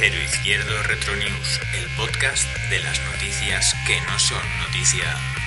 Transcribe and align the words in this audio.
Cero 0.00 0.16
Izquierdo 0.18 0.82
Retro 0.84 1.14
News, 1.14 1.60
el 1.74 1.86
podcast 1.94 2.48
de 2.70 2.80
las 2.80 2.98
noticias 3.12 3.74
que 3.86 4.00
no 4.00 4.18
son 4.18 4.40
noticia. 4.64 5.39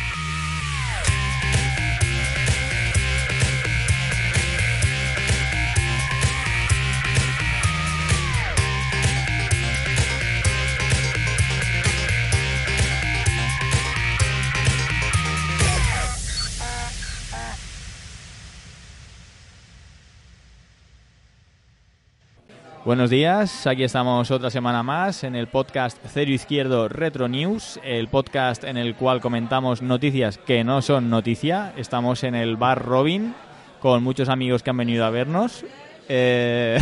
Buenos 22.86 23.10
días, 23.10 23.66
aquí 23.66 23.86
estamos 23.86 24.30
otra 24.30 24.50
semana 24.50 24.84
más 24.84 25.24
en 25.24 25.38
el 25.38 25.48
podcast 25.48 25.98
Cero 26.06 26.32
Izquierdo 26.32 26.90
Retro 26.90 27.30
News, 27.30 27.80
el 27.82 28.10
podcast 28.10 28.66
en 28.66 28.76
el 28.76 28.96
cual 28.96 29.22
comentamos 29.22 29.82
noticias 29.82 30.38
que 30.38 30.66
no 30.66 30.82
son 30.82 31.10
noticia. 31.10 31.72
Estamos 31.78 32.26
en 32.26 32.36
el 32.36 32.58
bar 32.58 32.84
Robin 32.84 33.36
con 33.80 34.04
muchos 34.04 34.28
amigos 34.28 34.64
que 34.64 34.72
han 34.72 34.76
venido 34.76 35.06
a 35.06 35.12
vernos. 35.12 35.64
Eh, 36.10 36.78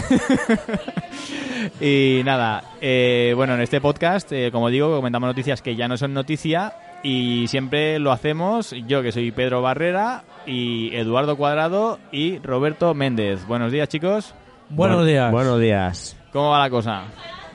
y 1.79 2.23
nada, 2.25 2.63
eh, 2.81 3.33
bueno, 3.35 3.53
en 3.53 3.61
este 3.61 3.79
podcast, 3.79 4.31
eh, 4.31 4.49
como 4.51 4.69
digo, 4.69 4.95
comentamos 4.95 5.27
noticias 5.27 5.61
que 5.61 5.75
ya 5.75 5.87
no 5.87 5.97
son 5.97 6.15
noticia 6.15 6.73
y 7.03 7.45
siempre 7.47 7.99
lo 7.99 8.11
hacemos 8.11 8.71
yo, 8.87 9.03
que 9.03 9.11
soy 9.11 9.31
Pedro 9.31 9.61
Barrera, 9.61 10.23
y 10.47 10.95
Eduardo 10.95 11.37
Cuadrado 11.37 11.99
y 12.11 12.39
Roberto 12.39 12.95
Méndez. 12.95 13.45
Buenos 13.45 13.71
días, 13.71 13.87
chicos. 13.87 14.33
Buenos 14.71 15.05
días. 15.05 15.31
Buenos 15.31 15.59
días. 15.59 16.15
¿Cómo 16.31 16.49
va 16.51 16.59
la 16.59 16.69
cosa? 16.69 17.03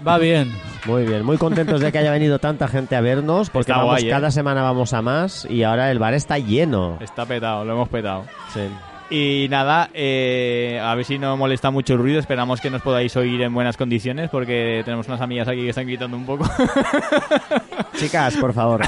Va 0.06 0.18
bien. 0.18 0.52
Muy 0.84 1.04
bien, 1.04 1.24
muy 1.24 1.38
contentos 1.38 1.80
de 1.80 1.90
que 1.90 1.98
haya 1.98 2.10
venido 2.12 2.38
tanta 2.38 2.68
gente 2.68 2.94
a 2.94 3.00
vernos, 3.00 3.48
porque 3.50 3.72
Está 3.72 3.78
vamos, 3.82 3.94
guay, 3.94 4.06
¿eh? 4.06 4.10
cada 4.10 4.30
semana 4.30 4.62
vamos 4.62 4.92
a 4.92 5.02
más 5.02 5.46
y 5.50 5.62
ahora 5.62 5.90
el 5.90 5.98
bar 5.98 6.14
está 6.14 6.38
lleno. 6.38 6.98
Está 7.00 7.24
petado, 7.26 7.64
lo 7.64 7.72
hemos 7.72 7.88
petado. 7.88 8.24
Sí. 8.52 8.60
Y 9.08 9.46
nada, 9.48 9.88
eh, 9.94 10.80
a 10.82 10.94
ver 10.94 11.04
si 11.04 11.18
no 11.18 11.36
molesta 11.36 11.70
mucho 11.70 11.94
el 11.94 12.00
ruido. 12.00 12.18
Esperamos 12.20 12.60
que 12.60 12.70
nos 12.70 12.82
podáis 12.82 13.16
oír 13.16 13.40
en 13.40 13.54
buenas 13.54 13.76
condiciones 13.76 14.28
porque 14.30 14.82
tenemos 14.84 15.08
unas 15.08 15.20
amigas 15.22 15.48
aquí 15.48 15.62
que 15.62 15.70
están 15.70 15.86
gritando 15.86 16.16
un 16.16 16.26
poco. 16.26 16.44
Chicas, 17.96 18.36
por 18.36 18.52
favor. 18.52 18.82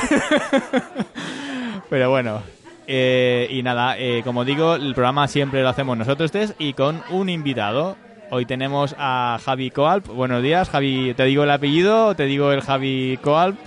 Pero 1.89 2.11
bueno. 2.11 2.43
eh, 2.87 3.47
y 3.51 3.63
nada, 3.63 3.97
eh, 3.99 4.21
como 4.25 4.45
digo, 4.45 4.75
el 4.75 4.93
programa 4.95 5.27
siempre 5.29 5.63
lo 5.63 5.69
hacemos 5.71 5.97
nosotros 5.97 6.31
tres 6.31 6.55
y 6.59 6.75
con 6.75 7.03
un 7.11 7.29
invitado. 7.31 7.97
Hoy 8.31 8.45
tenemos 8.45 8.95
a 8.99 9.39
Javi 9.45 9.71
Coalp. 9.71 10.07
Buenos 10.09 10.43
días, 10.43 10.69
Javi. 10.69 11.15
¿Te 11.15 11.25
digo 11.25 11.45
el 11.45 11.51
apellido 11.51 12.09
o 12.09 12.15
te 12.15 12.25
digo 12.25 12.53
el 12.53 12.61
Javi 12.61 13.19
Coalp? 13.23 13.59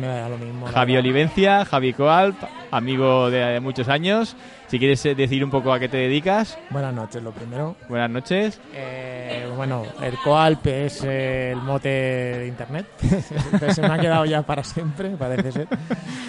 Me 0.00 0.06
da 0.06 0.28
lo 0.28 0.38
mismo. 0.38 0.66
Javi. 0.66 0.96
Olivencia, 0.96 1.64
Javi 1.64 1.92
Coalp, 1.92 2.36
amigo 2.70 3.28
de 3.30 3.58
muchos 3.60 3.88
años. 3.88 4.36
Si 4.68 4.78
quieres 4.78 5.04
eh, 5.04 5.14
decir 5.14 5.44
un 5.44 5.50
poco 5.50 5.72
a 5.72 5.78
qué 5.78 5.88
te 5.88 5.96
dedicas, 5.98 6.58
Buenas 6.70 6.94
noches, 6.94 7.22
lo 7.22 7.32
primero. 7.32 7.76
buenas 7.88 8.08
noches. 8.10 8.60
Eh, 8.72 9.46
bueno, 9.56 9.82
el 10.00 10.16
Coalp 10.18 10.66
es 10.68 11.02
eh, 11.04 11.50
el 11.52 11.58
mote 11.60 11.88
de 11.88 12.46
internet. 12.46 12.86
Se 13.74 13.82
me 13.82 13.88
ha 13.88 13.98
quedado 13.98 14.24
ya 14.24 14.42
para 14.42 14.64
siempre, 14.64 15.10
parece 15.10 15.52
ser. 15.52 15.68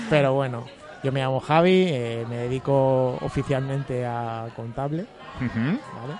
Pero 0.10 0.34
bueno, 0.34 0.66
yo 1.04 1.12
me 1.12 1.22
llamo 1.22 1.40
Javi, 1.40 1.86
eh, 1.88 2.26
me 2.28 2.36
dedico 2.38 3.18
oficialmente 3.22 4.06
a 4.06 4.48
contable. 4.56 5.06
¿vale? 5.40 6.20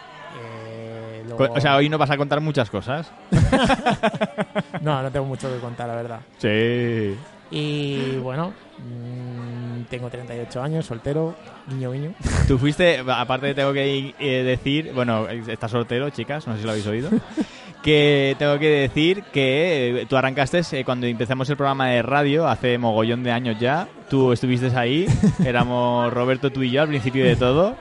O 1.38 1.62
sea, 1.62 1.76
hoy 1.76 1.90
no 1.90 1.98
vas 1.98 2.10
a 2.12 2.18
contar 2.18 2.42
muchas 2.42 2.70
cosas. 2.70 3.12
No, 4.82 5.02
no 5.02 5.12
tengo 5.12 5.26
mucho 5.26 5.52
que 5.52 5.60
contar, 5.60 5.88
la 5.88 5.96
verdad. 5.96 6.20
Sí. 6.38 7.18
Y 7.52 8.18
bueno, 8.18 8.54
mm, 8.78 9.84
tengo 9.90 10.10
38 10.10 10.62
años, 10.62 10.86
soltero, 10.86 11.36
niño 11.68 11.92
niño. 11.92 12.14
Tú 12.48 12.58
fuiste, 12.58 13.04
aparte 13.08 13.54
tengo 13.54 13.74
que 13.74 14.14
eh, 14.20 14.44
decir, 14.44 14.92
bueno, 14.94 15.28
estás 15.28 15.72
soltero, 15.72 16.10
chicas, 16.10 16.48
no 16.48 16.54
sé 16.54 16.60
si 16.60 16.66
lo 16.66 16.72
habéis 16.72 16.88
oído, 16.88 17.10
que 17.84 18.36
tengo 18.40 18.58
que 18.60 18.70
decir 18.70 19.24
que 19.32 20.02
eh, 20.02 20.06
tú 20.08 20.18
arrancaste 20.18 20.62
eh, 20.72 20.84
cuando 20.84 21.06
empezamos 21.06 21.50
el 21.50 21.58
programa 21.58 21.88
de 21.90 22.02
radio, 22.02 22.48
hace 22.48 22.78
mogollón 22.78 23.24
de 23.24 23.32
años 23.32 23.60
ya, 23.60 23.88
tú 24.10 24.32
estuviste 24.32 24.76
ahí, 24.76 25.06
éramos 25.46 26.12
Roberto, 26.12 26.52
tú 26.52 26.64
y 26.64 26.72
yo 26.72 26.82
al 26.82 26.88
principio 26.88 27.24
de 27.26 27.36
todo, 27.36 27.76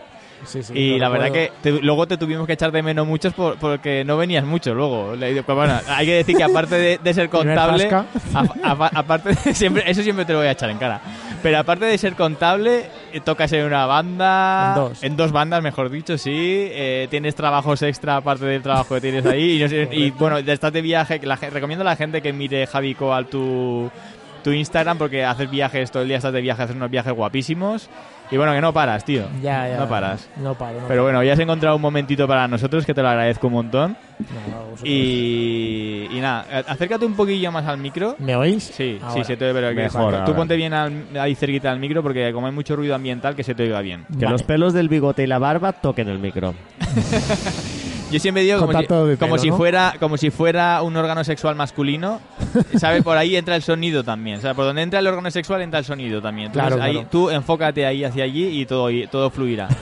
Sí, 0.45 0.63
sí, 0.63 0.73
y 0.75 0.99
la 0.99 1.09
verdad 1.09 1.31
que 1.33 1.53
te- 1.63 1.73
luego 1.81 2.07
te 2.07 2.17
tuvimos 2.19 2.47
que 2.47 2.53
echar 2.53 2.71
de 2.71 2.83
menos 2.83 3.07
muchos 3.07 3.33
por- 3.33 3.57
porque 3.59 4.05
no 4.05 4.17
venías 4.17 4.45
mucho 4.45 4.75
luego. 4.75 5.15
Pues 5.19 5.45
bueno, 5.57 5.81
hay 5.89 6.05
que 6.07 6.15
decir 6.17 6.37
que 6.37 6.43
aparte 6.45 6.75
de, 6.77 6.99
de 7.03 7.15
ser 7.15 7.29
contable, 7.31 7.89
a- 7.91 8.05
a- 8.63 8.91
aparte 8.95 9.31
de 9.35 9.55
siempre, 9.55 9.85
eso 9.91 10.03
siempre 10.03 10.25
te 10.25 10.33
lo 10.33 10.41
voy 10.41 10.49
a 10.49 10.53
echar 10.53 10.69
en 10.71 10.79
cara. 10.79 11.01
Pero 11.43 11.59
aparte 11.59 11.85
de 11.85 11.97
ser 11.99 12.15
contable, 12.15 12.87
eh, 13.13 13.21
tocas 13.21 13.53
en 13.53 13.65
una 13.67 13.85
banda, 13.87 14.91
En 15.03 15.17
dos. 15.17 15.31
bandas, 15.33 15.63
mejor 15.63 15.91
dicho, 15.91 16.17
sí. 16.19 16.31
eh, 16.35 17.07
tienes 17.11 17.35
trabajos 17.35 17.83
extra 17.83 18.17
aparte 18.17 18.47
del 18.47 18.63
trabajo 18.63 18.95
que 18.95 19.01
tienes 19.03 19.27
ahí. 19.27 19.63
Y, 19.63 20.05
y, 20.05 20.11
bueno, 20.13 20.39
estás 20.39 20.73
de 20.73 20.81
viaje, 20.83 21.21
la, 21.23 21.37
recomiendo 21.37 21.83
a 21.83 21.85
la 21.87 21.97
gente 21.97 22.23
que 22.23 22.33
mire 22.33 22.67
Javi 22.67 22.95
Coal 22.95 23.27
tu, 23.27 23.91
tu 24.43 24.53
Instagram 24.53 24.97
porque 24.99 25.25
haces 25.25 25.51
viajes 25.51 25.91
todo 25.91 26.03
el 26.03 26.09
día, 26.09 26.17
estás 26.17 26.33
de 26.33 26.41
viaje, 26.41 26.63
haces 26.63 26.77
unos 26.77 26.91
viajes 26.91 27.13
guapísimos. 27.13 27.89
Y 28.31 28.37
bueno, 28.37 28.53
que 28.55 28.61
no 28.61 28.73
paras, 28.73 29.05
tío. 29.05 29.25
Ya, 29.43 29.69
ya. 29.69 29.77
No 29.79 29.89
paras. 29.89 30.29
No 30.37 30.55
paro, 30.55 30.81
no 30.81 30.89
Pero 30.89 31.03
bueno, 31.05 31.23
ya 31.23 31.35
has 31.35 31.39
encontrado 31.39 31.77
un 31.77 31.83
momentito 31.83 32.27
para 32.27 32.49
nosotros 32.49 32.85
que 32.87 32.95
te 32.95 33.03
lo 33.03 33.09
agradezco 33.09 33.47
un 33.49 33.53
montón. 33.53 33.97
No, 34.19 34.59
vosotros. 34.71 34.83
Y, 34.89 36.09
y 36.11 36.21
nada, 36.21 36.47
acércate 36.67 37.05
un 37.05 37.15
poquillo 37.15 37.53
más 37.53 37.67
al 37.67 37.79
micro. 37.79 38.17
¿Me 38.19 38.35
oís? 38.35 38.65
Sí, 38.65 38.99
Ahora. 39.03 39.15
sí, 39.15 39.25
se 39.25 39.37
te 39.37 39.45
oye, 39.45 39.55
pero 39.55 39.69
que- 39.69 39.75
Mejor 39.75 40.11
Tú 40.15 40.17
ahora. 40.21 40.35
ponte 40.37 40.57
bien 40.57 40.73
al- 40.73 41.05
ahí 41.21 41.35
cerquita 41.35 41.71
al 41.71 41.79
micro 41.79 42.03
porque 42.03 42.33
como 42.33 42.47
hay 42.47 42.53
mucho 42.53 42.75
ruido 42.77 42.95
ambiental, 42.95 43.37
que 43.37 43.45
se 43.45 43.55
te 43.55 43.63
oiga 43.65 43.81
bien. 43.83 44.05
Que 44.19 44.25
Vale. 44.25 44.31
los 44.33 44.43
pelos 44.43 44.73
del 44.73 44.89
bigote 44.89 45.23
y 45.23 45.27
la 45.27 45.39
barba 45.39 45.73
toquen 45.73 46.09
el 46.09 46.19
micro. 46.19 46.55
Yo 48.15 48.21
siempre 48.21 48.43
digo 48.45 48.61
como, 48.61 48.73
si, 48.81 48.87
como 49.19 49.39
si 49.39 49.51
fuera 49.51 49.95
como 50.01 50.17
si 50.17 50.31
fuera 50.31 50.83
un 50.83 50.97
órgano 50.97 51.25
sexual 51.25 51.55
masculino, 51.57 52.21
¿sabes? 52.79 53.03
Por 53.03 53.17
ahí 53.17 53.37
entra 53.37 53.57
el 53.57 53.63
sonido 53.63 54.05
también. 54.05 54.39
O 54.39 54.41
sea, 54.41 54.55
por 54.55 54.65
donde 54.65 54.83
entra 54.83 55.01
el 55.01 55.07
órgano 55.07 55.31
sexual 55.31 55.63
entra 55.63 55.81
el 55.81 55.85
sonido 55.85 56.23
también. 56.23 56.47
Entonces, 56.47 56.69
Claro, 56.75 56.83
ahí, 56.83 56.93
claro. 56.95 57.09
tú 57.11 57.31
enfócate 57.31 57.85
ahí 57.87 58.05
hacia 58.05 58.25
allí 58.25 58.61
y 58.61 58.67
todo, 58.67 58.91
y 58.91 59.07
todo 59.09 59.31
fluirá. 59.31 59.69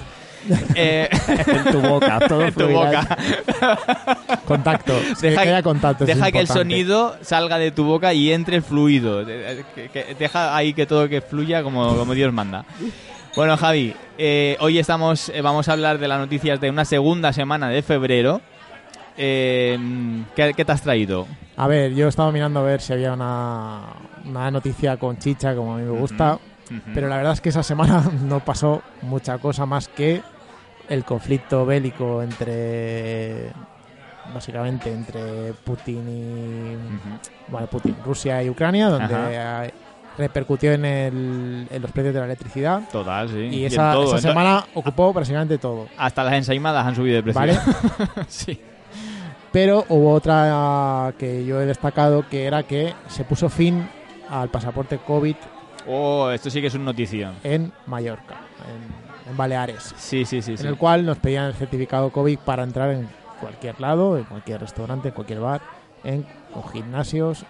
Eh, 0.74 1.08
En 1.46 1.70
tu 1.72 1.80
boca, 1.80 2.18
todo 2.26 2.42
en 2.46 2.52
tu 2.52 2.60
fluirá. 2.62 3.00
boca. 3.02 4.38
Contacto. 4.44 4.92
que 5.20 5.30
Deja, 5.30 5.40
haya 5.42 5.62
contacto. 5.62 6.02
es 6.02 6.08
deja 6.16 6.32
que 6.32 6.40
el 6.40 6.48
sonido 6.48 7.16
salga 7.22 7.58
de 7.58 7.70
tu 7.70 7.84
boca 7.84 8.12
y 8.12 8.32
entre 8.32 8.56
el 8.56 8.62
fluido. 8.64 9.24
De- 9.24 9.64
que- 9.74 9.88
que- 9.90 10.16
Deja 10.18 10.56
ahí 10.56 10.74
que 10.74 10.84
todo 10.84 11.08
que 11.08 11.20
fluya 11.20 11.62
como, 11.62 11.96
como 11.96 12.12
Dios 12.14 12.32
manda. 12.32 12.64
Bueno, 13.34 13.56
Javi, 13.56 13.94
eh, 14.18 14.58
hoy 14.60 14.78
estamos, 14.78 15.30
eh, 15.30 15.40
vamos 15.40 15.66
a 15.68 15.72
hablar 15.72 15.98
de 15.98 16.06
las 16.06 16.18
noticias 16.18 16.60
de 16.60 16.68
una 16.68 16.84
segunda 16.84 17.32
semana 17.32 17.70
de 17.70 17.82
febrero. 17.82 18.42
Eh, 19.16 19.78
¿qué, 20.36 20.52
qué 20.54 20.64
te 20.66 20.72
has 20.72 20.82
traído? 20.82 21.26
A 21.56 21.66
ver, 21.66 21.94
yo 21.94 22.08
estaba 22.08 22.30
mirando 22.30 22.60
a 22.60 22.62
ver 22.62 22.82
si 22.82 22.92
había 22.92 23.14
una, 23.14 23.84
una 24.26 24.50
noticia 24.50 24.98
con 24.98 25.16
chicha, 25.18 25.54
como 25.54 25.74
a 25.74 25.78
mí 25.78 25.84
me 25.84 25.98
gusta. 25.98 26.38
Pero 26.94 27.08
la 27.08 27.16
verdad 27.16 27.32
es 27.32 27.40
que 27.40 27.48
esa 27.48 27.62
semana 27.62 28.02
no 28.22 28.40
pasó 28.40 28.82
mucha 29.02 29.38
cosa 29.38 29.64
más 29.64 29.88
que 29.88 30.22
el 30.88 31.04
conflicto 31.04 31.64
bélico 31.64 32.22
entre. 32.22 33.50
Básicamente 34.32 34.92
entre 34.92 35.52
Putin 35.64 36.08
y. 36.08 37.50
Bueno, 37.50 37.66
Putin, 37.66 37.96
Rusia 38.04 38.42
y 38.42 38.50
Ucrania, 38.50 38.88
donde 38.88 39.72
repercutió 40.18 40.72
en, 40.72 40.84
el- 40.84 41.68
en 41.70 41.82
los 41.82 41.90
precios 41.90 42.12
de 42.14 42.20
la 42.20 42.26
electricidad. 42.26 42.82
Total, 42.90 43.28
sí. 43.28 43.36
Y 43.50 43.64
esa, 43.64 43.92
todo, 43.92 44.16
esa 44.16 44.28
semana 44.28 44.64
ocupó 44.74 45.12
prácticamente 45.12 45.58
todo. 45.58 45.88
Hasta 45.96 46.22
las 46.24 46.34
ensaimadas 46.34 46.86
han 46.86 46.94
subido 46.96 47.16
de 47.16 47.22
precio. 47.22 47.40
¿Vale? 47.40 47.58
sí. 48.28 48.60
Pero 49.50 49.84
hubo 49.90 50.12
otra 50.14 51.12
que 51.18 51.44
yo 51.44 51.60
he 51.60 51.66
destacado 51.66 52.26
que 52.28 52.46
era 52.46 52.62
que 52.62 52.94
se 53.08 53.24
puso 53.24 53.48
fin 53.48 53.86
al 54.30 54.48
pasaporte 54.48 54.98
COVID 54.98 55.36
Oh, 55.86 56.30
esto 56.30 56.48
sí 56.48 56.60
que 56.60 56.68
es 56.68 56.74
un 56.74 56.84
notición. 56.84 57.34
en 57.42 57.72
Mallorca, 57.86 58.36
en, 59.26 59.30
en 59.32 59.36
Baleares, 59.36 59.92
Sí, 59.98 60.24
sí, 60.24 60.40
sí. 60.40 60.56
sí. 60.56 60.62
en 60.62 60.68
el 60.68 60.76
cual 60.78 61.04
nos 61.04 61.18
pedían 61.18 61.46
el 61.46 61.54
certificado 61.54 62.10
COVID 62.10 62.38
para 62.38 62.62
entrar 62.62 62.90
en 62.92 63.08
cualquier 63.40 63.80
lado, 63.80 64.16
en 64.16 64.22
cualquier 64.22 64.60
restaurante, 64.60 65.08
en 65.08 65.14
cualquier 65.14 65.40
bar, 65.40 65.60
en 66.04 66.24
con 66.54 66.68
gimnasios, 66.70 67.44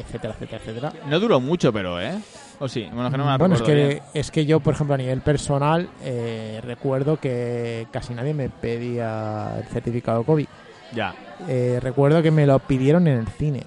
etcétera, 0.00 0.34
etcétera, 0.34 0.62
etcétera. 0.62 0.92
No 1.06 1.20
duró 1.20 1.40
mucho, 1.40 1.72
pero, 1.72 2.00
¿eh? 2.00 2.18
¿O 2.60 2.68
sí? 2.68 2.88
Bueno, 2.92 3.10
que 3.10 3.18
no 3.18 3.24
me 3.24 3.36
bueno, 3.38 3.54
es 3.54 3.62
que, 3.62 3.74
bien. 3.74 4.02
es 4.14 4.30
que 4.30 4.46
yo, 4.46 4.60
por 4.60 4.74
ejemplo, 4.74 4.94
a 4.94 4.98
nivel 4.98 5.20
personal, 5.20 5.88
eh, 6.02 6.60
recuerdo 6.64 7.18
que 7.18 7.86
casi 7.92 8.14
nadie 8.14 8.34
me 8.34 8.48
pedía 8.48 9.58
el 9.58 9.64
certificado 9.66 10.24
COVID. 10.24 10.46
Ya. 10.92 11.14
Eh, 11.48 11.78
recuerdo 11.80 12.22
que 12.22 12.30
me 12.30 12.46
lo 12.46 12.58
pidieron 12.58 13.06
en 13.06 13.18
el 13.18 13.28
cine 13.28 13.62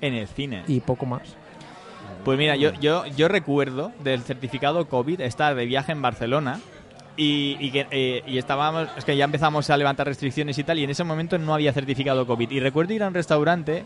En 0.00 0.14
el 0.14 0.26
cine. 0.28 0.64
y 0.66 0.80
poco 0.80 1.06
más. 1.06 1.36
Pues 2.24 2.38
mira, 2.38 2.56
yo, 2.56 2.72
yo, 2.74 3.06
yo 3.06 3.28
recuerdo 3.28 3.92
del 4.02 4.22
certificado 4.22 4.88
COVID 4.88 5.20
estar 5.20 5.54
de 5.54 5.66
viaje 5.66 5.92
en 5.92 6.02
Barcelona 6.02 6.60
y, 7.16 7.56
y 7.60 7.70
que 7.70 7.86
eh, 7.90 8.22
y 8.26 8.38
estábamos, 8.38 8.88
es 8.96 9.04
que 9.04 9.16
ya 9.16 9.24
empezamos 9.24 9.70
a 9.70 9.76
levantar 9.76 10.06
restricciones 10.06 10.58
y 10.58 10.64
tal, 10.64 10.78
y 10.78 10.84
en 10.84 10.90
ese 10.90 11.04
momento 11.04 11.38
no 11.38 11.54
había 11.54 11.72
certificado 11.72 12.26
COVID. 12.26 12.50
Y 12.50 12.60
recuerdo 12.60 12.92
ir 12.94 13.02
a 13.02 13.08
un 13.08 13.14
restaurante 13.14 13.84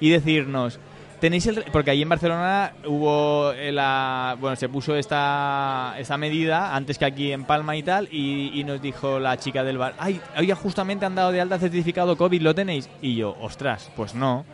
y 0.00 0.10
decirnos, 0.10 0.80
tenéis 1.24 1.46
el... 1.46 1.64
Porque 1.72 1.90
allí 1.90 2.02
en 2.02 2.08
Barcelona 2.10 2.74
hubo 2.86 3.50
eh, 3.52 3.72
la... 3.72 4.36
Bueno, 4.38 4.56
se 4.56 4.68
puso 4.68 4.94
esta, 4.94 5.94
esta 5.96 6.18
medida 6.18 6.76
antes 6.76 6.98
que 6.98 7.06
aquí 7.06 7.32
en 7.32 7.44
Palma 7.44 7.74
y 7.76 7.82
tal, 7.82 8.08
y, 8.10 8.50
y 8.52 8.62
nos 8.62 8.82
dijo 8.82 9.18
la 9.18 9.38
chica 9.38 9.64
del 9.64 9.78
bar, 9.78 9.94
ay, 9.98 10.20
oye, 10.36 10.52
justamente 10.52 11.06
han 11.06 11.14
dado 11.14 11.32
de 11.32 11.40
alta 11.40 11.58
certificado 11.58 12.18
COVID, 12.18 12.42
¿lo 12.42 12.54
tenéis? 12.54 12.90
Y 13.00 13.14
yo, 13.16 13.38
ostras, 13.40 13.90
pues 13.96 14.14
no. 14.14 14.44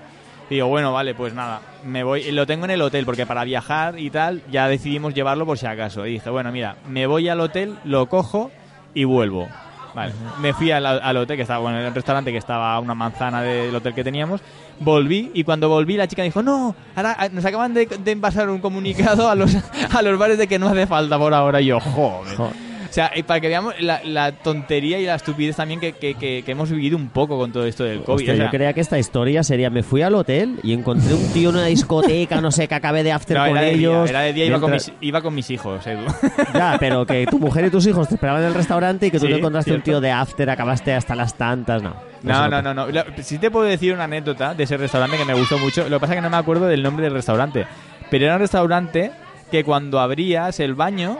Digo, 0.48 0.68
bueno, 0.68 0.92
vale, 0.92 1.12
pues 1.12 1.34
nada, 1.34 1.60
me 1.84 2.04
voy, 2.04 2.30
lo 2.30 2.46
tengo 2.46 2.66
en 2.66 2.70
el 2.70 2.82
hotel 2.82 3.04
porque 3.04 3.26
para 3.26 3.42
viajar 3.42 3.98
y 3.98 4.08
tal 4.10 4.40
ya 4.48 4.68
decidimos 4.68 5.12
llevarlo 5.12 5.46
por 5.46 5.58
si 5.58 5.66
acaso. 5.66 6.06
Y 6.06 6.12
dije, 6.12 6.30
bueno, 6.30 6.52
mira, 6.52 6.76
me 6.86 7.08
voy 7.08 7.28
al 7.28 7.40
hotel, 7.40 7.78
lo 7.82 8.08
cojo 8.08 8.52
y 8.94 9.02
vuelvo. 9.02 9.48
Vale, 9.92 10.12
me 10.40 10.52
fui 10.52 10.70
al, 10.70 10.86
al 10.86 11.16
hotel 11.16 11.34
que 11.34 11.42
estaba, 11.42 11.58
bueno, 11.58 11.80
en 11.80 11.86
el 11.86 11.94
restaurante 11.94 12.30
que 12.30 12.38
estaba 12.38 12.74
a 12.74 12.78
una 12.78 12.94
manzana 12.94 13.42
del 13.42 13.74
hotel 13.74 13.92
que 13.92 14.04
teníamos, 14.04 14.40
volví 14.80 15.30
y 15.34 15.44
cuando 15.44 15.68
volví 15.68 15.96
la 15.96 16.08
chica 16.08 16.22
dijo, 16.22 16.42
no, 16.42 16.74
ahora 16.96 17.14
ah, 17.18 17.28
nos 17.30 17.44
acaban 17.44 17.74
de, 17.74 17.86
de 17.86 18.10
envasar 18.10 18.50
un 18.50 18.60
comunicado 18.60 19.28
a 19.28 19.34
los, 19.34 19.54
a 19.94 20.02
los 20.02 20.18
bares 20.18 20.38
de 20.38 20.48
que 20.48 20.58
no 20.58 20.68
hace 20.68 20.86
falta 20.86 21.18
por 21.18 21.32
ahora. 21.32 21.60
Y 21.60 21.66
yo, 21.66 21.80
joder. 21.80 22.36
Joder. 22.36 22.69
O 22.90 22.92
sea, 22.92 23.12
y 23.14 23.22
para 23.22 23.40
que 23.40 23.46
veamos 23.46 23.80
la, 23.80 24.00
la 24.04 24.32
tontería 24.32 24.98
y 24.98 25.06
la 25.06 25.14
estupidez 25.14 25.54
también 25.54 25.78
que, 25.78 25.92
que- 25.92 26.14
que- 26.14 26.42
que 26.44 26.50
hemos 26.52 26.68
vivido 26.70 26.96
un 26.96 27.08
poco 27.08 27.38
con 27.38 27.52
todo 27.52 27.64
esto 27.64 27.84
del 27.84 28.00
COVID. 28.02 28.14
Hostia, 28.16 28.32
O 28.32 28.36
sea, 28.36 28.44
yo 28.46 28.50
creía 28.50 28.72
que 28.72 28.80
esta 28.80 28.98
historia 28.98 29.44
sería, 29.44 29.70
me 29.70 29.84
fui 29.84 30.02
al 30.02 30.14
hotel 30.16 30.58
y 30.64 30.72
encontré 30.72 31.14
un 31.14 31.24
tío 31.32 31.50
en 31.50 31.56
una 31.56 31.66
discoteca, 31.66 32.40
no 32.40 32.50
sé, 32.50 32.66
que 32.66 32.74
acabé 32.74 33.04
de 33.04 33.12
after 33.12 33.36
no, 33.38 33.46
con 33.46 33.54
de 33.54 33.70
ellos. 33.70 34.04
día, 34.04 34.10
era 34.10 34.20
de 34.22 34.32
día 34.32 34.44
iba, 34.46 34.58
con 34.60 34.72
mis, 34.72 34.92
iba 35.00 35.22
con 35.22 35.34
mis 35.34 35.48
hijos, 35.50 35.86
Edu. 35.86 36.04
Ya, 36.54 36.76
pero 36.80 37.06
que 37.06 37.26
tu 37.26 37.38
mujer 37.38 37.66
y 37.66 37.70
tus 37.70 37.86
hijos 37.86 38.08
te 38.08 38.14
esperaban 38.14 38.42
en 38.42 38.48
el 38.48 38.54
restaurante 38.54 39.06
y 39.06 39.10
que 39.12 39.20
tú 39.20 39.26
Sí, 39.26 39.32
te 39.32 39.38
encontraste 39.38 39.70
un 39.70 39.76
cierto. 39.76 39.84
tío 39.92 40.00
de 40.00 40.10
after, 40.10 40.50
acabaste 40.50 40.92
hasta 40.92 41.14
las 41.14 41.34
tantas, 41.36 41.82
no. 41.82 41.94
No, 42.24 42.48
no, 42.48 42.60
no, 42.60 42.74
no. 42.74 42.88
Lo- 42.88 43.04
Sí 43.22 43.38
te 43.38 43.50
puedo 43.52 43.66
decir 43.66 43.94
una 43.94 44.04
anécdota 44.04 44.52
de 44.52 44.64
ese 44.64 44.76
restaurante 44.76 45.16
que 45.16 45.24
me 45.24 45.34
gustó 45.34 45.58
mucho. 45.58 45.88
Lo 45.88 45.96
que 45.96 46.00
pasa 46.00 46.14
es 46.14 46.16
que 46.18 46.22
no 46.22 46.30
me 46.30 46.36
acuerdo 46.36 46.66
del 46.66 46.82
nombre 46.82 47.04
del 47.04 47.14
restaurante. 47.14 47.66
Pero 48.10 48.24
era 48.24 48.34
un 48.34 48.40
restaurante 48.40 49.12
que 49.50 49.62
cuando 49.64 50.00
abrías 50.00 50.58
el 50.60 50.74
baño 50.74 51.16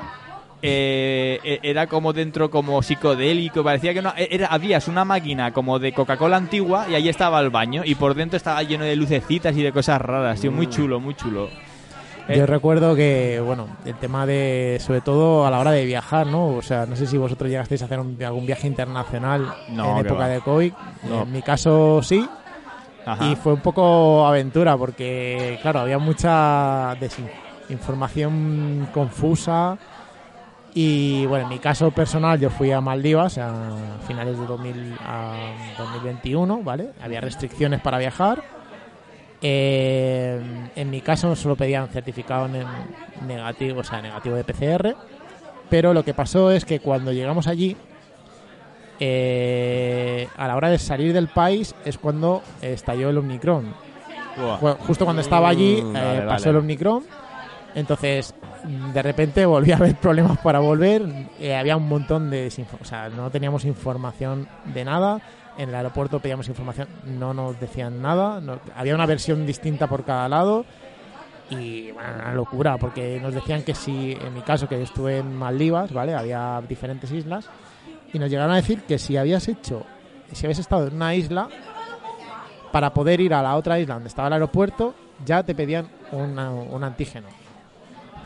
eh, 0.62 1.38
e- 1.42 1.60
era 1.62 1.86
como 1.86 2.12
dentro 2.12 2.50
como 2.50 2.82
psicodélico. 2.82 3.62
Parecía 3.64 3.94
que 3.94 4.02
no... 4.02 4.12
e, 4.16 4.28
Era, 4.30 4.46
habías 4.48 4.88
una 4.88 5.04
máquina 5.04 5.52
como 5.52 5.78
de 5.78 5.92
Coca-Cola 5.92 6.36
antigua 6.36 6.86
y 6.88 6.94
ahí 6.94 7.08
estaba 7.08 7.40
el 7.40 7.50
baño. 7.50 7.82
Y 7.84 7.94
por 7.94 8.14
dentro 8.14 8.36
estaba 8.36 8.62
lleno 8.62 8.84
de 8.84 8.96
lucecitas 8.96 9.56
y 9.56 9.62
de 9.62 9.72
cosas 9.72 10.00
raras. 10.00 10.40
Tío, 10.40 10.52
muy 10.52 10.66
chulo, 10.68 11.00
muy 11.00 11.14
chulo. 11.14 11.48
Eh, 12.28 12.36
Yo 12.38 12.46
recuerdo 12.46 12.94
que, 12.94 13.42
bueno, 13.44 13.66
el 13.84 13.94
tema 13.94 14.24
de, 14.26 14.78
sobre 14.80 15.00
todo 15.00 15.46
a 15.46 15.50
la 15.50 15.58
hora 15.58 15.72
de 15.72 15.84
viajar, 15.84 16.26
¿no? 16.28 16.48
O 16.48 16.62
sea, 16.62 16.86
no 16.86 16.94
sé 16.94 17.06
si 17.06 17.16
vosotros 17.18 17.50
llegasteis 17.50 17.82
a 17.82 17.86
hacer 17.86 17.98
un- 17.98 18.16
algún 18.22 18.46
viaje 18.46 18.66
internacional 18.68 19.52
No, 19.70 19.98
en 19.98 20.06
época 20.06 20.20
va. 20.20 20.28
de 20.28 20.40
COVID. 20.40 20.72
No. 21.08 21.22
En 21.22 21.32
mi 21.32 21.42
caso 21.42 22.00
sí, 22.04 22.24
Ajá. 23.04 23.26
y 23.26 23.34
fue 23.34 23.54
un 23.54 23.60
poco 23.60 24.24
aventura 24.28 24.76
porque, 24.76 25.58
claro, 25.62 25.80
había 25.80 25.98
mucha 25.98 26.94
desinformación 27.70 28.88
confusa. 28.92 29.76
Y 30.74 31.26
bueno, 31.26 31.44
en 31.44 31.48
mi 31.50 31.58
caso 31.58 31.90
personal, 31.90 32.38
yo 32.38 32.48
fui 32.50 32.70
a 32.70 32.80
Maldivas 32.80 33.38
a 33.38 33.50
finales 34.06 34.38
de 34.38 34.46
2000 34.46 34.96
a 35.04 35.34
2021, 35.78 36.62
¿vale? 36.62 36.90
Había 37.02 37.20
restricciones 37.20 37.80
para 37.80 37.98
viajar. 37.98 38.42
Eh, 39.42 40.38
en 40.76 40.90
mi 40.90 41.00
caso 41.00 41.34
solo 41.34 41.56
pedían 41.56 41.88
certificado 41.88 42.46
ne- 42.46 42.64
negativo, 43.26 43.80
o 43.80 43.84
sea, 43.84 44.00
negativo 44.00 44.36
de 44.36 44.44
PCR. 44.44 44.94
Pero 45.68 45.92
lo 45.94 46.04
que 46.04 46.14
pasó 46.14 46.50
es 46.50 46.64
que 46.64 46.78
cuando 46.80 47.12
llegamos 47.12 47.46
allí, 47.46 47.76
eh, 49.00 50.28
a 50.36 50.46
la 50.46 50.56
hora 50.56 50.68
de 50.68 50.78
salir 50.78 51.12
del 51.12 51.28
país 51.28 51.74
es 51.84 51.96
cuando 51.98 52.42
estalló 52.60 53.10
el 53.10 53.18
Omicron. 53.18 53.72
Justo 54.86 55.04
cuando 55.04 55.22
estaba 55.22 55.48
allí 55.48 55.82
Mm, 55.82 55.96
eh, 55.96 56.00
vale, 56.00 56.20
pasó 56.22 56.46
vale. 56.46 56.50
el 56.50 56.56
Omicron. 56.64 57.02
Entonces, 57.74 58.34
de 58.64 59.02
repente 59.02 59.44
volví 59.46 59.72
a 59.72 59.76
haber 59.76 59.96
problemas 59.96 60.38
para 60.38 60.58
volver. 60.58 61.02
eh, 61.38 61.56
había 61.56 61.76
un 61.76 61.88
montón 61.88 62.30
de 62.30 62.50
O 62.80 62.84
sea, 62.84 63.08
no 63.08 63.30
teníamos 63.30 63.64
información 63.64 64.48
de 64.74 64.84
nada. 64.84 65.20
En 65.58 65.68
el 65.68 65.74
aeropuerto 65.74 66.20
pedíamos 66.20 66.48
información, 66.48 66.88
no 67.04 67.34
nos 67.34 67.58
decían 67.60 68.00
nada. 68.00 68.40
había 68.76 68.94
una 68.94 69.06
versión 69.06 69.46
distinta 69.46 69.86
por 69.88 70.04
cada 70.04 70.28
lado. 70.28 70.64
Y 71.50 71.90
bueno, 71.90 72.10
una 72.14 72.32
locura, 72.34 72.76
porque 72.78 73.18
nos 73.20 73.34
decían 73.34 73.62
que 73.64 73.74
si, 73.74 74.12
en 74.12 74.32
mi 74.34 74.40
caso, 74.42 74.68
que 74.68 74.76
yo 74.76 74.84
estuve 74.84 75.18
en 75.18 75.34
Maldivas, 75.36 75.92
¿vale? 75.92 76.14
Había 76.14 76.62
diferentes 76.68 77.10
islas. 77.10 77.48
Y 78.12 78.18
nos 78.18 78.30
llegaron 78.30 78.52
a 78.52 78.56
decir 78.56 78.82
que 78.82 78.98
si 78.98 79.16
habías 79.16 79.48
hecho, 79.48 79.84
si 80.32 80.46
habías 80.46 80.60
estado 80.60 80.86
en 80.86 80.94
una 80.94 81.14
isla, 81.14 81.48
para 82.70 82.94
poder 82.94 83.20
ir 83.20 83.34
a 83.34 83.42
la 83.42 83.56
otra 83.56 83.80
isla 83.80 83.94
donde 83.94 84.08
estaba 84.08 84.28
el 84.28 84.34
aeropuerto, 84.34 84.94
ya 85.24 85.42
te 85.42 85.54
pedían 85.56 85.88
una- 86.12 86.52
un 86.52 86.84
antígeno. 86.84 87.26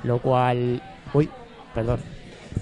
Lo 0.05 0.19
cual. 0.21 0.81
Uy, 1.13 1.29
perdón. 1.75 2.01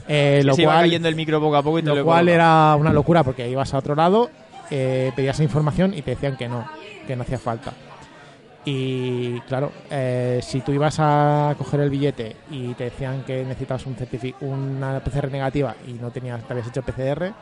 Eh, 0.09 0.43
lo 0.45 0.55
se 0.55 0.63
iba 0.63 0.73
cual, 0.73 0.85
cayendo 0.87 1.09
el 1.09 1.15
micro 1.15 1.41
poco 1.41 1.57
a 1.57 1.63
poco 1.63 1.79
y 1.79 1.83
te 1.83 1.89
lo, 1.89 1.97
lo 1.97 2.05
cual 2.05 2.29
era 2.29 2.75
una 2.79 2.93
locura 2.93 3.23
porque 3.23 3.49
ibas 3.49 3.73
a 3.75 3.79
otro 3.79 3.95
lado, 3.95 4.31
eh, 4.71 5.13
pedías 5.15 5.39
información 5.41 5.93
y 5.95 6.03
te 6.03 6.13
decían 6.13 6.37
que 6.37 6.49
no, 6.49 6.67
que 7.07 7.15
no 7.15 7.23
hacía 7.23 7.39
falta. 7.39 7.73
Y 8.65 9.41
claro, 9.41 9.73
eh, 9.91 10.39
si 10.43 10.61
tú 10.61 10.73
ibas 10.73 10.97
a 11.01 11.55
coger 11.59 11.81
el 11.81 11.91
billete 11.91 12.37
y 12.51 12.75
te 12.75 12.85
decían 12.85 13.23
que 13.25 13.43
necesitabas 13.45 13.87
un 13.87 13.97
certifi- 13.97 14.35
una 14.41 15.01
PCR 15.01 15.31
negativa 15.33 15.75
y 15.87 15.95
no 15.95 16.11
tenías, 16.11 16.43
te 16.47 16.53
habías 16.53 16.69
hecho 16.69 16.83
PCR, 16.83 17.33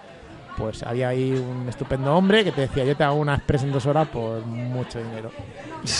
pues 0.60 0.82
había 0.82 1.08
ahí 1.08 1.32
un 1.32 1.68
estupendo 1.68 2.14
hombre 2.14 2.44
que 2.44 2.52
te 2.52 2.60
decía 2.62 2.84
yo 2.84 2.96
te 2.96 3.02
hago 3.04 3.16
una 3.16 3.34
express 3.36 3.62
en 3.62 3.72
dos 3.72 3.86
horas 3.86 4.06
por 4.08 4.44
mucho 4.46 4.98
dinero. 4.98 5.30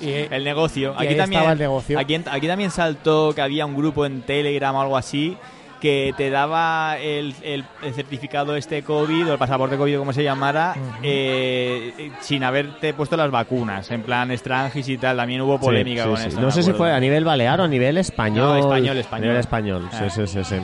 Y, 0.00 0.10
El 0.30 0.44
negocio. 0.44 0.92
y 0.92 1.02
Aquí 1.02 1.08
ahí 1.08 1.16
también, 1.16 1.40
estaba 1.40 1.52
el 1.52 1.58
negocio. 1.58 1.98
Aquí, 1.98 2.14
en- 2.14 2.24
aquí 2.30 2.46
también 2.46 2.70
saltó 2.70 3.34
que 3.34 3.42
había 3.42 3.66
un 3.66 3.76
grupo 3.76 4.06
en 4.06 4.22
Telegram 4.22 4.74
o 4.74 4.80
algo 4.80 4.96
así 4.96 5.36
que 5.78 6.14
te 6.16 6.30
daba 6.30 6.96
el, 6.98 7.34
el- 7.42 7.64
el 7.82 7.94
certificado 7.94 8.56
este 8.56 8.82
COVID 8.82 9.28
o 9.28 9.32
el 9.34 9.38
pasaporte 9.38 9.76
COVID, 9.76 9.98
como 9.98 10.12
se 10.14 10.22
llamara, 10.22 10.74
eh, 11.02 11.92
eh, 11.98 12.10
sin 12.20 12.44
haberte 12.44 12.94
puesto 12.94 13.16
las 13.16 13.30
vacunas, 13.30 13.90
en 13.90 14.02
plan 14.02 14.36
Strangis 14.36 14.88
y 14.88 14.96
tal. 14.98 15.16
También 15.18 15.40
hubo 15.42 15.58
polémica 15.60 16.04
sí, 16.04 16.08
con 16.08 16.16
sí. 16.18 16.28
eso. 16.28 16.40
No 16.40 16.46
me 16.46 16.52
sé 16.52 16.62
si 16.62 16.72
fue 16.72 16.92
a 16.92 17.00
nivel 17.00 17.24
balear 17.24 17.60
o 17.60 17.64
a 17.64 17.68
nivel 17.68 17.98
español. 17.98 18.46
No, 18.48 18.56
español, 18.56 18.96
español. 18.98 19.22
A 19.24 19.26
nivel 19.26 19.40
español, 19.40 19.88
Ah. 19.92 20.08
sí, 20.10 20.26
sí, 20.26 20.26
sí, 20.26 20.44
sí. 20.44 20.56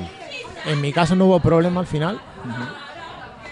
En 0.70 0.80
mi 0.80 0.92
caso 0.92 1.14
no 1.14 1.26
hubo 1.26 1.40
problema 1.40 1.80
al 1.80 1.86
final. 1.86 2.18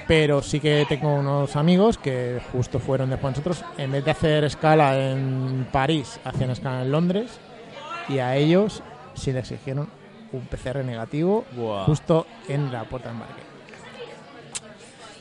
Pero 0.06 0.43
sí 0.43 0.61
que 0.61 0.85
tengo 0.89 1.15
unos 1.15 1.56
amigos 1.56 1.99
que 1.99 2.41
justo 2.53 2.79
fueron 2.79 3.11
después 3.11 3.35
de 3.35 3.41
nosotros. 3.41 3.65
En 3.79 3.93
vez 3.93 4.05
de 4.05 4.11
hacer 4.11 4.45
escala 4.45 4.97
en 4.99 5.67
París, 5.73 6.21
hacían 6.25 6.51
escala 6.51 6.82
en 6.82 6.91
Londres 6.93 7.39
y 8.08 8.19
a 8.19 8.37
ellos 8.37 8.82
sí 9.15 9.32
les 9.32 9.51
exigieron 9.51 9.89
un 10.32 10.41
PCR 10.43 10.84
negativo 10.84 11.44
justo 11.87 12.27
en 12.49 12.70
la 12.73 12.84
puerta 12.84 13.08
de 13.08 13.15
embarque. 13.15 13.43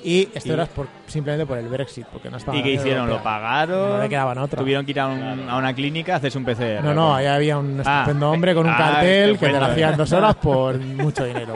Y 0.05 0.27
esto 0.33 0.49
Y- 0.49 0.51
era 0.51 0.65
por, 0.65 0.87
simplemente 1.07 1.45
por 1.45 1.57
el 1.57 1.69
Brexit, 1.69 2.05
porque 2.07 2.29
no 2.29 2.35
estaba 2.35 2.57
¿Y 2.57 2.63
qué 2.63 2.73
hicieron? 2.73 3.07
¿Lo 3.07 3.23
pagaron? 3.23 3.89
No 3.89 4.01
le 4.01 4.09
quedaban 4.09 4.37
otra. 4.37 4.59
¿Tuvieron 4.59 4.83
que 4.85 4.91
ir 4.91 4.99
a, 4.99 5.07
un- 5.07 5.49
a 5.49 5.55
una 5.55 5.73
clínica 5.73 6.15
a 6.15 6.17
hacerse 6.17 6.37
un 6.37 6.43
PCR? 6.43 6.83
No, 6.83 6.93
no, 6.93 7.15
ahí 7.15 7.25
había 7.25 7.57
un 7.57 7.81
Ah, 7.85 7.99
estupendo 8.01 8.29
hombre 8.31 8.53
con 8.53 8.65
un 8.65 8.73
ah, 8.73 8.77
cartel 8.77 8.99
que 8.99 9.13
te 9.13 9.27
lo 9.29 9.33
estupendo. 9.53 9.65
hacía 9.65 9.89
en 9.91 9.97
dos 9.97 10.11
horas 10.11 10.35
por 10.35 10.77
mucho 10.79 11.23
dinero. 11.23 11.53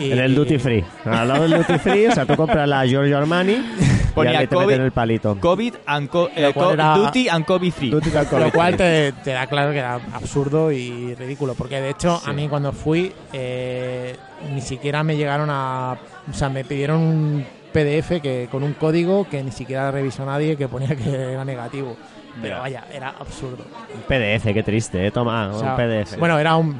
Y- 0.00 0.12
En 0.12 0.18
el 0.18 0.34
duty 0.34 0.58
free. 0.58 0.84
Al 1.04 1.28
lado 1.28 1.42
del 1.42 1.58
duty 1.58 1.78
free, 1.78 2.06
o 2.06 2.12
sea, 2.12 2.24
tú 2.26 2.34
compras 2.36 2.68
la 2.68 2.86
Giorgio 2.86 3.18
Armani 3.18 3.52
y 3.52 4.12
Ponía 4.14 4.38
ahí 4.40 4.46
te 4.46 4.56
COVID- 4.56 4.66
meten 4.66 4.82
el 4.82 4.92
palito. 4.92 5.36
COVID 5.38 5.74
and 5.86 6.08
co- 6.08 6.28
eh, 6.34 6.50
co- 6.54 6.72
era- 6.72 6.94
Duty 6.96 7.28
and 7.28 7.44
COVID 7.44 7.72
free. 7.72 7.90
Duty 7.90 8.10
and 8.16 8.28
COVID 8.28 8.42
Lo 8.42 8.50
cual 8.52 8.76
te 8.76 9.12
da 9.26 9.46
claro 9.46 9.72
que 9.72 9.78
era 9.78 9.94
absurdo 10.14 10.72
y 10.72 11.14
ridículo. 11.14 11.54
Porque 11.54 11.80
de 11.80 11.90
hecho, 11.90 12.20
a 12.24 12.32
mí 12.32 12.48
cuando 12.48 12.72
fui, 12.72 13.12
eh, 13.32 14.16
ni 14.52 14.60
siquiera 14.60 15.02
me 15.04 15.16
llegaron 15.16 15.48
a. 15.50 15.96
O 16.28 16.34
sea, 16.34 16.48
me 16.48 16.64
pidieron 16.64 16.98
un 17.00 17.46
PDF 17.72 18.20
que 18.20 18.48
con 18.50 18.62
un 18.64 18.72
código 18.74 19.28
que 19.28 19.42
ni 19.44 19.52
siquiera 19.52 19.90
revisó 19.90 20.24
nadie 20.26 20.56
que 20.56 20.66
ponía 20.66 20.96
que 20.96 21.08
era 21.32 21.44
negativo. 21.44 21.96
Pero 22.40 22.56
Ya. 22.56 22.60
vaya, 22.60 22.84
era 22.92 23.08
absurdo. 23.18 23.64
Un 23.94 24.02
PDF, 24.02 24.52
qué 24.54 24.62
triste, 24.62 25.06
¿eh? 25.06 25.10
Toma, 25.10 25.48
O 25.52 25.58
sea, 25.58 25.70
un 25.70 25.76
PDF. 25.76 26.16
Bueno, 26.18 26.38
era 26.38 26.56
un, 26.56 26.76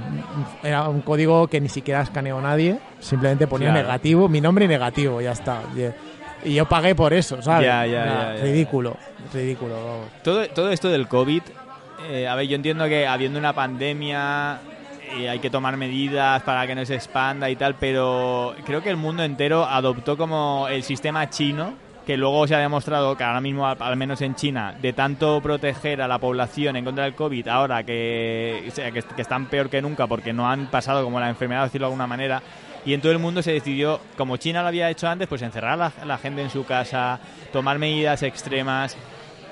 era 0.63 0.89
un 0.89 1.01
código 1.03 1.49
que 1.49 1.61
ni 1.61 1.69
siquiera 1.69 2.03
escaneó 2.03 2.41
nadie. 2.41 2.79
Simplemente 3.01 3.47
ponía 3.47 3.69
Claro. 3.71 3.83
negativo, 3.87 4.29
mi 4.29 4.41
nombre 4.41 4.65
y 4.65 4.69
negativo, 4.69 5.21
ya 5.21 5.33
está. 5.33 5.63
Y, 6.45 6.55
yo 6.55 6.67
pagué 6.67 6.95
por 6.95 7.13
eso, 7.13 7.43
¿sabes? 7.43 7.67
Ya, 7.67 7.85
ya, 7.87 8.05
ya. 8.37 8.43
Ridículo, 8.43 8.97
ridículo. 9.35 9.75
vamos. 9.75 10.07
Todo, 10.23 10.49
todo 10.49 10.71
esto 10.71 10.89
del 10.89 11.07
COVID, 11.09 11.43
eh, 12.09 12.27
a 12.29 12.35
ver, 12.35 12.47
yo 12.47 12.57
entiendo 12.57 12.87
que 12.87 13.07
habiendo 13.07 13.39
una 13.39 13.53
pandemia 13.53 14.59
eh, 15.19 15.29
hay 15.29 15.39
que 15.41 15.51
tomar 15.51 15.77
medidas 15.77 16.43
para 16.43 16.67
que 16.67 16.75
no 16.75 16.85
se 16.87 16.95
expanda 16.95 17.51
y 17.51 17.57
tal, 17.57 17.75
pero 17.75 18.55
creo 18.65 18.83
que 18.83 18.89
el 18.91 18.97
mundo 18.97 19.23
entero 19.25 19.65
adoptó 19.67 20.17
como 20.17 20.67
el 20.71 20.83
sistema 20.83 21.29
chino, 21.29 21.75
que 22.07 22.17
luego 22.17 22.47
se 22.47 22.55
ha 22.55 22.59
demostrado 22.59 23.17
que 23.17 23.25
ahora 23.25 23.41
mismo, 23.41 23.67
al, 23.67 23.97
menos 23.97 24.21
en 24.23 24.35
China, 24.35 24.75
de 24.81 24.93
tanto 24.93 25.41
proteger 25.41 26.03
a 26.03 26.09
la 26.09 26.19
población 26.19 26.77
en 26.77 26.85
contra 26.85 27.05
del 27.05 27.15
COVID, 27.15 27.49
ahora 27.49 27.85
que, 27.85 28.71
que, 28.75 29.03
que 29.03 29.23
están 29.23 29.47
peor 29.47 29.69
que 29.69 29.83
nunca 29.83 30.07
porque 30.07 30.33
no 30.33 30.49
han 30.49 30.67
pasado 30.67 31.05
como 31.05 31.21
la 31.21 31.29
enfermedad, 31.29 31.65
decirlo 31.65 31.87
de 31.87 31.93
alguna 31.93 32.07
manera, 32.07 32.43
y 32.85 32.95
en 32.95 33.01
todo 33.01 33.13
el 33.13 33.19
mundo 33.19 33.43
se 33.43 33.53
decidió, 33.53 34.01
como 34.17 34.39
China 34.39 34.63
lo 34.63 34.69
había 34.69 34.91
hecho 34.91 35.09
antes, 35.09 35.29
pues 35.29 35.43
encerrar 35.43 35.73
a 35.73 35.77
la, 35.77 35.93
a 36.01 36.05
la 36.05 36.19
gente 36.19 36.43
en 36.43 36.51
su 36.51 36.65
casa, 36.65 37.21
tomar 37.53 37.79
medidas 37.79 38.23
extremas 38.23 38.97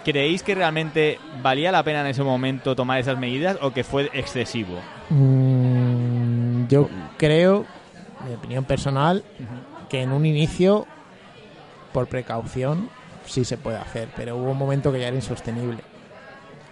¿creéis 0.05 0.43
que 0.43 0.55
realmente 0.55 1.19
valía 1.43 1.71
la 1.71 1.83
pena 1.83 2.01
en 2.01 2.07
ese 2.07 2.23
momento 2.23 2.75
tomar 2.75 2.99
esas 2.99 3.19
medidas 3.19 3.59
o 3.61 3.73
que 3.73 3.85
fue 3.85 4.11
excesivo? 4.15 4.81
Mm, 5.11 6.67
yo 6.69 6.89
creo, 7.19 7.67
mi 8.27 8.35
opinión 8.35 8.65
personal, 8.65 9.23
que 9.91 10.01
en 10.03 10.13
un 10.13 10.25
inicio, 10.25 10.87
por 11.99 12.07
precaución, 12.07 12.89
sí 13.27 13.45
se 13.45 13.57
puede 13.59 13.77
hacer, 13.77 14.07
pero 14.17 14.37
hubo 14.37 14.53
un 14.53 14.59
momento 14.59 14.93
que 14.93 15.01
ya 15.01 15.09
era 15.09 15.17
insostenible. 15.17 15.79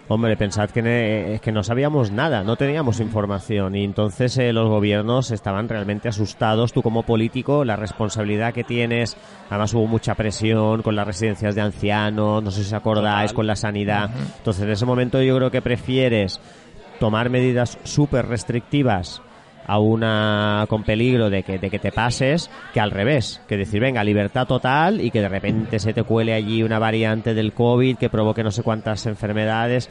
Hombre, 0.07 0.37
pensad 0.37 0.69
que, 0.69 0.81
ne- 0.81 1.33
es 1.33 1.41
que 1.41 1.51
no 1.51 1.63
sabíamos 1.63 2.11
nada, 2.11 2.41
no 2.45 2.55
teníamos 2.55 3.01
información 3.01 3.75
y 3.75 3.83
entonces 3.83 4.37
eh, 4.37 4.53
los 4.53 4.69
gobiernos 4.69 5.31
estaban 5.31 5.67
realmente 5.67 6.07
asustados. 6.07 6.71
Tú 6.71 6.81
como 6.81 7.03
político, 7.03 7.65
la 7.65 7.75
responsabilidad 7.75 8.53
que 8.53 8.63
tienes, 8.63 9.17
además 9.49 9.73
hubo 9.73 9.85
mucha 9.85 10.15
presión 10.15 10.81
con 10.81 10.95
las 10.95 11.05
residencias 11.05 11.55
de 11.55 11.61
ancianos, 11.61 12.41
no 12.41 12.51
sé 12.51 12.61
si 12.61 12.67
os 12.67 12.73
acordáis, 12.73 13.31
Total. 13.31 13.35
con 13.35 13.47
la 13.47 13.57
sanidad. 13.57 14.09
Entonces 14.37 14.63
en 14.63 14.69
ese 14.69 14.85
momento 14.85 15.21
yo 15.21 15.35
creo 15.35 15.51
que 15.51 15.61
prefieres 15.61 16.39
tomar 17.01 17.29
medidas 17.29 17.77
súper 17.83 18.27
restrictivas 18.27 19.21
a 19.67 19.79
una 19.79 20.65
con 20.69 20.83
peligro 20.83 21.29
de 21.29 21.43
que, 21.43 21.59
de 21.59 21.69
que 21.69 21.77
te 21.79 21.91
pases 21.91 22.49
que 22.73 22.79
al 22.79 22.91
revés, 22.91 23.41
que 23.47 23.57
decir, 23.57 23.79
venga, 23.81 24.03
libertad 24.03 24.47
total 24.47 25.01
y 25.01 25.11
que 25.11 25.21
de 25.21 25.29
repente 25.29 25.77
se 25.79 25.93
te 25.93 26.03
cuele 26.03 26.33
allí 26.33 26.63
una 26.63 26.79
variante 26.79 27.33
del 27.33 27.51
COVID 27.53 27.97
que 27.97 28.09
provoque 28.09 28.43
no 28.43 28.51
sé 28.51 28.63
cuántas 28.63 29.05
enfermedades 29.05 29.89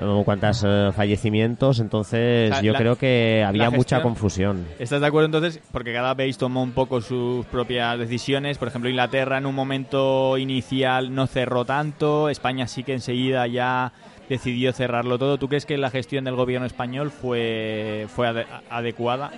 o 0.00 0.22
cuántos 0.22 0.62
eh, 0.64 0.90
fallecimientos, 0.94 1.80
entonces 1.80 2.50
O 2.52 2.54
sea, 2.54 2.62
yo 2.62 2.72
la- 2.72 2.78
creo 2.78 2.96
que 2.96 3.42
había 3.44 3.68
mucha 3.70 4.00
confusión. 4.00 4.64
¿Estás 4.78 5.00
de 5.00 5.06
acuerdo 5.08 5.26
entonces? 5.26 5.60
Porque 5.72 5.92
cada 5.92 6.14
país 6.14 6.38
tomó 6.38 6.62
un 6.62 6.70
poco 6.70 7.00
sus 7.00 7.44
propias 7.46 7.98
decisiones. 7.98 8.58
Por 8.58 8.68
ejemplo, 8.68 8.88
Inglaterra 8.88 9.38
en 9.38 9.46
un 9.46 9.56
momento 9.56 10.38
inicial 10.38 11.12
no 11.12 11.26
cerró 11.26 11.64
tanto. 11.64 12.28
España 12.28 12.68
sí 12.68 12.84
que 12.84 12.92
enseguida 12.92 13.44
ya 13.48 13.90
decidió 14.28 14.72
cerrarlo 14.72 15.18
todo. 15.18 15.38
¿Tú 15.38 15.48
crees 15.48 15.66
que 15.66 15.78
la 15.78 15.90
gestión 15.90 16.24
del 16.24 16.34
gobierno 16.36 16.66
español 16.66 17.10
fue, 17.10 18.06
fue 18.14 18.28
ade- 18.28 18.46
adecuada? 18.70 19.30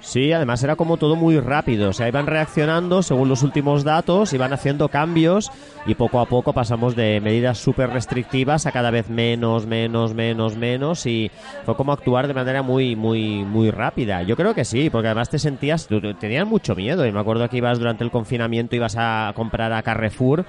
Sí, 0.00 0.32
además 0.32 0.60
era 0.64 0.74
como 0.74 0.96
todo 0.96 1.14
muy 1.14 1.38
rápido, 1.38 1.90
o 1.90 1.92
sea, 1.92 2.08
iban 2.08 2.26
reaccionando 2.26 3.04
según 3.04 3.28
los 3.28 3.44
últimos 3.44 3.84
datos, 3.84 4.32
iban 4.32 4.52
haciendo 4.52 4.88
cambios 4.88 5.52
y 5.86 5.94
poco 5.94 6.18
a 6.18 6.26
poco 6.26 6.52
pasamos 6.52 6.96
de 6.96 7.20
medidas 7.20 7.58
súper 7.58 7.90
restrictivas 7.90 8.66
a 8.66 8.72
cada 8.72 8.90
vez 8.90 9.08
menos, 9.08 9.64
menos, 9.66 10.12
menos, 10.12 10.56
menos 10.56 11.06
y 11.06 11.30
fue 11.64 11.76
como 11.76 11.92
actuar 11.92 12.26
de 12.26 12.34
manera 12.34 12.62
muy, 12.62 12.96
muy, 12.96 13.44
muy 13.44 13.70
rápida. 13.70 14.22
Yo 14.24 14.34
creo 14.34 14.54
que 14.54 14.64
sí, 14.64 14.90
porque 14.90 15.06
además 15.06 15.30
te 15.30 15.38
sentías, 15.38 15.86
tenías 16.18 16.48
mucho 16.48 16.74
miedo 16.74 17.06
y 17.06 17.12
me 17.12 17.20
acuerdo 17.20 17.48
que 17.48 17.58
ibas 17.58 17.78
durante 17.78 18.02
el 18.02 18.10
confinamiento, 18.10 18.74
ibas 18.74 18.96
a 18.98 19.30
comprar 19.36 19.72
a 19.72 19.82
Carrefour 19.84 20.44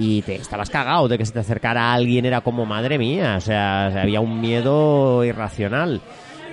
y 0.00 0.22
te 0.22 0.36
estabas 0.36 0.70
cagado 0.70 1.08
de 1.08 1.18
que 1.18 1.26
se 1.26 1.32
te 1.32 1.40
acercara 1.40 1.92
alguien, 1.92 2.24
era 2.24 2.40
como 2.40 2.64
madre 2.64 2.98
mía, 2.98 3.34
o 3.36 3.40
sea, 3.40 3.86
había 3.86 4.20
un 4.20 4.40
miedo 4.40 5.24
irracional. 5.24 6.00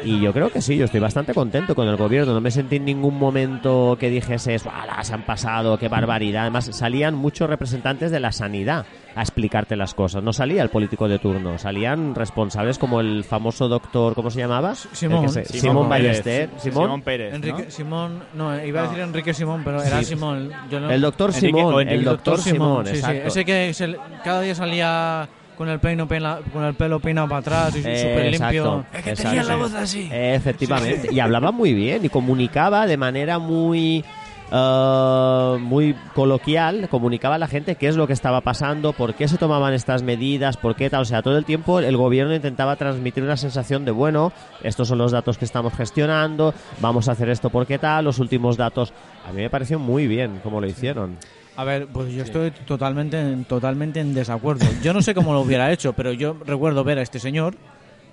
Y 0.04 0.20
yo 0.20 0.32
creo 0.34 0.50
que 0.52 0.62
sí, 0.62 0.78
yo 0.78 0.86
estoy 0.86 1.00
bastante 1.00 1.34
contento 1.34 1.74
con 1.74 1.88
el 1.88 1.96
gobierno. 1.96 2.34
No 2.34 2.42
me 2.42 2.52
sentí 2.52 2.76
en 2.76 2.86
ningún 2.86 3.18
momento 3.18 3.98
que 4.00 4.10
dijese, 4.10 4.58
¡Wala, 4.66 5.04
se 5.04 5.14
han 5.14 5.24
pasado, 5.26 5.78
qué 5.78 5.88
barbaridad! 5.88 6.42
Además, 6.44 6.66
salían 6.74 7.16
muchos 7.16 7.50
representantes 7.50 8.12
de 8.12 8.20
la 8.20 8.32
sanidad 8.32 8.86
a 9.16 9.22
explicarte 9.22 9.76
las 9.76 9.94
cosas. 9.94 10.22
No 10.22 10.34
salía 10.34 10.62
el 10.62 10.70
político 10.70 11.08
de 11.08 11.18
turno, 11.20 11.58
salían 11.58 12.14
responsables 12.14 12.78
como 12.78 13.00
el 13.00 13.24
famoso 13.24 13.68
doctor, 13.68 14.14
¿cómo 14.14 14.30
se 14.30 14.40
llamaba? 14.40 14.76
Simón. 14.76 15.30
Se- 15.30 15.46
Simón 15.46 15.62
Simón 15.62 15.90
Pérez. 15.90 16.08
Ballester. 16.08 16.50
Simón. 16.60 16.84
Simón 16.84 17.02
Pérez. 17.02 17.30
¿no? 17.32 17.36
Enrique 17.38 17.72
Simón, 17.72 18.24
no, 18.36 18.66
iba 18.66 18.82
a 18.82 18.84
No. 18.84 18.90
decir 18.90 19.04
Enrique 19.04 19.34
Simón, 19.34 19.62
pero 19.64 19.82
era 19.82 20.00
Sí. 20.00 20.06
Simón. 20.06 20.52
Yo 20.70 20.80
no- 20.82 20.90
El 20.92 21.02
doctor 21.02 21.30
Enrique- 21.32 21.48
Simón. 21.48 21.88
el 21.88 22.04
doctor 22.04 22.38
Simón, 22.40 22.86
sí, 22.86 22.92
sí. 22.92 22.98
exacto. 23.00 23.28
Ese 23.28 23.46
que 23.46 23.74
se 23.74 23.96
cada 24.24 24.42
día 24.42 24.54
salía 24.56 25.30
con 25.58 25.70
el 25.70 25.80
peino 25.80 26.08
pela- 26.08 26.40
con 26.54 26.64
el 26.64 26.74
pelo 26.76 27.00
peinado 27.00 27.28
para 27.28 27.40
atrás 27.40 27.76
y 27.76 27.80
Eh, 27.86 27.98
súper 27.98 28.32
limpio. 28.32 28.86
exacto, 28.94 29.10
exacto. 29.32 29.78
así. 29.78 30.10
Eh, 30.12 30.36
efectivamente. 30.36 31.10
Y 31.12 31.20
hablaba 31.20 31.52
muy 31.52 31.74
bien 31.74 32.04
y 32.06 32.10
comunicaba 32.10 32.86
de 32.88 32.98
manera 32.98 33.40
muy 33.40 34.04
eh, 34.52 35.58
muy 35.60 35.96
coloquial, 36.14 36.88
comunicaba 36.90 37.36
a 37.36 37.38
la 37.40 37.48
gente 37.48 37.76
qué 37.76 37.88
es 37.88 37.96
lo 37.96 38.06
que 38.06 38.14
estaba 38.14 38.42
pasando, 38.42 38.94
por 38.94 39.16
qué 39.16 39.28
se 39.28 39.38
tomaban 39.40 39.74
estas 39.74 40.04
medidas, 40.04 40.56
por 40.58 40.76
qué 40.76 40.90
tal. 40.90 41.02
O 41.02 41.06
sea, 41.06 41.24
todo 41.24 41.38
el 41.38 41.46
tiempo 41.46 41.80
el 41.80 41.98
gobierno 41.98 42.34
intentaba 42.36 42.76
transmitir 42.76 43.24
una 43.24 43.38
sensación 43.38 43.86
de, 43.86 43.92
bueno, 43.92 44.32
estos 44.64 44.88
son 44.88 45.00
los 45.00 45.12
datos 45.12 45.38
que 45.40 45.46
estamos 45.46 45.74
gestionando, 45.74 46.54
vamos 46.80 47.10
a 47.10 47.14
hacer 47.14 47.30
esto 47.30 47.50
porque 47.50 47.80
tal, 47.80 48.06
los 48.06 48.20
últimos 48.20 48.56
datos. 48.56 48.94
A 49.28 49.32
mí 49.32 49.42
me 49.42 49.50
pareció 49.50 49.80
muy 49.80 50.06
bien 50.08 50.40
cómo 50.44 50.62
lo 50.62 50.68
hicieron. 50.68 51.18
A 51.58 51.64
ver, 51.64 51.88
pues 51.88 52.14
yo 52.14 52.24
estoy 52.24 52.52
totalmente, 52.52 53.20
en- 53.20 53.46
totalmente 53.46 54.00
en 54.02 54.14
desacuerdo. 54.14 54.66
Yo 54.84 54.94
no 54.94 55.02
sé 55.02 55.14
cómo 55.16 55.34
lo 55.34 55.42
hubiera 55.42 55.72
hecho, 55.72 55.94
pero 55.94 56.12
yo 56.12 56.36
recuerdo 56.46 56.84
ver 56.84 57.00
a 57.00 57.02
este 57.02 57.18
señor 57.20 57.56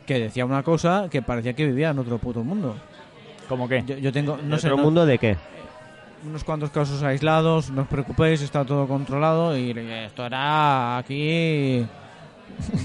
que 0.06 0.18
decía 0.18 0.44
una 0.44 0.62
cosa 0.62 1.08
que 1.11 1.22
parecía 1.22 1.52
que 1.54 1.66
vivía 1.66 1.90
en 1.90 1.99
otro 1.99 2.18
puto 2.18 2.44
mundo. 2.44 2.76
¿Cómo 3.49 3.68
qué? 3.68 3.82
Yo, 3.87 3.96
yo 3.99 4.12
tengo, 4.12 4.37
no 4.37 4.54
¿En 4.54 4.61
sé, 4.61 4.68
otro 4.68 4.76
no- 4.76 4.82
mundo 4.84 5.06
de 5.06 5.18
qué? 5.18 5.37
unos 6.25 6.44
cuantos 6.44 6.70
casos 6.70 7.02
aislados, 7.02 7.70
no 7.70 7.82
os 7.82 7.88
preocupéis, 7.88 8.40
está 8.42 8.64
todo 8.64 8.87
controlado 8.87 9.58
y 9.58 9.70
esto 10.06 10.25
era 10.25 10.99
aquí... 10.99 11.84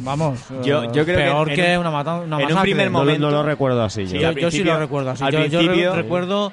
Vamos, 0.01 0.39
Yo- 0.63 0.83
eh, 0.85 0.89
yo 0.91 1.03
creo 1.03 1.05
que 1.05 1.13
peor 1.23 1.49
en 1.49 1.55
que, 1.55 1.73
un- 1.75 1.81
una, 1.81 1.91
mata- 1.91 2.15
una 2.15 2.23
en 2.23 2.33
un 2.33 2.49
masacre. 2.49 2.61
primer 2.61 2.87
No, 2.89 2.99
lo- 2.99 3.05
momento- 3.05 3.29
no 3.29 3.31
lo 3.37 3.43
recuerdo 3.43 3.83
así 3.83 4.05
yo. 4.05 4.07
Sí, 4.07 4.15
yo, 4.15 4.21
yo 4.21 4.29
sí 4.31 4.33
principio- 4.39 4.73
lo 4.73 4.79
recuerdo 4.79 5.09
así. 5.11 5.23
al 5.23 5.31
Yo, 5.33 5.45
yo 5.45 5.59
re- 5.59 5.65
principio- 5.67 5.95
recuerdo 5.95 6.51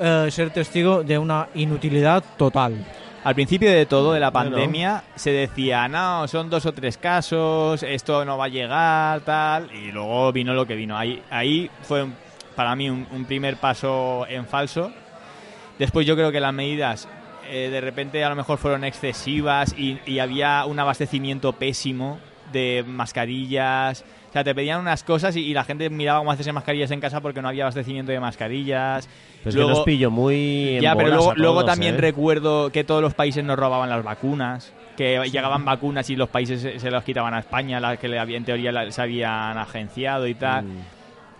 eh, 0.00 0.28
ser 0.30 0.50
testigo 0.50 1.02
de 1.04 1.18
una 1.18 1.48
inutilidad 1.54 2.24
total. 2.38 2.76
Al 3.24 3.34
principio 3.34 3.70
de 3.70 3.86
todo, 3.86 4.12
de 4.12 4.20
la 4.20 4.30
Bueno. 4.30 4.50
pandemia, 4.50 5.04
se 5.14 5.30
decía, 5.30 5.86
no, 5.88 6.26
son 6.26 6.50
dos 6.50 6.66
o 6.66 6.72
tres 6.72 6.96
casos, 6.98 7.82
esto 7.84 8.24
no 8.24 8.36
va 8.36 8.46
a 8.46 8.48
llegar, 8.48 9.20
tal, 9.20 9.70
y 9.72 9.92
luego 9.92 10.32
vino 10.32 10.54
lo 10.54 10.66
que 10.66 10.74
vino. 10.74 10.98
Ahí, 10.98 11.22
ahí 11.30 11.70
fue 11.82 12.06
para 12.56 12.74
mí 12.74 12.90
un, 12.90 13.06
un 13.12 13.24
primer 13.24 13.56
paso 13.58 14.26
en 14.28 14.44
falso. 14.46 14.90
Después 15.78 16.04
yo 16.04 16.16
creo 16.16 16.32
que 16.32 16.40
las 16.40 16.52
medidas 16.52 17.08
eh, 17.48 17.68
de 17.70 17.80
repente 17.80 18.24
a 18.24 18.28
lo 18.28 18.34
mejor 18.36 18.58
fueron 18.58 18.82
excesivas 18.82 19.72
y, 19.78 19.98
y 20.04 20.18
había 20.18 20.64
un 20.64 20.78
abastecimiento 20.80 21.52
pésimo 21.52 22.18
de 22.52 22.84
mascarillas. 22.86 24.04
O 24.32 24.34
sea, 24.34 24.42
te 24.44 24.54
pedían 24.54 24.80
unas 24.80 25.04
cosas 25.04 25.36
y, 25.36 25.40
y 25.40 25.52
la 25.52 25.62
gente 25.62 25.90
miraba 25.90 26.20
cómo 26.20 26.32
hacerse 26.32 26.52
mascarillas 26.52 26.90
en 26.90 27.00
casa 27.00 27.20
porque 27.20 27.42
no 27.42 27.48
había 27.48 27.64
abastecimiento 27.64 28.12
de 28.12 28.18
mascarillas. 28.18 29.06
Pues 29.42 29.54
Luego- 29.54 29.68
que 29.70 29.74
nos 29.76 29.84
pilló 29.84 30.10
muy. 30.10 30.76
en 30.76 30.80
ya, 30.82 30.96
pero 30.96 31.08
luego, 31.08 31.30
a 31.32 31.34
luego 31.34 31.64
también 31.66 31.96
¿eh? 31.96 31.98
recuerdo 31.98 32.72
que 32.72 32.82
todos 32.82 33.02
los 33.02 33.12
países 33.12 33.44
nos 33.44 33.58
robaban 33.58 33.90
las 33.90 34.02
vacunas, 34.02 34.72
que 34.96 35.20
llegaban 35.30 35.66
vacunas 35.66 36.08
y 36.08 36.16
los 36.16 36.30
países 36.30 36.80
se, 36.80 36.90
las 36.90 37.04
quitaban 37.04 37.34
a 37.34 37.40
España, 37.40 37.78
las 37.78 37.98
que 37.98 38.06
en 38.06 38.44
teoría 38.46 38.90
se 38.90 39.02
habían 39.02 39.58
agenciado 39.58 40.26
y 40.26 40.34
tal. 40.34 40.64
Mm. 40.64 40.78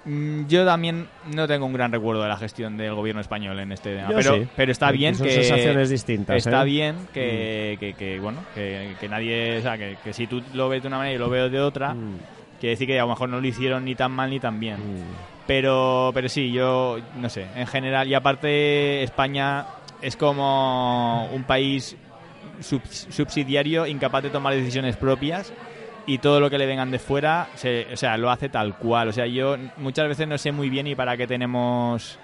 Mm, 0.04 0.48
Yo 0.48 0.66
también 0.66 1.06
no 1.34 1.48
tengo 1.48 1.64
un 1.64 1.72
gran 1.72 1.92
recuerdo 1.92 2.22
de 2.24 2.28
la 2.28 2.36
gestión 2.36 2.76
del 2.76 2.92
gobierno 2.92 3.22
español 3.22 3.58
en 3.60 3.72
este 3.72 3.94
tema, 3.96 4.08
pero, 4.14 4.34
sí. 4.34 4.48
pero 4.54 4.70
está 4.72 4.90
bien 4.90 5.14
Son 5.14 5.26
que 5.26 5.32
sensaciones 5.32 5.88
distintas. 5.88 6.36
está 6.44 6.60
¿eh? 6.62 6.64
bien 6.66 6.96
que, 7.14 7.76
que- 7.80 7.94
que, 7.94 8.18
bueno 8.20 8.40
que, 8.54 8.96
que 9.00 9.08
nadie, 9.08 9.58
o 9.58 9.62
sea, 9.62 9.78
que, 9.78 9.96
que 10.04 10.12
si 10.12 10.26
tú 10.26 10.42
lo 10.52 10.68
ves 10.68 10.82
de 10.82 10.88
una 10.88 10.98
manera 10.98 11.14
y 11.14 11.18
lo 11.18 11.30
veo 11.30 11.48
de 11.48 11.60
otra, 11.60 11.94
Mm, 11.94 12.18
quiere 12.62 12.74
decir 12.74 12.86
que 12.86 12.98
a 12.98 13.02
lo 13.02 13.08
mejor 13.08 13.28
no 13.28 13.40
lo 13.40 13.46
hicieron 13.46 13.84
ni 13.84 13.96
tan 13.96 14.12
mal 14.12 14.30
ni 14.30 14.38
tan 14.38 14.60
bien. 14.60 14.76
mm. 14.76 15.04
Pero, 15.46 16.12
pero 16.14 16.28
sí, 16.28 16.52
yo 16.52 16.98
no 17.16 17.28
sé, 17.28 17.46
en 17.56 17.66
general, 17.66 18.06
y 18.06 18.14
aparte 18.14 19.02
España 19.02 19.66
es 20.00 20.16
como 20.16 21.28
un 21.32 21.42
país 21.42 21.96
sub- 22.60 22.86
subsidiario, 22.86 23.86
incapaz 23.88 24.22
de 24.22 24.30
tomar 24.30 24.54
decisiones 24.54 24.96
propias 24.96 25.52
y 26.06 26.18
todo 26.18 26.38
lo 26.38 26.48
que 26.48 26.58
le 26.58 26.66
vengan 26.66 26.92
de 26.92 27.00
fuera, 27.00 27.48
se, 27.56 27.88
o 27.92 27.96
sea, 27.96 28.16
lo 28.16 28.30
hace 28.30 28.48
tal 28.48 28.76
cual. 28.76 29.08
O 29.08 29.12
sea, 29.12 29.26
yo 29.26 29.56
muchas 29.78 30.06
veces 30.06 30.28
no 30.28 30.38
sé 30.38 30.52
muy 30.52 30.70
bien 30.70 30.86
y 30.86 30.94
para 30.94 31.16
qué 31.16 31.26
tenemos... 31.26 32.18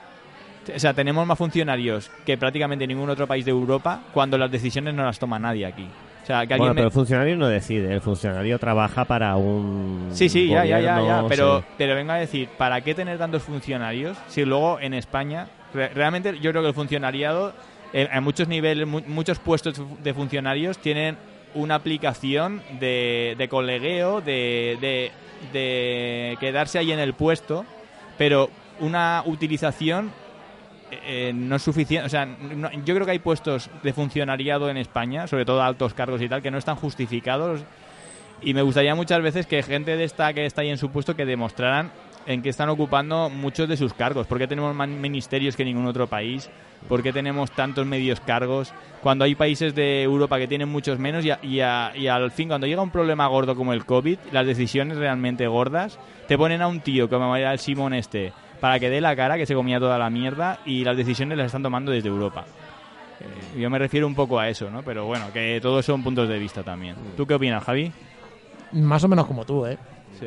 O 0.75 0.79
sea, 0.79 0.95
tenemos 0.95 1.27
más 1.27 1.39
funcionarios 1.39 2.11
que 2.25 2.37
prácticamente 2.39 2.87
ningún 2.87 3.11
otro 3.11 3.27
país 3.27 3.45
de 3.45 3.51
Europa 3.51 4.03
cuando 4.15 4.39
las 4.39 4.51
decisiones 4.51 4.95
no 4.95 5.03
las 5.05 5.19
toma 5.19 5.39
nadie 5.39 5.67
aquí. 5.67 5.89
O 6.29 6.31
sea, 6.31 6.47
que 6.47 6.53
alguien 6.53 6.59
Bueno, 6.59 6.75
me- 6.75 6.79
pero 6.81 6.87
el 6.89 6.93
funcionario 6.93 7.37
no 7.39 7.49
decide, 7.49 7.91
el 7.95 8.03
funcionario 8.03 8.59
trabaja 8.59 9.07
para 9.07 9.35
un. 9.37 10.11
Sí, 10.13 10.29
sí, 10.29 10.49
ya, 10.49 10.63
ya, 10.67 10.79
ya, 10.79 11.01
ya. 11.01 11.25
Pero, 11.27 11.61
sí. 11.61 11.65
pero 11.79 11.95
vengo 11.95 12.13
a 12.13 12.17
decir, 12.17 12.51
¿para 12.59 12.83
qué 12.83 12.95
tener 12.95 13.17
tantos 13.17 13.43
funcionarios 13.45 14.19
si 14.29 14.45
luego 14.45 14.79
en 14.79 14.93
España, 14.93 15.47
re- 15.73 15.89
realmente 15.89 16.39
yo 16.39 16.51
creo 16.51 16.61
que 16.61 16.69
el 16.69 16.75
funcionariado, 16.75 17.55
eh, 17.95 18.11
en 18.13 18.23
muchos 18.23 18.47
niveles, 18.47 18.87
mu- 18.87 19.01
muchos 19.07 19.39
puestos 19.39 19.81
de 20.05 20.13
funcionarios 20.13 20.77
tienen 20.77 21.17
una 21.55 21.77
aplicación 21.77 22.61
de, 22.79 23.35
de 23.39 23.49
colegueo, 23.49 24.21
de, 24.21 24.77
de, 24.83 25.11
de 25.55 26.37
quedarse 26.41 26.79
ahí 26.79 26.93
en 26.93 26.99
el 26.99 27.15
puesto, 27.15 27.65
pero 28.19 28.51
una 28.81 29.23
utilización 29.25 30.13
eh, 30.91 31.33
no 31.35 31.57
es 31.57 31.63
suficiente. 31.63 32.07
O 32.07 32.09
sea, 32.09 32.29
yo 32.85 32.95
creo 32.95 33.05
que 33.05 33.13
hay 33.13 33.19
puestos 33.19 33.71
de 33.83 33.93
funcionariado 33.93 34.71
en 34.71 34.77
España, 34.77 35.27
sobre 35.27 35.45
todo 35.45 35.63
altos 35.63 35.95
cargos 35.95 36.23
y 36.23 36.29
tal, 36.29 36.43
que 36.43 36.51
no 36.51 36.59
están 36.59 36.77
justificados. 36.77 37.63
Y 38.41 38.55
me 38.55 38.63
gustaría 38.63 38.95
muchas 38.95 39.21
veces 39.21 39.47
que 39.47 39.63
gente 39.63 39.97
de 39.97 40.05
esta 40.05 40.33
que 40.33 40.47
está 40.47 40.63
ahí 40.63 40.71
en 40.71 40.79
su 40.79 40.91
puesto 40.91 41.17
que 41.17 41.27
demostraran 41.27 41.91
en 42.27 42.43
qué 42.43 42.51
están 42.51 42.69
ocupando 42.69 43.31
muchos 43.31 43.69
de 43.69 43.77
sus 43.77 43.95
cargos. 43.95 44.27
¿Por 44.27 44.39
qué 44.39 44.47
tenemos 44.47 44.75
más 44.75 44.89
ministerios 44.89 45.57
que 45.57 45.65
ningún 45.65 45.87
otro 45.87 46.07
país? 46.07 46.51
¿Por 46.87 47.03
qué 47.03 47.13
tenemos 47.13 47.51
tantos 47.51 47.87
medios 47.87 48.21
cargos? 48.21 48.73
Cuando 49.03 49.25
hay 49.25 49.35
países 49.35 49.75
de 49.75 50.03
Europa 50.03 50.39
que 50.39 50.47
tienen 50.47 50.69
muchos 50.69 50.99
menos 50.99 51.25
y 51.25 51.61
al 51.61 52.31
fin, 52.31 52.49
cuando 52.49 52.67
llega 52.67 52.83
un 52.83 52.91
problema 52.91 53.27
gordo 53.27 53.57
como 53.57 53.73
el 53.73 53.85
COVID, 53.85 54.19
las 54.31 54.47
decisiones 54.47 54.99
realmente 54.99 55.47
gordas, 55.47 55.99
te 56.29 56.37
ponen 56.37 56.61
a 56.61 56.69
un 56.69 56.81
tío 56.81 57.09
como 57.09 57.35
era 57.35 57.53
el 57.53 57.59
Simón 57.59 57.95
este 57.95 58.33
para 58.61 58.79
que 58.79 58.91
dé 58.91 59.01
la 59.01 59.15
cara, 59.17 59.37
que 59.37 59.47
se 59.47 59.55
comía 59.55 59.79
toda 59.79 59.99
la 59.99 60.11
mierda, 60.11 60.59
y 60.67 60.85
las 60.85 60.97
decisiones 60.97 61.37
las 61.39 61.47
están 61.47 61.63
tomando 61.63 61.91
desde 61.93 62.09
Europa. 62.09 62.45
Eh, 63.21 63.61
Yo 63.61 63.69
me 63.71 63.79
refiero 63.79 64.07
un 64.07 64.15
poco 64.15 64.39
a 64.39 64.49
eso, 64.49 64.71
¿no? 64.71 64.83
Pero 64.83 65.07
bueno, 65.07 65.27
que 65.33 65.59
todos 65.61 65.85
son 65.85 66.03
puntos 66.03 66.29
de 66.29 66.39
vista 66.39 66.63
también. 66.63 66.95
¿Tú 67.17 67.27
qué 67.27 67.35
opinas, 67.35 67.63
Javi? 67.65 67.91
Más 68.73 69.03
o 69.05 69.09
menos 69.09 69.27
como 69.27 69.45
tú, 69.45 69.67
¿eh? 69.67 69.77
Sí. 70.21 70.27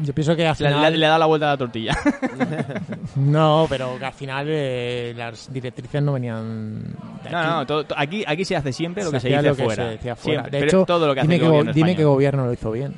Yo 0.00 0.12
pienso 0.14 0.36
que 0.36 0.46
al 0.46 0.50
Le, 0.60 0.68
final... 0.68 0.92
le- 0.92 0.98
le 0.98 1.06
da 1.06 1.18
la 1.18 1.26
vuelta 1.26 1.46
a 1.48 1.50
la 1.50 1.56
tortilla. 1.56 1.96
No, 3.16 3.66
pero 3.68 3.98
que 3.98 4.04
al 4.04 4.12
final 4.12 4.46
eh, 4.48 5.12
las 5.16 5.52
directrices 5.52 6.02
no 6.02 6.12
venían 6.12 6.82
de 7.24 7.30
No, 7.30 7.38
aquí. 7.38 7.48
no, 7.48 7.66
todo- 7.66 7.84
to- 7.84 7.94
aquí, 7.98 8.24
aquí 8.26 8.44
se 8.44 8.54
hace 8.56 8.72
siempre 8.72 9.02
lo 9.04 9.10
que 9.10 9.20
se 9.20 9.28
dice 9.28 9.42
lo 9.42 9.56
que 9.56 9.64
fuera. 9.64 9.84
se 9.84 9.90
decía 9.90 10.16
fuera. 10.16 10.40
Siempre. 10.42 10.50
De 10.60 10.66
Pero 10.66 10.78
hecho, 10.80 10.86
todo 10.86 11.06
lo 11.06 11.14
que 11.14 11.20
hace 11.20 11.26
dime, 11.28 11.34
el 11.36 11.40
que, 11.40 11.48
gobierno 11.48 11.72
dime 11.72 11.96
qué 11.96 12.04
gobierno 12.04 12.46
lo 12.46 12.52
hizo 12.52 12.70
bien. 12.70 12.94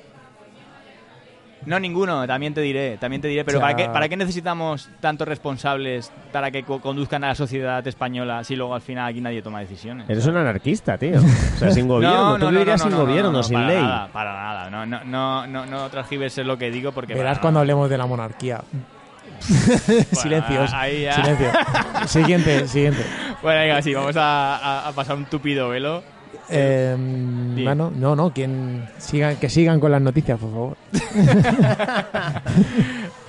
No, 1.67 1.79
ninguno, 1.79 2.26
también 2.26 2.55
te 2.55 2.61
diré, 2.62 2.97
también 2.99 3.21
te 3.21 3.29
diré. 3.29 3.45
Pero 3.45 3.59
O 3.59 3.61
sea- 3.61 3.69
¿para, 3.71 3.76
qué, 3.76 3.88
¿para 3.93 4.09
qué 4.09 4.17
necesitamos 4.17 4.88
tantos 5.00 5.29
responsables 5.29 6.11
para 6.33 6.50
que 6.50 6.62
co- 6.62 6.81
conduzcan 6.81 7.23
a 7.25 7.29
la 7.29 7.35
sociedad 7.35 7.87
española 7.87 8.43
si 8.45 8.57
luego 8.57 8.75
al 8.75 8.81
final 8.81 9.11
aquí 9.11 9.21
nadie 9.21 9.43
toma 9.43 9.61
decisiones? 9.61 10.09
Eres 10.09 10.26
un 10.26 10.37
anarquista, 10.38 10.97
tío. 10.97 11.19
O 11.19 11.59
sea, 11.59 11.71
sin 11.73 11.87
gobierno. 11.87 12.38
Tú 12.38 12.49
vivirías 12.49 12.81
sin 12.81 12.97
gobierno, 12.97 13.31
no, 13.33 13.43
sin 13.43 13.55
para 13.57 13.67
ley. 13.69 13.83
Nada, 13.83 14.09
para 14.12 14.33
nada, 14.33 14.71
no, 14.71 14.87
no, 14.87 15.05
no, 15.05 15.47
no, 15.47 15.67
no 15.67 15.88
transgiverses 15.90 16.47
lo 16.47 16.57
que 16.57 16.71
digo 16.71 16.93
porque... 16.93 17.12
Verás 17.14 17.38
cuando 17.38 17.59
nada. 17.59 17.61
hablemos 17.62 17.90
de 17.90 17.99
la 17.99 18.07
monarquía. 18.07 18.61
Bueno, 19.49 20.05
Silencios. 20.12 20.73
ahí 20.73 21.02
ya- 21.02 21.14
Silencio. 21.14 21.50
siguiente, 22.07 22.69
siguiente. 22.69 23.05
Bueno, 23.43 23.61
venga, 23.61 23.83
sí, 23.83 23.95
vamos 23.95 24.17
a, 24.17 24.57
a- 24.57 24.88
a 24.88 24.93
pasar 24.93 25.17
un 25.17 25.25
tupido 25.26 25.69
velo. 25.71 26.02
Eh, 26.50 26.97
no, 26.99 28.16
no, 28.16 28.33
quien 28.33 28.88
sigan, 28.99 29.37
que 29.37 29.49
sigan 29.49 29.78
con 29.80 29.92
las 29.92 30.02
noticias, 30.02 30.38
por 30.38 30.50
favor. 30.50 30.76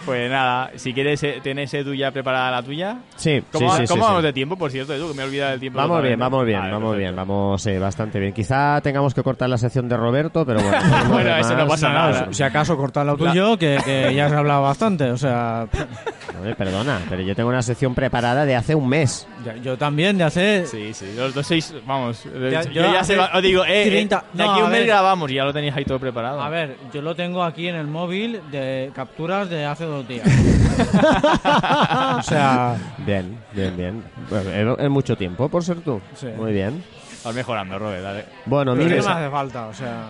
Pues 0.05 0.29
nada, 0.31 0.71
si 0.75 0.93
quieres, 0.93 1.21
eh, 1.23 1.39
¿tienes 1.43 1.71
Edu 1.73 1.93
ya 1.93 2.11
preparada 2.11 2.49
la 2.49 2.63
tuya? 2.63 2.97
Sí, 3.17 3.43
¿Cómo, 3.51 3.71
sí, 3.75 3.81
sí, 3.83 3.87
cómo 3.87 4.01
sí, 4.03 4.07
vamos 4.07 4.21
sí. 4.21 4.25
de 4.27 4.33
tiempo, 4.33 4.57
por 4.57 4.71
cierto, 4.71 4.93
Edu? 4.95 5.09
Que 5.09 5.13
me 5.13 5.21
he 5.21 5.25
olvidado 5.25 5.51
del 5.51 5.59
tiempo. 5.59 5.77
Vamos 5.77 6.01
bien, 6.01 6.13
totalmente. 6.19 6.23
vamos 6.31 6.45
bien, 6.47 6.59
Vale, 6.59 6.71
vamos 6.71 6.89
perfecto. 6.89 6.99
bien, 6.99 7.15
vamos 7.15 7.67
eh, 7.67 7.79
bastante 7.79 8.19
bien. 8.19 8.33
Quizá 8.33 8.81
tengamos 8.81 9.13
que 9.13 9.21
cortar 9.23 9.49
la 9.49 9.57
sección 9.59 9.87
de 9.87 9.97
Roberto, 9.97 10.45
pero 10.45 10.59
bueno. 10.61 10.77
Bueno, 11.09 11.35
eso 11.37 11.55
no 11.55 11.67
pasa 11.67 11.89
nada. 11.89 12.27
Si 12.31 12.41
acaso 12.43 12.75
cortar 12.77 13.05
lo 13.05 13.15
tuyo, 13.17 13.57
que, 13.57 13.77
que 13.85 14.13
ya 14.15 14.25
has 14.25 14.31
hablado 14.33 14.63
bastante. 14.63 15.11
O 15.11 15.17
sea, 15.17 15.67
Hombre, 16.37 16.55
perdona, 16.55 16.99
pero 17.09 17.21
yo 17.21 17.35
tengo 17.35 17.49
una 17.49 17.61
sección 17.61 17.93
preparada 17.93 18.45
de 18.45 18.55
hace 18.55 18.73
un 18.73 18.87
mes. 18.87 19.27
ya- 19.45 19.55
yo 19.57 19.77
también 19.77 20.17
de 20.17 20.23
hace. 20.23 20.65
Sí, 20.65 20.93
sí, 20.93 21.13
los 21.15 21.33
dos 21.33 21.45
seis, 21.45 21.73
vamos. 21.85 22.23
Ya- 22.23 22.63
yo 22.63 22.71
yo 22.71 22.81
ya 22.93 23.17
va- 23.17 23.31
os 23.35 23.41
digo, 23.43 23.63
eh, 23.65 23.83
eh, 23.83 23.89
30 23.89 24.23
de 24.33 24.43
no, 24.43 24.51
aquí 24.51 24.59
a 24.59 24.63
a 24.63 24.65
un 24.65 24.71
mes 24.71 24.85
grabamos 24.87 25.29
y 25.31 25.35
ya 25.35 25.43
lo 25.43 25.53
tenéis 25.53 25.75
ahí 25.75 25.85
todo 25.85 25.99
preparado. 25.99 26.41
A 26.41 26.49
ver, 26.49 26.77
yo 26.93 27.01
lo 27.01 27.13
tengo 27.15 27.43
aquí 27.43 27.67
en 27.67 27.75
el 27.75 27.87
móvil 27.87 28.39
de 28.51 28.91
capturas 28.95 29.49
de 29.49 29.65
hace 29.65 29.83
dos 29.85 29.90
días. 30.07 30.27
o 32.17 32.21
sea, 32.23 32.75
Bien, 33.05 33.37
bien, 33.53 33.75
bien. 33.77 34.03
Bueno, 34.29 34.73
es, 34.75 34.79
es 34.85 34.89
mucho 34.89 35.15
tiempo, 35.15 35.49
por 35.49 35.63
ser 35.63 35.81
tú. 35.81 35.99
Sí. 36.15 36.27
Muy 36.37 36.53
bien. 36.53 36.83
Vas 37.23 37.35
mejorando, 37.35 37.77
Robert, 37.77 38.01
dale. 38.03 38.25
Bueno, 38.45 38.73
pero 38.75 38.85
mi, 38.89 38.95
no 38.97 39.03
me 39.03 39.11
hace 39.11 39.29
falta. 39.29 39.67
O 39.67 39.73
sea, 39.73 40.05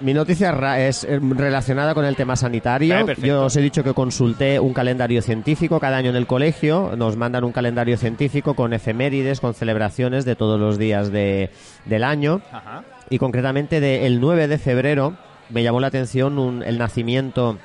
mi 0.00 0.12
noticia 0.14 0.78
es 0.86 1.04
eh, 1.04 1.18
relacionada 1.22 1.94
con 1.94 2.04
el 2.04 2.14
tema 2.16 2.36
sanitario. 2.36 2.94
Vale, 2.94 3.06
perfecto. 3.06 3.26
Yo 3.26 3.44
os 3.46 3.56
he 3.56 3.60
dicho 3.62 3.82
que 3.82 3.94
consulté 3.94 4.60
un 4.60 4.72
calendario 4.74 5.22
científico 5.22 5.80
cada 5.80 5.96
año 5.96 6.10
en 6.10 6.16
el 6.16 6.26
colegio. 6.26 6.92
Nos 6.96 7.16
mandan 7.16 7.44
un 7.44 7.52
calendario 7.52 7.96
científico 7.96 8.54
con 8.54 8.72
efemérides, 8.74 9.40
con 9.40 9.54
celebraciones 9.54 10.24
de 10.24 10.36
todos 10.36 10.60
los 10.60 10.76
días 10.78 11.10
de, 11.10 11.50
del 11.86 12.04
año. 12.04 12.42
Ajá. 12.52 12.84
y 13.10 13.18
concretamente 13.18 13.80
del 13.80 14.20
9 14.20 14.48
de 14.48 14.58
febrero 14.58 15.14
me 15.48 15.62
llamó 15.62 15.80
la 15.80 15.86
atención 15.86 16.38
un- 16.38 16.62
el 16.62 16.76
nacimiento 16.76 17.56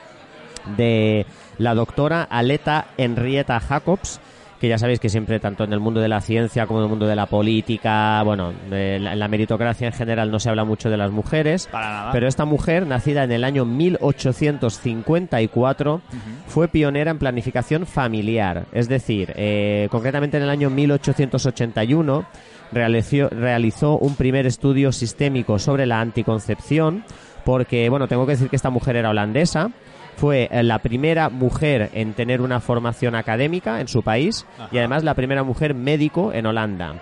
de 0.77 1.25
la 1.57 1.75
doctora 1.75 2.23
Aleta 2.23 2.87
Henrietta 2.97 3.59
Jacobs, 3.59 4.21
que 4.63 4.69
ya 4.69 4.77
sabéis 4.77 5.01
que 5.01 5.09
siempre, 5.09 5.41
tanto 5.41 5.65
en 5.65 5.73
el 5.73 5.81
mundo 5.81 5.99
de 5.99 6.07
la 6.07 6.21
ciencia 6.21 6.67
como 6.67 6.79
en 6.79 6.85
el 6.85 6.89
mundo 6.89 7.05
de 7.05 7.17
la 7.17 7.25
política, 7.25 8.23
bueno, 8.23 8.53
en 8.71 9.19
la 9.19 9.27
meritocracia 9.27 9.87
en 9.87 9.93
general 9.93 10.31
no 10.31 10.39
se 10.39 10.47
habla 10.47 10.63
mucho 10.63 10.89
de 10.89 10.95
las 10.95 11.11
mujeres. 11.11 11.67
Para 11.69 11.89
nada. 11.89 12.13
Pero 12.13 12.29
esta 12.29 12.45
mujer, 12.45 12.87
nacida 12.87 13.25
en 13.25 13.33
el 13.33 13.43
año 13.43 13.65
1854, 13.65 16.01
fue 16.47 16.69
pionera 16.69 17.11
en 17.11 17.19
planificación 17.19 17.85
familiar. 17.85 18.67
Es 18.71 18.87
decir, 18.87 19.33
eh, 19.35 19.89
concretamente 19.91 20.37
en 20.37 20.43
el 20.43 20.49
año 20.49 20.69
1881 20.69 22.25
realizó, 22.71 23.27
realizó 23.31 23.97
un 23.97 24.15
primer 24.15 24.45
estudio 24.45 24.93
sistémico 24.93 25.59
sobre 25.59 25.85
la 25.85 25.99
anticoncepción, 25.99 27.03
porque, 27.43 27.89
bueno, 27.89 28.07
tengo 28.07 28.25
que 28.25 28.31
decir 28.31 28.49
que 28.49 28.55
esta 28.55 28.69
mujer 28.69 28.95
era 28.95 29.09
holandesa. 29.09 29.71
Fue 30.17 30.47
eh, 30.51 30.63
la 30.63 30.79
primera 30.79 31.29
mujer 31.29 31.89
en 31.93 32.13
tener 32.13 32.41
una 32.41 32.59
formación 32.59 33.15
académica 33.15 33.81
en 33.81 33.87
su 33.87 34.03
país 34.03 34.45
y 34.71 34.77
además 34.77 35.03
la 35.03 35.15
primera 35.15 35.43
mujer 35.43 35.73
médico 35.73 36.31
en 36.33 36.45
Holanda. 36.45 36.95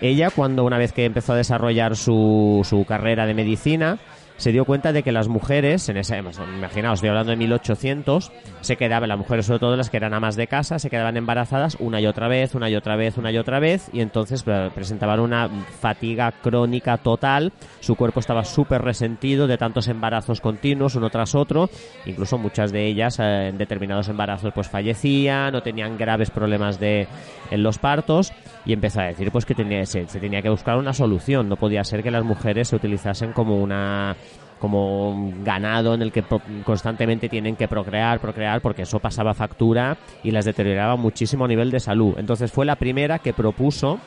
Ella, 0.00 0.30
cuando 0.30 0.64
una 0.64 0.78
vez 0.78 0.92
que 0.92 1.04
empezó 1.04 1.32
a 1.32 1.36
desarrollar 1.36 1.96
su, 1.96 2.64
su 2.68 2.84
carrera 2.84 3.26
de 3.26 3.34
medicina, 3.34 3.98
se 4.38 4.52
dio 4.52 4.64
cuenta 4.64 4.92
de 4.92 5.02
que 5.02 5.12
las 5.12 5.28
mujeres, 5.28 5.88
en 5.88 5.98
ese, 5.98 6.16
imaginaos, 6.16 6.98
estoy 6.98 7.10
hablando 7.10 7.30
de 7.30 7.36
1800, 7.36 8.32
se 8.60 8.76
quedaban, 8.76 9.08
las 9.08 9.18
mujeres 9.18 9.46
sobre 9.46 9.58
todo 9.58 9.76
las 9.76 9.90
que 9.90 9.96
eran 9.96 10.14
amas 10.14 10.36
de 10.36 10.46
casa, 10.46 10.78
se 10.78 10.88
quedaban 10.88 11.16
embarazadas 11.16 11.76
una 11.80 12.00
y 12.00 12.06
otra 12.06 12.28
vez, 12.28 12.54
una 12.54 12.70
y 12.70 12.76
otra 12.76 12.96
vez, 12.96 13.18
una 13.18 13.32
y 13.32 13.36
otra 13.36 13.58
vez, 13.58 13.90
y 13.92 14.00
entonces 14.00 14.44
presentaban 14.74 15.20
una 15.20 15.48
fatiga 15.80 16.32
crónica 16.32 16.98
total, 16.98 17.52
su 17.80 17.96
cuerpo 17.96 18.20
estaba 18.20 18.44
súper 18.44 18.82
resentido 18.82 19.48
de 19.48 19.58
tantos 19.58 19.88
embarazos 19.88 20.40
continuos, 20.40 20.94
uno 20.94 21.10
tras 21.10 21.34
otro, 21.34 21.68
incluso 22.06 22.38
muchas 22.38 22.70
de 22.70 22.86
ellas 22.86 23.18
eh, 23.18 23.48
en 23.48 23.58
determinados 23.58 24.08
embarazos 24.08 24.52
pues 24.54 24.68
fallecían 24.68 25.54
o 25.54 25.62
tenían 25.62 25.98
graves 25.98 26.30
problemas 26.30 26.78
de, 26.78 27.08
en 27.50 27.62
los 27.62 27.78
partos, 27.78 28.32
y 28.64 28.72
empezó 28.72 29.00
a 29.00 29.04
decir 29.04 29.30
pues 29.30 29.44
que 29.44 29.54
tenía, 29.54 29.84
se, 29.86 30.06
se 30.06 30.20
tenía 30.20 30.42
que 30.42 30.50
buscar 30.50 30.76
una 30.76 30.92
solución, 30.92 31.48
no 31.48 31.56
podía 31.56 31.84
ser 31.84 32.02
que 32.02 32.10
las 32.10 32.24
mujeres 32.24 32.68
se 32.68 32.76
utilizasen 32.76 33.32
como 33.32 33.56
una 33.56 34.16
como 34.58 35.10
un 35.10 35.44
ganado 35.44 35.94
en 35.94 36.02
el 36.02 36.12
que 36.12 36.24
constantemente 36.64 37.28
tienen 37.28 37.56
que 37.56 37.68
procrear, 37.68 38.20
procrear, 38.20 38.60
porque 38.60 38.82
eso 38.82 38.98
pasaba 38.98 39.34
factura 39.34 39.96
y 40.22 40.30
las 40.30 40.44
deterioraba 40.44 40.96
muchísimo 40.96 41.44
a 41.44 41.48
nivel 41.48 41.70
de 41.70 41.80
salud. 41.80 42.14
Entonces 42.18 42.50
fue 42.50 42.66
la 42.66 42.76
primera 42.76 43.20
que 43.20 43.32
propuso, 43.32 43.98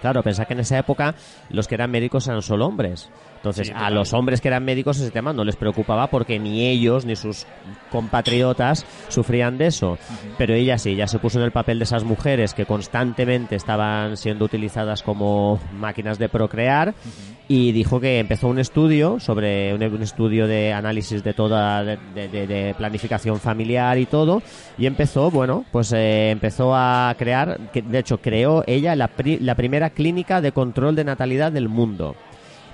claro, 0.00 0.22
pensá 0.22 0.46
que 0.46 0.54
en 0.54 0.60
esa 0.60 0.78
época 0.78 1.14
los 1.50 1.68
que 1.68 1.74
eran 1.74 1.90
médicos 1.90 2.26
eran 2.26 2.42
solo 2.42 2.66
hombres. 2.66 3.10
Entonces, 3.42 3.66
Sí, 3.68 3.72
a 3.76 3.90
los 3.90 4.12
hombres 4.12 4.40
que 4.40 4.46
eran 4.46 4.64
médicos 4.64 5.00
ese 5.00 5.10
tema 5.10 5.32
no 5.32 5.42
les 5.42 5.56
preocupaba 5.56 6.06
porque 6.06 6.38
ni 6.38 6.64
ellos 6.68 7.04
ni 7.04 7.16
sus 7.16 7.44
compatriotas 7.90 8.84
sufrían 9.08 9.58
de 9.58 9.66
eso. 9.66 9.98
Pero 10.38 10.54
ella 10.54 10.78
sí, 10.78 10.94
ya 10.96 11.06
se 11.06 11.18
puso 11.18 11.38
en 11.38 11.44
el 11.44 11.52
papel 11.52 11.78
de 11.78 11.84
esas 11.84 12.04
mujeres 12.04 12.54
que 12.54 12.66
constantemente 12.66 13.56
estaban 13.56 14.16
siendo 14.16 14.44
utilizadas 14.44 15.02
como 15.02 15.60
máquinas 15.78 16.18
de 16.18 16.28
procrear 16.28 16.94
y 17.48 17.72
dijo 17.72 18.00
que 18.00 18.18
empezó 18.18 18.48
un 18.48 18.58
estudio 18.58 19.18
sobre 19.20 19.74
un, 19.74 19.82
un 19.82 20.02
estudio 20.02 20.46
de 20.46 20.72
análisis 20.72 21.22
de 21.22 21.34
toda 21.34 21.82
de, 21.84 21.98
de- 22.14 22.28
de- 22.28 22.46
de 22.46 22.74
planificación 22.74 23.38
familiar 23.40 23.98
y 23.98 24.06
todo 24.06 24.42
y 24.78 24.86
empezó 24.86 25.30
bueno 25.30 25.64
pues 25.72 25.92
eh, 25.92 26.30
empezó 26.30 26.74
a 26.74 27.14
crear 27.18 27.58
que 27.72 27.82
de 27.82 27.98
hecho 27.98 28.18
creó 28.18 28.62
ella 28.66 28.94
la, 28.96 29.08
pri- 29.08 29.38
la 29.40 29.54
primera 29.56 29.90
clínica 29.90 30.40
de 30.40 30.52
control 30.52 30.94
de 30.96 31.04
natalidad 31.04 31.52
del 31.52 31.68
mundo 31.68 32.14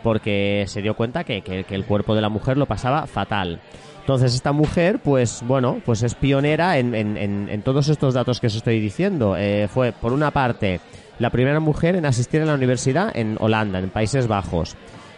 porque 0.03 0.65
se 0.69 0.83
dio 0.83 0.95
cuenta 0.95 1.25
que, 1.25 1.43
que- 1.43 1.65
el 1.71 1.85
cuerpo 1.85 2.15
de 2.15 2.21
la 2.23 2.29
mujer 2.29 2.57
lo 2.57 2.67
pasaba 2.67 3.07
fatal. 3.07 3.61
Entonces 4.01 4.35
esta 4.35 4.53
mujer, 4.53 5.01
pues 5.05 5.43
bueno, 5.47 5.81
pues 5.85 6.03
es 6.03 6.15
pionera 6.15 6.79
en, 6.79 6.95
en- 6.95 7.17
en- 7.17 7.49
en 7.51 7.63
todos 7.63 7.89
estos 7.89 8.15
datos 8.15 8.41
que 8.41 8.47
os 8.47 8.55
estoy 8.55 8.81
diciendo. 8.81 9.37
Eh, 9.37 9.69
fue, 9.73 9.93
por 9.93 10.13
una 10.13 10.31
parte, 10.31 10.81
la 11.19 11.31
primera 11.31 11.61
mujer 11.61 11.95
en 11.97 12.07
asistir 12.07 12.41
a 12.41 12.47
la 12.47 12.55
universidad 12.55 13.15
en 13.15 13.37
Holanda, 13.39 13.79
en 13.81 13.91
Países 13.91 14.27
Bajos. 14.27 14.77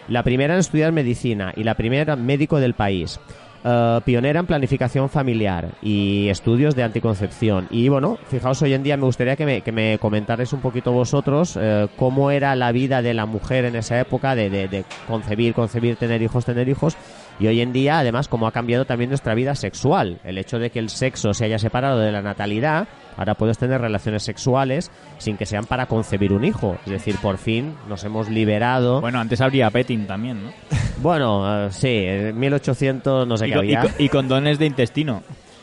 La 0.09 0.25
primera 0.25 0.55
en 0.55 0.61
estudiar 0.61 0.91
medicina 0.91 1.53
y 1.55 1.63
la 1.63 1.75
primera 1.77 2.17
médico 2.17 2.59
del 2.59 2.75
país. 2.75 3.21
Eh, 3.63 4.01
pionera 4.07 4.41
en 4.41 4.47
planificación 4.47 5.11
familiar 5.11 5.69
y 5.83 6.29
estudios 6.31 6.75
de 6.75 6.83
anticoncepción. 6.83 7.67
Y 7.71 7.91
bueno, 7.91 8.17
fijaos, 8.29 8.63
hoy 8.63 8.73
en 8.73 8.83
día 8.83 8.97
me 8.97 9.05
gustaría 9.05 9.37
que 9.37 9.45
me, 9.45 9.61
que 9.61 9.71
me 9.71 9.99
comentarais 9.99 10.53
un 10.55 10.61
poquito 10.63 10.93
vosotros 10.93 11.59
eh, 11.61 11.87
cómo 11.99 12.31
era 12.31 12.57
la 12.57 12.73
vida 12.73 13.03
de 13.03 13.13
la 13.13 13.27
mujer 13.27 13.67
en 13.67 13.77
esa 13.77 14.01
época 14.01 14.35
de, 14.35 14.49
de- 14.49 14.69
de 14.69 14.85
concebir, 15.07 15.53
concebir, 15.53 15.97
tener 15.97 16.23
hijos, 16.23 16.47
tener 16.47 16.71
hijos. 16.71 16.97
Y 17.39 17.49
hoy 17.49 17.61
en 17.61 17.73
día, 17.75 17.99
además, 17.99 18.29
cómo 18.29 18.47
ha 18.47 18.53
cambiado 18.53 18.87
también 18.87 19.11
nuestra 19.11 19.35
vida 19.35 19.55
sexual. 19.55 20.21
El 20.25 20.39
hecho 20.39 20.59
de 20.59 20.71
que 20.71 20.79
el 20.79 20.89
sexo 20.89 21.35
se 21.35 21.45
haya 21.45 21.59
separado 21.59 21.99
de 21.99 22.13
la 22.13 22.23
natalidad, 22.23 22.89
ahora 23.17 23.35
puedes 23.35 23.59
tener 23.59 23.81
relaciones 23.81 24.23
sexuales 24.23 24.91
sin 25.19 25.37
que 25.37 25.47
sean 25.47 25.65
para 25.67 25.87
concebir 25.87 26.33
un 26.33 26.45
hijo. 26.45 26.77
Es 26.87 26.93
decir, 26.93 27.17
por 27.23 27.39
fin 27.39 27.75
nos 27.89 28.05
hemos 28.05 28.29
liberado. 28.29 29.01
Bueno, 29.01 29.21
antes 29.21 29.41
habría 29.41 29.71
petting 29.71 30.07
también, 30.07 30.45
¿no? 30.45 30.51
Bueno, 31.03 31.67
eh, 31.67 31.69
sí, 31.71 31.89
en 31.89 32.39
1800 32.39 33.27
no 33.27 33.37
sé 33.39 33.47
Y, 33.49 33.51
qué 33.51 33.57
con- 33.57 33.65
y 33.67 33.75
había. 33.75 33.81
con- 33.93 34.05
y 34.05 34.09
condones 34.11 34.59
de 34.59 34.67
intestino. 34.67 35.23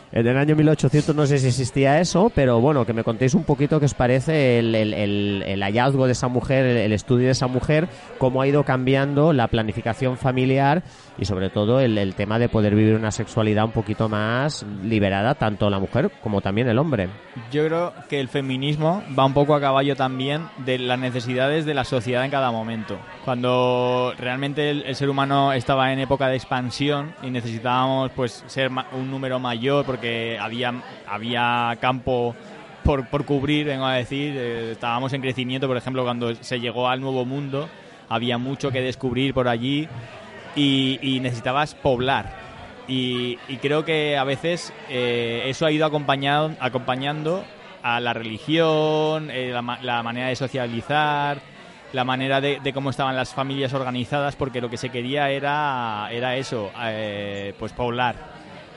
En 0.09 0.25
el 0.25 0.37
año 0.37 0.55
1800 0.55 1.13
no 1.13 1.25
sé 1.27 1.37
si 1.37 1.47
existía 1.47 1.99
eso, 1.99 2.31
pero 2.33 2.61
bueno, 2.61 2.85
que 2.85 2.93
me 2.93 3.03
contéis 3.03 3.33
un 3.33 3.43
poquito 3.43 3.77
qué 3.79 3.85
os 3.87 3.93
parece 3.93 4.57
el, 4.57 4.73
el- 4.73 4.93
el- 4.93 5.43
el 5.45 5.61
hallazgo 5.61 6.05
de 6.05 6.13
esa 6.13 6.29
mujer, 6.29 6.65
el 6.65 6.93
estudio 6.93 7.25
de 7.25 7.33
esa 7.33 7.47
mujer, 7.47 7.89
cómo 8.17 8.41
ha 8.41 8.47
ido 8.47 8.63
cambiando 8.63 9.33
la 9.33 9.47
planificación 9.49 10.17
familiar 10.17 10.81
y 11.17 11.25
sobre 11.25 11.49
todo 11.49 11.79
el, 11.79 11.97
el 11.97 12.15
tema 12.15 12.39
de 12.39 12.49
poder 12.49 12.75
vivir 12.75 12.95
una 12.95 13.11
sexualidad 13.11 13.65
un 13.65 13.71
poquito 13.71 14.07
más 14.09 14.65
liberada, 14.83 15.35
tanto 15.35 15.69
la 15.69 15.79
mujer 15.79 16.11
como 16.21 16.41
también 16.41 16.67
el 16.67 16.77
hombre. 16.77 17.09
Yo 17.51 17.65
creo 17.65 17.93
que 18.09 18.19
el 18.19 18.27
feminismo 18.27 19.03
va 19.17 19.25
un 19.25 19.33
poco 19.33 19.55
a 19.55 19.61
caballo 19.61 19.95
también 19.95 20.43
de 20.65 20.77
las 20.79 20.99
necesidades 20.99 21.65
de 21.65 21.73
la 21.73 21.83
sociedad 21.83 22.23
en 22.23 22.31
cada 22.31 22.51
momento. 22.51 22.97
Cuando 23.25 24.13
realmente 24.17 24.69
el, 24.69 24.83
el 24.83 24.95
ser 24.95 25.09
humano 25.09 25.53
estaba 25.53 25.91
en 25.91 25.99
época 25.99 26.27
de 26.27 26.35
expansión 26.35 27.13
y 27.23 27.29
necesitábamos 27.29 28.11
pues 28.15 28.43
ser 28.47 28.69
un 28.93 29.09
número 29.11 29.39
mayor 29.39 29.85
porque 29.85 30.37
había, 30.39 30.73
había 31.07 31.77
campo 31.79 32.35
por, 32.83 33.07
por 33.09 33.25
cubrir, 33.25 33.65
vengo 33.65 33.85
a 33.85 33.95
decir, 33.95 34.33
eh, 34.37 34.71
estábamos 34.71 35.11
en 35.13 35.21
crecimiento, 35.21 35.67
por 35.67 35.75
ejemplo, 35.75 36.03
cuando 36.03 36.33
se 36.35 36.59
llegó 36.59 36.87
al 36.87 37.01
Nuevo 37.01 37.25
Mundo, 37.25 37.67
había 38.07 38.37
mucho 38.37 38.71
que 38.71 38.81
descubrir 38.81 39.33
por 39.33 39.47
allí 39.49 39.87
y, 40.57 41.19
necesitabas 41.21 41.75
poblar. 41.75 42.35
Y, 42.87 43.37
creo 43.61 43.85
que 43.85 44.17
a 44.17 44.23
veces 44.23 44.73
eh, 44.89 45.43
eso 45.45 45.65
ha 45.65 45.71
ido 45.71 45.85
acompañado, 45.85 46.51
acompañando 46.59 47.43
a 47.83 47.99
la 47.99 48.13
religión, 48.13 49.29
eh, 49.31 49.51
la, 49.53 49.79
la 49.81 50.03
manera 50.03 50.27
de 50.27 50.35
socializar, 50.35 51.39
la 51.93 52.03
manera 52.03 52.41
de, 52.41 52.59
de 52.61 52.73
cómo 52.73 52.89
estaban 52.89 53.15
las 53.15 53.33
familias 53.33 53.73
organizadas, 53.73 54.35
porque 54.35 54.61
lo 54.61 54.69
que 54.69 54.77
se 54.77 54.89
quería 54.89 55.29
era, 55.29 56.09
era 56.11 56.35
eso, 56.35 56.71
eh, 56.81 57.53
pues 57.57 57.73
poblar. 57.73 58.15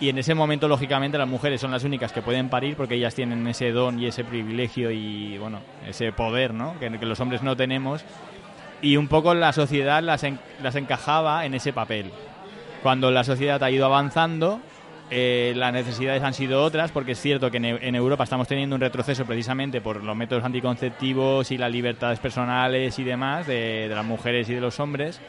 Y 0.01 0.09
en 0.09 0.17
ese 0.17 0.35
momento, 0.35 0.67
lógicamente, 0.67 1.19
las 1.19 1.29
mujeres 1.29 1.61
son 1.61 1.71
las 1.73 1.85
únicas 1.85 2.11
que 2.13 2.23
pueden 2.23 2.49
parir 2.49 2.75
porque 2.75 2.95
ellas 2.95 3.15
tienen 3.15 3.47
ese 3.47 3.71
don 3.71 4.01
y 4.01 4.07
ese 4.07 4.25
privilegio 4.25 4.91
y, 4.91 5.37
bueno, 5.37 5.61
ese 5.87 6.11
poder, 6.13 6.55
¿no? 6.55 6.79
Que 6.79 6.89
los 6.89 7.21
hombres 7.21 7.43
no 7.43 7.55
tenemos. 7.55 8.03
Y 8.83 8.97
un 8.97 9.09
poco 9.09 9.35
la 9.35 9.53
sociedad 9.53 10.03
las, 10.03 10.25
en- 10.25 10.39
las 10.63 10.75
encajaba 10.77 11.45
en 11.45 11.55
ese 11.55 11.73
papel. 11.73 12.11
Cuando 12.83 13.11
la 13.11 13.25
sociedad 13.25 13.63
ha 13.63 13.71
ido 13.71 13.85
avanzando, 13.85 14.61
eh, 15.11 15.53
las 15.57 15.73
necesidades 15.73 16.23
han 16.23 16.33
sido 16.33 16.63
otras, 16.63 16.93
porque 16.93 17.13
es 17.13 17.21
cierto 17.21 17.51
que 17.51 17.59
en, 17.59 17.95
Europa 17.95 18.25
estamos 18.25 18.49
teniendo 18.49 18.77
un 18.77 18.81
retroceso 18.81 19.27
precisamente 19.27 19.81
por 19.81 20.03
los 20.03 20.17
métodos 20.17 20.45
anticonceptivos 20.45 21.51
y 21.51 21.59
las 21.59 21.71
libertades 21.71 22.21
personales 22.21 22.99
y 22.99 23.05
demás 23.05 23.47
de, 23.47 23.89
de 23.89 23.95
las 23.95 24.05
mujeres 24.05 24.49
y 24.49 24.55
de 24.55 24.61
los 24.61 24.81
hombres. 24.81 25.21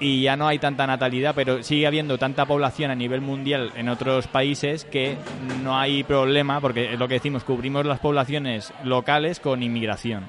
Y 0.00 0.22
ya 0.22 0.36
no 0.36 0.48
hay 0.48 0.58
tanta 0.58 0.86
natalidad, 0.86 1.32
pero 1.34 1.62
sigue 1.62 1.86
habiendo 1.86 2.18
tanta 2.18 2.44
población 2.44 2.90
a 2.90 2.94
nivel 2.96 3.20
mundial 3.20 3.70
en 3.76 3.88
otros 3.88 4.26
países 4.26 4.84
que 4.84 5.16
no 5.62 5.78
hay 5.78 6.02
problema, 6.02 6.60
porque 6.60 6.92
es 6.92 6.98
lo 6.98 7.06
que 7.06 7.14
decimos, 7.14 7.44
cubrimos 7.44 7.86
las 7.86 8.00
poblaciones 8.00 8.72
locales 8.82 9.38
con 9.38 9.62
inmigración. 9.62 10.26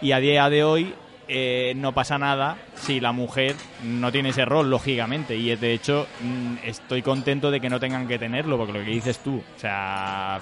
Y 0.00 0.12
a 0.12 0.18
día 0.18 0.48
de 0.48 0.64
hoy 0.64 0.94
eh, 1.34 1.72
no 1.76 1.92
pasa 1.92 2.18
nada 2.18 2.58
si 2.74 3.00
la 3.00 3.12
mujer 3.12 3.56
no 3.84 4.12
tiene 4.12 4.28
ese 4.28 4.44
rol, 4.44 4.68
lógicamente. 4.68 5.34
Y 5.34 5.54
de 5.56 5.72
hecho, 5.72 6.06
mm, 6.20 6.56
estoy 6.64 7.00
contento 7.00 7.50
de 7.50 7.58
que 7.60 7.70
no 7.70 7.80
tengan 7.80 8.06
que 8.06 8.18
tenerlo, 8.18 8.58
porque 8.58 8.74
lo 8.74 8.84
que 8.84 8.90
dices 8.90 9.18
tú, 9.20 9.36
o 9.38 9.58
sea, 9.58 10.38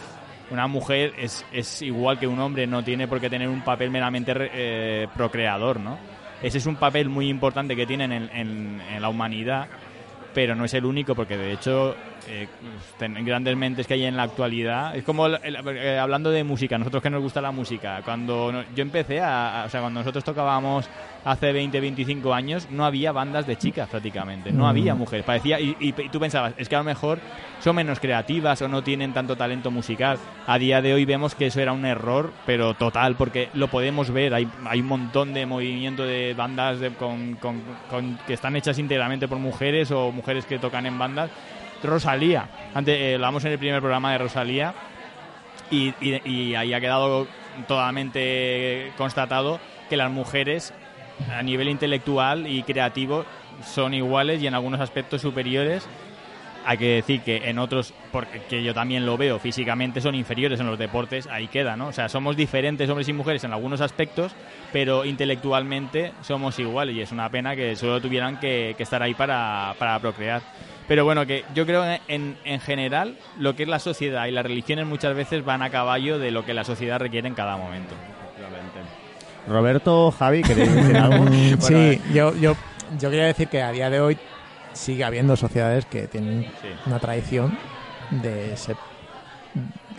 una 0.51 0.67
mujer 0.67 1.13
es, 1.17 1.47
es 1.53 1.81
igual 1.83 2.19
que 2.19 2.27
un 2.27 2.41
hombre, 2.41 2.67
no 2.67 2.83
tiene 2.83 3.07
por 3.07 3.21
qué 3.21 3.31
tener 3.31 3.49
un 3.49 3.63
papel 3.63 3.91
meramente 3.91 4.33
eh, 4.37 5.07
procreador, 5.17 5.79
¿no? 5.79 5.97
Ese 6.43 6.59
es 6.59 6.67
un 6.67 6.77
papel 6.77 7.09
muy 7.09 7.29
importante 7.29 7.77
que 7.77 7.87
tienen 7.87 8.11
en, 8.11 8.31
en- 8.35 8.81
en 8.81 9.01
la 9.03 9.09
humanidad, 9.11 9.69
pero 10.35 10.55
no 10.57 10.65
es 10.65 10.75
el 10.75 10.85
único, 10.87 11.15
porque 11.15 11.37
de 11.37 11.53
hecho, 11.53 11.95
eh, 12.29 12.47
ten- 12.99 13.25
grandes 13.25 13.57
mentes 13.57 13.87
que 13.87 13.95
hay 13.95 14.05
en 14.05 14.17
la 14.17 14.25
actualidad. 14.25 14.95
Es 14.97 15.05
como 15.05 15.27
el- 15.27 15.39
el- 15.43 15.57
eh, 15.77 15.99
hablando 15.99 16.31
de 16.31 16.45
música, 16.45 16.79
nosotros 16.79 17.03
que 17.03 17.11
nos 17.11 17.23
gusta 17.23 17.41
la 17.41 17.51
música. 17.51 18.03
Cuando 18.05 18.53
no- 18.53 18.65
yo 18.75 18.83
empecé 18.83 19.21
a, 19.21 19.63
a- 19.63 19.65
O 19.67 19.69
sea, 19.69 19.81
cuando 19.81 20.01
nosotros 20.01 20.25
tocábamos 20.25 20.89
hace 21.25 21.53
20, 21.53 21.81
25 21.81 22.33
años, 22.33 22.69
no 22.71 22.85
había 22.85 23.13
bandas 23.13 23.47
de 23.47 23.57
chicas 23.57 23.89
prácticamente. 23.89 24.53
No 24.53 24.65
Mm. 24.65 24.69
había 24.69 24.95
mujeres. 24.95 25.25
Parecía. 25.25 25.61
Y, 25.61 25.77
y- 25.79 25.89
y 25.97 26.09
tú 26.09 26.19
pensabas, 26.19 26.55
es 26.57 26.69
que 26.69 26.75
a 26.77 26.79
lo 26.79 26.85
mejor 26.85 27.19
son 27.61 27.77
menos 27.77 28.01
creativas 28.01 28.61
o 28.63 28.69
no 28.69 28.83
tienen 28.83 29.13
tanto 29.13 29.37
talento 29.37 29.71
musical. 29.71 30.19
A 30.47 30.59
día 30.59 30.81
de 30.81 30.95
hoy 30.95 31.05
vemos 31.05 31.35
que 31.35 31.47
eso 31.47 31.61
era 31.61 31.73
un 31.73 31.85
error, 31.85 32.33
pero 32.47 32.73
total, 32.75 33.17
porque 33.17 33.49
lo 33.55 33.69
podemos 33.69 34.11
ver. 34.11 34.33
Hay, 34.35 34.49
hay 34.67 34.81
un 34.81 34.87
montón 34.87 35.35
de 35.35 35.45
movimiento 35.47 36.05
de 36.05 36.33
bandas 36.35 36.81
de- 36.81 36.91
con, 36.91 37.35
con- 37.35 37.63
con- 37.91 38.19
que 38.27 38.33
están 38.35 38.57
hechas 38.57 38.79
íntegramente 38.79 39.29
por 39.29 39.39
mujeres 39.39 39.91
o 39.91 40.11
mujeres 40.13 40.47
que 40.47 40.59
tocan 40.59 40.87
en 40.87 40.99
bandas. 40.99 41.31
Rosalía, 41.83 42.49
antes 42.75 42.97
eh, 42.99 43.15
hablamos 43.15 43.45
en 43.45 43.53
el 43.53 43.59
primer 43.59 43.81
programa 43.81 44.13
de 44.13 44.19
Rosalía 44.19 44.75
y, 45.71 45.95
y- 46.01 46.21
y 46.29 46.55
ahí 46.55 46.73
ha 46.75 46.81
quedado 46.81 47.27
totalmente 47.67 48.93
constatado 48.97 49.61
que 49.89 49.97
las 49.97 50.11
mujeres 50.11 50.73
a 51.35 51.43
nivel 51.43 51.69
intelectual 51.69 52.47
y 52.47 52.63
creativo 52.63 53.25
son 53.65 53.93
iguales 53.95 54.43
y 54.43 54.47
en 54.47 54.55
algunos 54.55 54.81
aspectos 54.81 55.21
superiores 55.21 55.87
hay 56.65 56.79
que 56.79 56.95
decir 56.97 57.23
que 57.23 57.49
en 57.49 57.59
otros, 57.59 57.95
porque 58.13 58.41
que 58.49 58.63
yo 58.63 58.75
también 58.75 59.07
lo 59.07 59.17
veo 59.17 59.39
físicamente, 59.39 60.01
son 60.01 60.15
inferiores 60.15 60.61
en 60.61 60.67
los 60.67 60.79
deportes, 60.79 61.27
ahí 61.27 61.49
queda, 61.49 61.77
¿no? 61.77 61.89
O 61.89 61.93
sea, 61.93 62.09
somos 62.09 62.37
diferentes 62.37 62.89
hombres 62.89 63.09
y 63.09 63.13
mujeres 63.13 63.45
en 63.45 63.53
algunos 63.53 63.81
aspectos, 63.81 64.33
pero 64.73 65.05
intelectualmente 65.05 66.13
somos 66.23 66.59
iguales 66.59 66.95
y 66.97 67.01
es 67.01 67.13
una 67.13 67.29
pena 67.29 67.57
que 67.57 67.77
solo 67.77 68.01
tuvieran 68.01 68.39
que, 68.39 68.75
que 68.77 68.83
estar 68.83 69.03
ahí 69.03 69.15
para, 69.15 69.75
para 69.79 69.99
procrear. 69.99 70.43
Pero 70.87 71.05
bueno, 71.05 71.25
que 71.25 71.45
yo 71.55 71.67
creo 71.67 71.83
que 71.83 72.01
en, 72.09 72.37
en 72.45 72.61
general 72.61 73.17
lo 73.39 73.55
que 73.55 73.63
es 73.63 73.69
la 73.69 73.79
sociedad 73.79 74.27
y 74.27 74.33
las 74.33 74.45
religiones 74.45 74.87
muchas 74.87 75.15
veces 75.15 75.45
van 75.45 75.63
a 75.63 75.71
caballo 75.71 76.19
de 76.19 76.31
lo 76.31 76.45
que 76.45 76.53
la 76.53 76.65
sociedad 76.65 76.99
requiere 76.99 77.29
en 77.29 77.35
cada 77.35 77.57
momento. 77.57 77.95
Roberto, 79.49 80.11
Javi, 80.11 80.43
¿queréis 80.43 80.75
decir 80.75 80.97
algo? 80.99 81.27
Sí, 81.61 82.01
yo, 82.13 82.35
yo, 82.37 82.57
yo 82.99 83.11
quería 83.11 83.27
decir 83.27 83.49
que 83.49 83.63
a 83.63 83.73
día 83.73 83.89
de 83.89 84.01
hoy 84.01 84.19
sigue 84.73 85.05
habiendo 85.05 85.37
sociedades 85.37 85.85
que 85.87 86.09
tienen 86.09 86.45
Sí. 86.63 86.69
una 86.87 86.99
tradición 86.99 87.59
de 88.11 88.57
ser, 88.57 88.77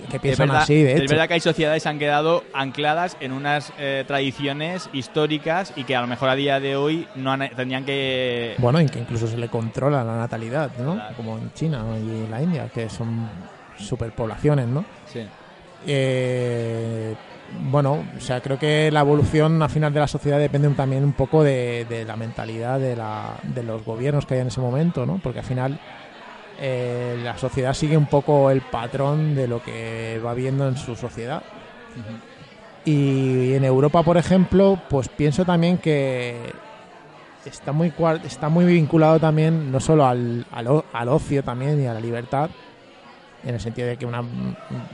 que 0.10 0.16
Es 0.16 0.22
piensan 0.22 0.48
verdad, 0.48 0.64
así, 0.64 0.82
de 0.82 0.94
es 0.94 1.02
hecho. 1.02 1.10
verdad 1.12 1.28
que 1.28 1.34
hay 1.36 1.40
sociedades 1.42 1.84
que 1.84 1.90
han 1.90 2.00
quedado 2.00 2.44
ancladas 2.54 3.18
en 3.20 3.32
unas 3.32 3.72
eh, 3.78 4.04
tradiciones 4.08 4.90
históricas 4.94 5.74
y 5.76 5.84
que 5.84 5.96
a 5.96 6.02
lo 6.02 6.08
mejor 6.08 6.30
a 6.30 6.36
día 6.36 6.60
de 6.60 6.76
hoy 6.76 7.08
no 7.16 7.32
han- 7.32 7.50
tendrían 7.56 7.86
que... 7.86 8.56
Bueno, 8.60 8.82
y 8.82 8.88
que 8.88 9.00
incluso 9.00 9.28
se 9.28 9.38
le 9.38 9.48
controla 9.50 10.04
la 10.04 10.16
natalidad, 10.18 10.72
¿no? 10.78 10.96
Claro. 10.96 11.16
Como 11.16 11.38
en 11.38 11.52
China 11.54 11.86
y 12.00 12.24
en 12.26 12.32
la 12.32 12.42
India, 12.42 12.68
que 12.74 12.90
son 12.90 13.30
superpoblaciones, 13.78 14.68
¿no? 14.68 14.86
Sí. 15.06 15.22
Eh, 15.84 16.91
bueno, 17.60 18.04
o 18.18 18.20
sea, 18.20 18.42
creo 18.42 18.58
que 18.58 18.90
la 18.92 19.02
evolución 19.02 19.62
al 19.62 19.70
final 19.70 19.94
de 19.94 20.00
la 20.00 20.08
sociedad 20.08 20.40
depende 20.40 20.70
también 20.70 21.04
un 21.04 21.14
poco 21.14 21.44
de, 21.44 21.86
de 21.90 22.06
la 22.06 22.16
mentalidad 22.16 22.80
de, 22.80 22.96
la, 22.96 23.36
de 23.44 23.64
los 23.64 23.84
gobiernos 23.84 24.26
que 24.26 24.36
hay 24.36 24.40
en 24.42 24.48
ese 24.48 24.62
momento, 24.62 25.06
¿no? 25.06 25.20
Porque 25.22 25.40
al 25.40 25.46
final 25.46 25.80
eh, 26.60 27.20
la 27.24 27.38
sociedad 27.38 27.74
sigue 27.74 27.98
un 27.98 28.06
poco 28.06 28.52
el 28.52 28.62
patrón 28.62 29.34
de 29.34 29.48
lo 29.48 29.64
que 29.64 30.22
va 30.24 30.34
viendo 30.34 30.68
en 30.68 30.78
su 30.78 30.96
sociedad. 30.96 31.42
Y 32.86 33.54
en 33.54 33.64
Europa, 33.64 34.04
por 34.04 34.18
ejemplo, 34.18 34.80
pues 34.90 35.10
pienso 35.10 35.44
también 35.44 35.78
que 35.78 36.36
está 37.46 37.72
muy 37.72 37.92
está 38.24 38.50
muy 38.50 38.66
vinculado 38.66 39.20
también 39.20 39.72
no 39.72 39.80
solo 39.80 40.06
al, 40.06 40.46
al, 40.52 40.84
al 40.94 41.10
ocio 41.10 41.44
también 41.44 41.82
y 41.82 41.88
a 41.88 41.94
la 41.94 42.00
libertad, 42.00 42.52
en 43.44 43.56
el 43.56 43.60
sentido 43.60 43.88
de 43.88 43.98
que 43.98 44.06
una, 44.06 44.24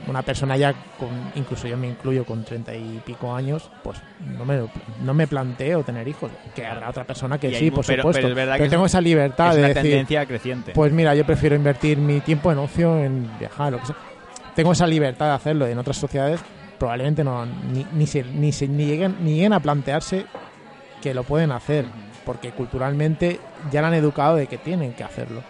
una 0.06 0.22
persona 0.22 0.56
ya, 0.56 0.72
con, 0.98 1.08
incluso 1.34 1.68
yo 1.68 1.76
me 1.76 1.88
incluyo 1.88 2.24
con 2.24 2.44
treinta 2.44 2.74
y 2.74 3.00
pico 3.04 3.34
años, 3.34 3.70
pues 3.82 3.98
no 4.20 4.44
me, 4.44 4.60
no 5.04 5.12
me 5.14 5.26
planteo 5.26 5.82
tener 5.82 6.08
hijos. 6.08 6.30
Que 6.54 6.64
habrá 6.66 6.88
otra 6.90 7.04
persona 7.04 7.38
que 7.38 7.48
Y 7.50 7.54
sí, 7.56 7.70
por 7.70 7.84
pero- 7.84 8.02
supuesto. 8.02 8.18
pero 8.22 8.28
es 8.28 8.34
verdad 8.34 8.56
que 8.56 8.64
es- 8.64 8.70
tengo 8.70 8.86
esa 8.86 9.00
libertad 9.00 9.48
es 9.50 9.54
de 9.56 9.60
una 9.60 9.68
decir, 9.68 9.82
tendencia 9.82 10.26
creciente. 10.26 10.72
pues 10.72 10.92
mira, 10.92 11.14
yo 11.14 11.26
prefiero 11.26 11.56
invertir 11.56 11.98
mi 11.98 12.20
tiempo 12.20 12.50
en 12.50 12.58
ocio, 12.58 12.96
en 12.98 13.28
viajar, 13.38 13.72
lo 13.72 13.80
que 13.80 13.86
sea. 13.86 13.96
Tengo 14.54 14.72
esa 14.72 14.86
libertad 14.86 15.26
de 15.26 15.32
hacerlo. 15.32 15.66
En 15.66 15.78
otras 15.78 15.96
sociedades 15.98 16.40
probablemente 16.78 17.22
no 17.24 17.44
ni, 17.44 17.86
ni, 17.92 18.06
se, 18.06 18.22
ni, 18.24 18.52
se- 18.52 18.66
ni 18.68 18.86
lleguen, 18.86 19.16
ni 19.20 19.34
lleguen 19.34 19.52
a 19.52 19.60
plantearse 19.60 20.24
que 21.02 21.12
lo 21.12 21.22
pueden 21.24 21.52
hacer, 21.52 21.84
porque 22.24 22.50
culturalmente 22.52 23.38
ya 23.70 23.82
la 23.82 23.88
han 23.88 23.94
educado 23.94 24.36
de 24.36 24.46
que 24.46 24.58
tienen 24.58 24.94
que 24.94 25.04
hacerlo. 25.04 25.42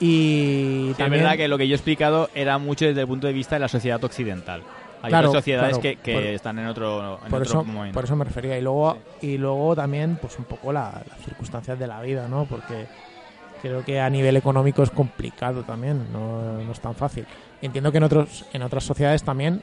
Y 0.00 0.86
Sí, 0.86 0.90
es 0.92 0.96
también, 0.98 1.22
verdad 1.22 1.36
que 1.36 1.48
lo 1.48 1.56
que 1.58 1.68
yo 1.68 1.74
he 1.74 1.76
explicado 1.76 2.28
era 2.34 2.58
mucho 2.58 2.84
desde 2.84 3.00
el 3.02 3.06
punto 3.06 3.26
de 3.26 3.32
vista 3.32 3.56
de 3.56 3.60
la 3.60 3.68
sociedad 3.68 4.02
occidental. 4.02 4.62
Hay 5.02 5.10
Claro, 5.10 5.28
otras 5.28 5.42
sociedades 5.42 5.78
claro, 5.78 5.82
que, 5.82 5.96
que 5.96 6.12
por- 6.14 6.22
están 6.22 6.58
en 6.58 6.66
otro, 6.66 7.20
en 7.24 7.30
por 7.30 7.42
otro 7.42 7.60
eso, 7.60 7.64
momento. 7.64 7.94
por 7.94 8.04
eso 8.04 8.16
me 8.16 8.24
refería. 8.24 8.58
Y 8.58 8.62
luego, 8.62 8.96
y 9.20 9.36
luego 9.38 9.76
también, 9.76 10.16
pues 10.20 10.38
un 10.38 10.46
poco 10.46 10.72
la- 10.72 11.02
las 11.08 11.18
circunstancias 11.24 11.78
de 11.78 11.86
la 11.86 12.00
vida, 12.00 12.26
¿no? 12.28 12.46
Porque 12.46 12.86
creo 13.62 13.84
que 13.84 14.00
a 14.00 14.08
nivel 14.10 14.36
económico 14.36 14.82
es 14.82 14.90
complicado 14.90 15.62
también, 15.62 16.06
no, 16.12 16.58
no 16.62 16.72
es 16.72 16.80
tan 16.80 16.94
fácil. 16.94 17.26
Entiendo 17.62 17.92
que 17.92 17.98
en 17.98 18.04
otros, 18.04 18.44
en 18.52 18.62
otras 18.62 18.84
sociedades 18.84 19.22
también 19.22 19.62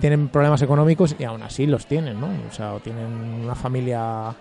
tienen 0.00 0.28
problemas 0.28 0.62
económicos 0.62 1.14
y 1.18 1.24
aún 1.24 1.42
así 1.42 1.66
los 1.66 1.86
tienen, 1.86 2.20
¿no? 2.20 2.28
O 2.48 2.52
sea, 2.52 2.72
o 2.74 2.80
tienen 2.80 3.06
una 3.44 3.54
familia 3.54 4.34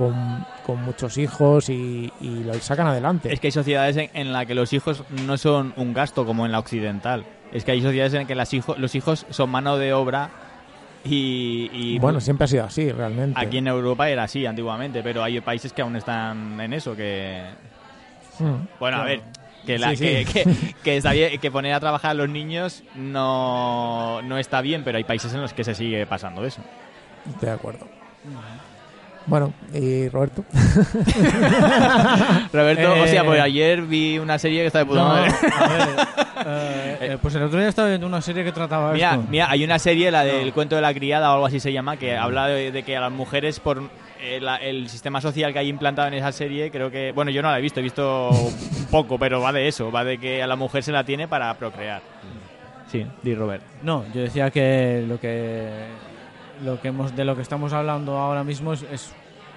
con, 0.00 0.46
con 0.64 0.82
muchos 0.82 1.18
hijos 1.18 1.68
y, 1.68 2.10
y 2.22 2.42
lo 2.44 2.54
sacan 2.54 2.86
adelante. 2.86 3.30
Es 3.30 3.38
que 3.38 3.48
hay 3.48 3.52
sociedades 3.52 3.98
en, 3.98 4.08
en 4.14 4.32
las 4.32 4.46
que 4.46 4.54
los 4.54 4.72
hijos 4.72 5.04
no 5.26 5.36
son 5.36 5.74
un 5.76 5.92
gasto 5.92 6.24
como 6.24 6.46
en 6.46 6.52
la 6.52 6.58
occidental. 6.58 7.26
Es 7.52 7.64
que 7.66 7.72
hay 7.72 7.82
sociedades 7.82 8.14
en 8.14 8.20
las 8.20 8.26
que 8.28 8.34
las 8.34 8.54
hijo- 8.54 8.76
los 8.78 8.94
hijos 8.94 9.26
son 9.28 9.50
mano 9.50 9.76
de 9.76 9.92
obra 9.92 10.30
y, 11.04 11.68
y, 11.72 11.98
bueno, 11.98 12.18
siempre 12.20 12.46
ha 12.46 12.48
sido 12.48 12.64
así, 12.64 12.90
realmente. 12.92 13.38
aquí 13.38 13.58
en 13.58 13.66
Europa 13.66 14.08
era 14.08 14.22
así 14.22 14.46
antiguamente, 14.46 15.02
pero 15.02 15.22
hay 15.22 15.38
países 15.42 15.72
que 15.74 15.82
aún 15.82 15.96
están 15.96 16.58
en 16.58 16.72
eso, 16.72 16.96
que... 16.96 17.42
Mm. 18.38 18.54
Bueno, 18.78 18.96
a 18.98 19.04
ver, 19.04 19.20
que, 19.66 19.78
la, 19.78 19.90
Sí, 19.90 19.96
sí. 19.96 20.04
Que, 20.24 20.24
que- 20.44 20.74
que 20.82 20.96
está 20.96 21.12
bien, 21.12 21.38
que 21.38 21.50
poner 21.50 21.74
a 21.74 21.80
trabajar 21.80 22.12
a 22.12 22.14
los 22.14 22.28
niños 22.30 22.84
no, 22.94 24.22
no 24.22 24.38
está 24.38 24.62
bien, 24.62 24.82
pero 24.82 24.96
hay 24.96 25.04
países 25.04 25.34
en 25.34 25.42
los 25.42 25.52
que 25.52 25.62
se 25.64 25.74
sigue 25.74 26.06
pasando 26.06 26.42
eso. 26.46 26.62
De 27.40 27.50
acuerdo. 27.50 27.86
Bueno, 29.26 29.52
y 29.74 30.08
Roberto. 30.08 30.44
Roberto, 32.52 32.96
Eh, 32.96 33.00
o 33.02 33.06
sea, 33.06 33.24
pues 33.24 33.40
ayer 33.40 33.82
vi 33.82 34.18
una 34.18 34.38
serie 34.38 34.60
que 34.60 34.66
está 34.66 34.80
de 34.80 34.86
puta 34.86 35.00
No, 35.00 35.06
a 35.10 35.14
madre. 35.20 35.30
ver, 35.30 35.36
eh, 36.46 36.98
eh, 37.02 37.18
pues 37.20 37.34
el 37.34 37.42
otro 37.42 37.58
día 37.58 37.68
estaba 37.68 37.88
viendo 37.88 38.06
una 38.06 38.20
serie 38.22 38.44
que 38.44 38.52
trataba 38.52 38.92
Mira, 38.92 39.12
esto. 39.14 39.24
mira, 39.30 39.50
hay 39.50 39.64
una 39.64 39.78
serie, 39.78 40.10
la 40.10 40.24
del 40.24 40.52
cuento 40.52 40.76
de 40.76 40.82
la 40.82 40.94
criada 40.94 41.30
o 41.30 41.34
algo 41.34 41.46
así 41.46 41.60
se 41.60 41.72
llama, 41.72 41.96
que 41.96 42.16
habla 42.16 42.46
de, 42.48 42.72
de 42.72 42.82
que 42.82 42.96
a 42.96 43.00
las 43.00 43.12
mujeres 43.12 43.60
por 43.60 43.82
eh, 44.22 44.40
la- 44.40 44.56
el 44.56 44.88
sistema 44.88 45.20
social 45.20 45.52
que 45.52 45.58
hay 45.60 45.68
implantado 45.68 46.08
en 46.08 46.14
esa 46.14 46.32
serie, 46.32 46.70
creo 46.70 46.90
que, 46.90 47.12
bueno, 47.12 47.30
yo 47.30 47.42
no 47.42 47.50
la 47.50 47.58
he 47.58 47.62
visto, 47.62 47.80
he 47.80 47.82
visto 47.82 48.30
un 48.30 48.86
poco, 48.90 49.18
pero 49.18 49.40
va 49.40 49.52
de 49.52 49.68
eso, 49.68 49.90
va 49.92 50.04
de 50.04 50.18
que 50.18 50.42
a 50.42 50.46
la 50.46 50.56
mujer 50.56 50.82
se 50.82 50.92
la 50.92 51.04
tiene 51.04 51.28
para 51.28 51.52
procrear. 51.54 52.02
Sí, 52.90 53.06
di 53.22 53.34
Robert. 53.34 53.62
No, 53.82 54.04
yo 54.12 54.22
decía 54.22 54.50
que 54.50 55.04
lo 55.06 55.20
que 55.20 55.68
lo 56.64 56.80
que 56.80 56.88
hemos 56.88 57.14
de 57.16 57.24
lo 57.24 57.36
que 57.36 57.42
estamos 57.42 57.72
hablando 57.72 58.16
ahora 58.18 58.44
mismo 58.44 58.72
es, 58.72 58.82
es 58.92 59.12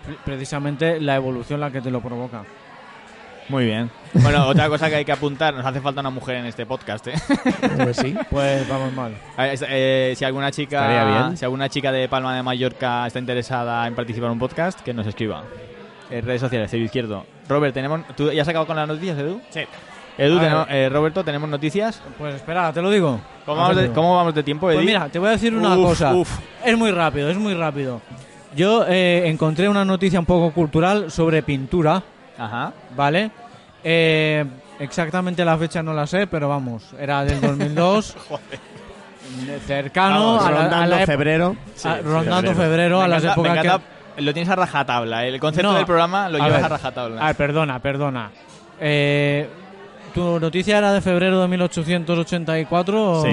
pre- 0.06 0.18
precisamente 0.26 1.00
la 1.00 1.16
evolución 1.16 1.60
la 1.60 1.72
que 1.72 1.82
te 1.82 1.92
lo 1.92 2.02
provoca. 2.02 2.44
Muy 3.50 3.66
bien. 3.66 3.90
Bueno, 4.14 4.46
otra 4.48 4.70
cosa 4.70 4.90
que 4.90 4.96
hay 4.96 5.06
que 5.06 5.12
apuntar, 5.12 5.54
nos 5.54 5.66
hace 5.66 5.82
falta 5.82 6.00
una 6.02 6.10
mujer 6.12 6.36
en 6.38 6.46
este 6.46 6.66
podcast, 6.66 7.08
¿eh? 7.08 7.14
Eh, 7.80 7.94
sí. 7.94 8.16
Pues 8.30 8.68
vamos 8.70 8.94
mal. 8.94 9.12
Eh, 9.38 9.56
eh, 9.68 10.14
si 10.16 10.24
alguna 10.24 10.52
chica 10.52 11.04
bien. 11.28 11.38
si 11.38 11.44
alguna 11.44 11.68
chica 11.68 11.92
de 11.92 12.08
Palma 12.08 12.36
de 12.36 12.44
Mallorca 12.44 13.06
está 13.08 13.20
interesada 13.20 13.86
en 13.88 13.96
participar 13.96 14.28
en 14.28 14.34
un 14.34 14.40
podcast, 14.40 14.80
que 14.82 14.94
nos 14.94 15.06
escriba. 15.08 15.44
En 16.10 16.24
redes 16.26 16.42
sociales, 16.42 16.70
Cero 16.72 16.84
Izquierdo. 16.86 17.26
Robert, 17.50 17.74
tenemos 17.74 18.02
¿tú 18.16 18.32
ya 18.32 18.44
has 18.44 18.48
acabado 18.48 18.68
con 18.68 18.76
las 18.78 18.88
noticias, 18.88 19.18
Edu? 19.18 19.42
Sí. 19.50 19.62
Edu, 20.18 20.40
tenemos- 20.40 20.68
eh, 20.70 20.90
Roberto, 20.92 21.24
¿tenemos 21.24 21.50
noticias? 21.50 22.02
Pues 22.18 22.36
espera, 22.36 22.72
te 22.72 22.82
lo 22.82 22.90
digo. 22.92 23.20
¿Cómo 23.46 23.58
vamos, 23.62 23.76
de, 23.76 23.82
Hacedlo. 23.84 23.96
cómo 23.96 24.16
vamos 24.16 24.36
de 24.36 24.44
tiempo, 24.44 24.70
Edu? 24.70 24.78
Pues 24.78 24.86
mira, 24.86 25.10
te 25.10 25.18
voy 25.20 25.30
a 25.30 25.32
decir 25.32 25.56
una 25.56 25.76
Uf, 25.76 25.88
cosa. 25.90 26.14
uf. 26.14 26.40
Es 26.64 26.78
muy 26.78 26.92
rápido, 26.92 27.30
es 27.30 27.38
muy 27.38 27.54
rápido. 27.56 28.00
Yo 28.56 28.86
eh, 28.88 29.24
encontré 29.28 29.68
una 29.68 29.84
noticia 29.84 30.20
un 30.20 30.26
poco 30.28 30.52
cultural 30.54 31.10
sobre 31.10 31.42
pintura, 31.42 32.04
Ajá. 32.38 32.72
¿vale? 32.96 33.32
Eh, 33.84 34.46
exactamente 34.80 35.44
la 35.44 35.58
fecha 35.58 35.82
no 35.82 35.94
la 35.94 36.06
sé, 36.06 36.28
pero 36.28 36.48
vamos, 36.48 36.94
era 37.00 37.26
del 37.26 37.42
2002. 37.42 38.16
Cercano 39.66 40.36
Vamos, 40.38 40.46
a 40.46 40.52
la, 40.52 40.58
a 40.60 40.62
rondando 40.64 40.96
la 40.98 41.06
febrero. 41.06 41.56
a- 41.86 41.98
rondando 41.98 42.54
febrero, 42.54 43.02
a 43.02 43.08
las 43.08 43.24
épocas 43.24 43.60
que... 43.62 44.22
Lo 44.22 44.32
tienes 44.32 44.50
a 44.52 44.56
rajatabla. 44.56 45.26
El 45.26 45.40
concepto 45.40 45.72
No, 45.72 45.76
del 45.76 45.88
programa 45.88 46.30
lo 46.30 46.38
a 46.38 46.46
llevas 46.46 46.62
ver. 46.62 46.66
a 46.66 46.70
rajatabla. 46.70 47.22
A 47.24 47.28
ver, 47.28 47.36
perdona, 47.36 47.80
perdona. 47.80 48.30
Eh, 48.80 49.50
¿Tu 50.14 50.40
noticia 50.40 50.78
era 50.78 50.94
de 50.94 51.02
febrero 51.02 51.42
de 51.42 51.48
1884? 51.48 53.12
o- 53.12 53.24
Sí. 53.24 53.32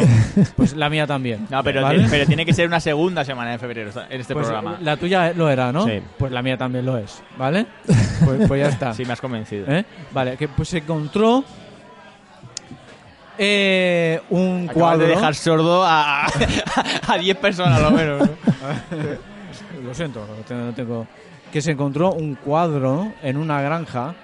Pues 0.57 0.75
la 0.75 0.89
mía 0.89 1.07
también. 1.07 1.47
no, 1.51 1.63
pero, 1.63 1.83
¿vale? 1.83 2.07
pero 2.11 2.25
tiene 2.27 2.47
que 2.47 2.53
ser 2.55 2.67
una 2.67 2.81
segunda 2.81 3.25
semana 3.25 3.51
de 3.53 3.59
febrero 3.59 3.91
en 4.09 4.21
este 4.21 4.33
Pues 4.35 4.47
programa. 4.47 4.79
La 4.81 4.97
tuya 4.97 5.33
lo 5.35 5.51
era, 5.51 5.73
¿no? 5.73 5.85
Sí. 5.87 6.01
Pues 6.19 6.33
la 6.33 6.41
mía 6.43 6.57
también 6.57 6.87
lo 6.87 6.97
es, 6.97 7.23
¿vale? 7.37 7.67
Pues, 8.25 8.47
pues 8.49 8.61
ya 8.63 8.69
está. 8.69 8.93
Sí, 8.95 9.05
me 9.05 9.13
has 9.15 9.21
convencido. 9.21 9.67
¿Eh? 9.71 9.85
Vale, 10.13 10.37
que 10.37 10.47
pues 10.49 10.69
se 10.69 10.79
encontró 10.79 11.43
eh, 13.39 14.21
un 14.31 14.65
Acabas 14.69 14.75
cuadro. 14.75 15.07
de 15.07 15.09
dejar 15.15 15.35
sordo 15.35 15.83
a 15.85 16.27
a 16.27 17.19
10 17.19 17.37
personas, 17.39 17.79
a 17.79 17.83
lo 17.83 17.91
menos. 17.91 18.21
¿no? 18.21 18.29
Lo 19.87 19.95
siento, 19.95 20.27
no 20.49 20.73
tengo- 20.75 21.07
Que 21.53 21.61
se 21.63 21.71
encontró 21.73 22.13
un 22.13 22.35
cuadro 22.35 23.13
en 23.23 23.37
una 23.39 23.61
granja 23.63 24.15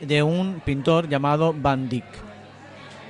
de 0.00 0.22
un 0.22 0.60
pintor 0.64 1.08
llamado 1.08 1.54
Van 1.56 1.88
Dyck. 1.88 2.04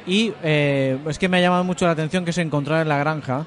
Y 0.06 0.32
eh, 0.42 0.98
es 1.06 1.18
que 1.18 1.28
me 1.28 1.36
ha 1.36 1.40
llamado 1.40 1.64
mucho 1.64 1.84
la 1.84 1.92
atención 1.92 2.24
que 2.24 2.32
se 2.32 2.40
encontrara 2.40 2.82
en 2.82 2.88
la 2.88 2.98
granja 2.98 3.46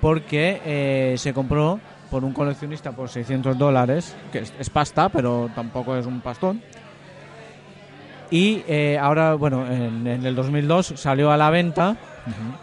porque 0.00 0.60
eh, 0.64 1.14
se 1.16 1.32
compró 1.32 1.80
por 2.10 2.22
un 2.22 2.32
coleccionista 2.32 2.92
por 2.92 3.08
600 3.08 3.56
dólares, 3.56 4.14
que 4.30 4.38
es, 4.38 4.70
pasta, 4.70 5.08
pero 5.08 5.50
tampoco 5.54 5.96
es 5.96 6.06
un 6.06 6.20
pastón. 6.20 6.62
Y 8.30 8.62
eh, 8.68 8.98
ahora, 9.00 9.34
bueno, 9.34 9.66
en, 9.66 10.06
en 10.06 10.26
el 10.26 10.34
2002 10.34 10.94
salió 10.96 11.30
a 11.30 11.36
la 11.36 11.50
venta 11.50 11.96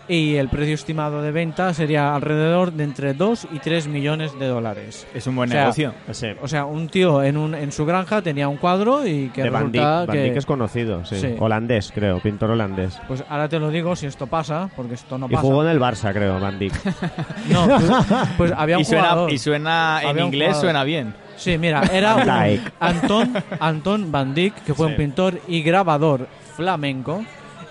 y 0.07 0.35
el 0.35 0.49
precio 0.49 0.73
estimado 0.75 1.21
de 1.21 1.31
venta 1.31 1.73
sería 1.73 2.15
alrededor 2.15 2.71
de 2.73 2.83
entre 2.83 3.13
2 3.13 3.47
y 3.53 3.59
3 3.59 3.87
millones 3.87 4.37
de 4.39 4.47
dólares. 4.47 5.07
Es 5.13 5.27
un 5.27 5.35
buen 5.35 5.49
O 5.49 5.51
sea, 5.51 5.61
negocio. 5.61 5.93
Sí. 6.11 6.27
O 6.41 6.47
sea, 6.47 6.65
un 6.65 6.89
tío 6.89 7.23
en, 7.23 7.37
un, 7.37 7.55
en 7.55 7.71
su 7.71 7.85
granja 7.85 8.21
tenía 8.21 8.47
un 8.47 8.57
cuadro 8.57 9.05
y 9.07 9.29
que 9.29 9.43
de 9.43 9.49
Van 9.49 9.63
resulta 9.73 10.05
Van 10.05 10.15
que... 10.17 10.23
Dyck 10.23 10.37
es 10.37 10.45
conocido, 10.45 11.05
sí. 11.05 11.15
Sí. 11.19 11.35
Holandés, 11.39 11.91
creo, 11.93 12.19
pintor 12.19 12.51
holandés. 12.51 12.99
Pues 13.07 13.23
ahora 13.29 13.47
te 13.49 13.59
lo 13.59 13.69
digo 13.69 13.95
si 13.95 14.05
esto 14.05 14.27
pasa, 14.27 14.69
porque 14.75 14.95
esto 14.95 15.17
no 15.17 15.27
Y 15.27 15.29
pasa. 15.29 15.41
jugó 15.41 15.63
en 15.63 15.69
el 15.69 15.79
Barça, 15.79 16.11
creo, 16.13 16.39
Van 16.39 16.59
Dyck. 16.59 16.73
No, 17.49 17.67
pues, 17.67 17.91
pues 18.37 18.53
había 18.55 18.77
un 18.77 18.81
Y 18.81 18.85
suena, 18.85 19.03
jugador. 19.09 19.31
y 19.31 19.37
suena 19.37 19.99
en 20.01 20.07
Había 20.09 20.25
inglés, 20.25 20.57
suena 20.57 20.83
bien. 20.83 21.13
Sí, 21.35 21.57
mira, 21.57 21.81
era 21.91 22.15
Van 22.15 22.29
un 22.29 22.49
Dyck. 22.49 22.73
Anton, 22.79 23.33
Anton 23.59 24.11
Van 24.11 24.33
Dyck, 24.33 24.53
que 24.63 24.73
fue 24.73 24.87
Sí. 24.87 24.91
un 24.91 24.97
pintor 24.97 25.41
y 25.47 25.61
grabador 25.61 26.27
flamenco, 26.55 27.23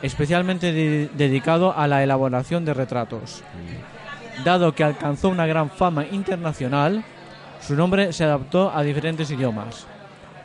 especialmente 0.03 0.73
de- 0.73 1.09
dedicado 1.15 1.77
a 1.77 1.87
la 1.89 2.03
elaboración 2.03 2.65
de 2.65 2.75
retratos. 2.75 3.43
Dado 4.45 4.75
que 4.75 4.85
alcanzó 4.85 5.29
una 5.29 5.47
gran 5.47 5.71
fama 5.71 6.05
internacional, 6.11 7.05
su 7.61 7.75
nombre 7.77 8.13
se 8.13 8.25
adaptó 8.25 8.73
a 8.75 8.83
diferentes 8.83 9.31
idiomas. 9.31 9.87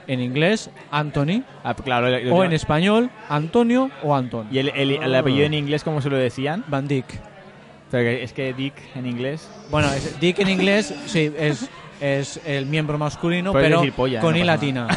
En 0.07 0.21
inglés, 0.21 0.69
Anthony, 0.91 1.43
Ah, 1.63 1.73
claro, 1.73 2.07
lo- 2.09 2.35
o 2.35 2.43
en 2.43 2.53
español, 2.53 3.09
Antonio 3.27 3.89
o 4.03 4.15
Anton. 4.15 4.47
¿Y 4.51 4.59
el, 4.59 4.69
el- 4.69 4.91
el 5.03 5.15
apellido 5.15 5.45
en 5.45 5.53
inglés 5.53 5.83
cómo 5.83 6.01
se 6.01 6.09
lo 6.09 6.15
decían? 6.15 6.63
Van 6.67 6.87
Dyck. 6.87 7.05
Pero 7.91 8.09
es 8.09 8.31
que 8.33 8.53
Dick 8.53 8.73
en 8.95 9.05
inglés. 9.05 9.49
Bueno, 9.71 9.87
es- 9.91 10.19
Dick 10.19 10.39
en 10.39 10.49
inglés 10.49 10.93
sí, 11.07 11.31
es, 11.37 11.69
es 11.99 12.39
el 12.45 12.65
miembro 12.67 12.97
masculino, 12.97 13.51
Puedes 13.51 13.69
pero 13.69 13.93
polla, 13.95 14.19
con 14.21 14.33
no 14.33 14.37
I 14.39 14.43
latina. 14.43 14.87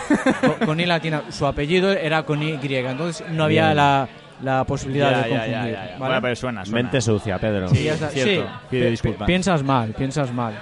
con, 0.40 0.66
con 0.66 0.80
I 0.80 0.86
latina. 0.86 1.22
Su 1.30 1.46
apellido 1.46 1.90
era 1.92 2.24
con 2.24 2.42
Y, 2.42 2.50
entonces 2.60 3.24
no 3.30 3.44
había 3.44 3.64
Bien. 3.66 3.76
la, 3.76 4.08
la 4.42 4.64
posibilidad 4.64 5.10
Ya, 5.10 5.16
de 5.18 5.28
confundir. 5.28 5.50
ya, 5.52 5.64
ya, 5.64 5.70
ya. 5.72 5.80
¿vale? 5.80 5.96
Bueno, 5.98 6.22
pero 6.22 6.36
suena, 6.36 6.64
suena. 6.64 6.82
Mente 6.82 7.00
sucia, 7.00 7.38
Pedro. 7.38 7.68
Sí, 7.68 7.84
Ya 7.84 7.94
está. 7.94 8.08
cierto. 8.08 8.30
Sí, 8.30 8.48
Pido 8.70 8.84
pi- 8.84 8.90
disculpas. 8.90 9.26
pi- 9.26 9.32
Piensas 9.32 9.62
mal, 9.62 9.90
piensas 9.92 10.32
mal. 10.32 10.54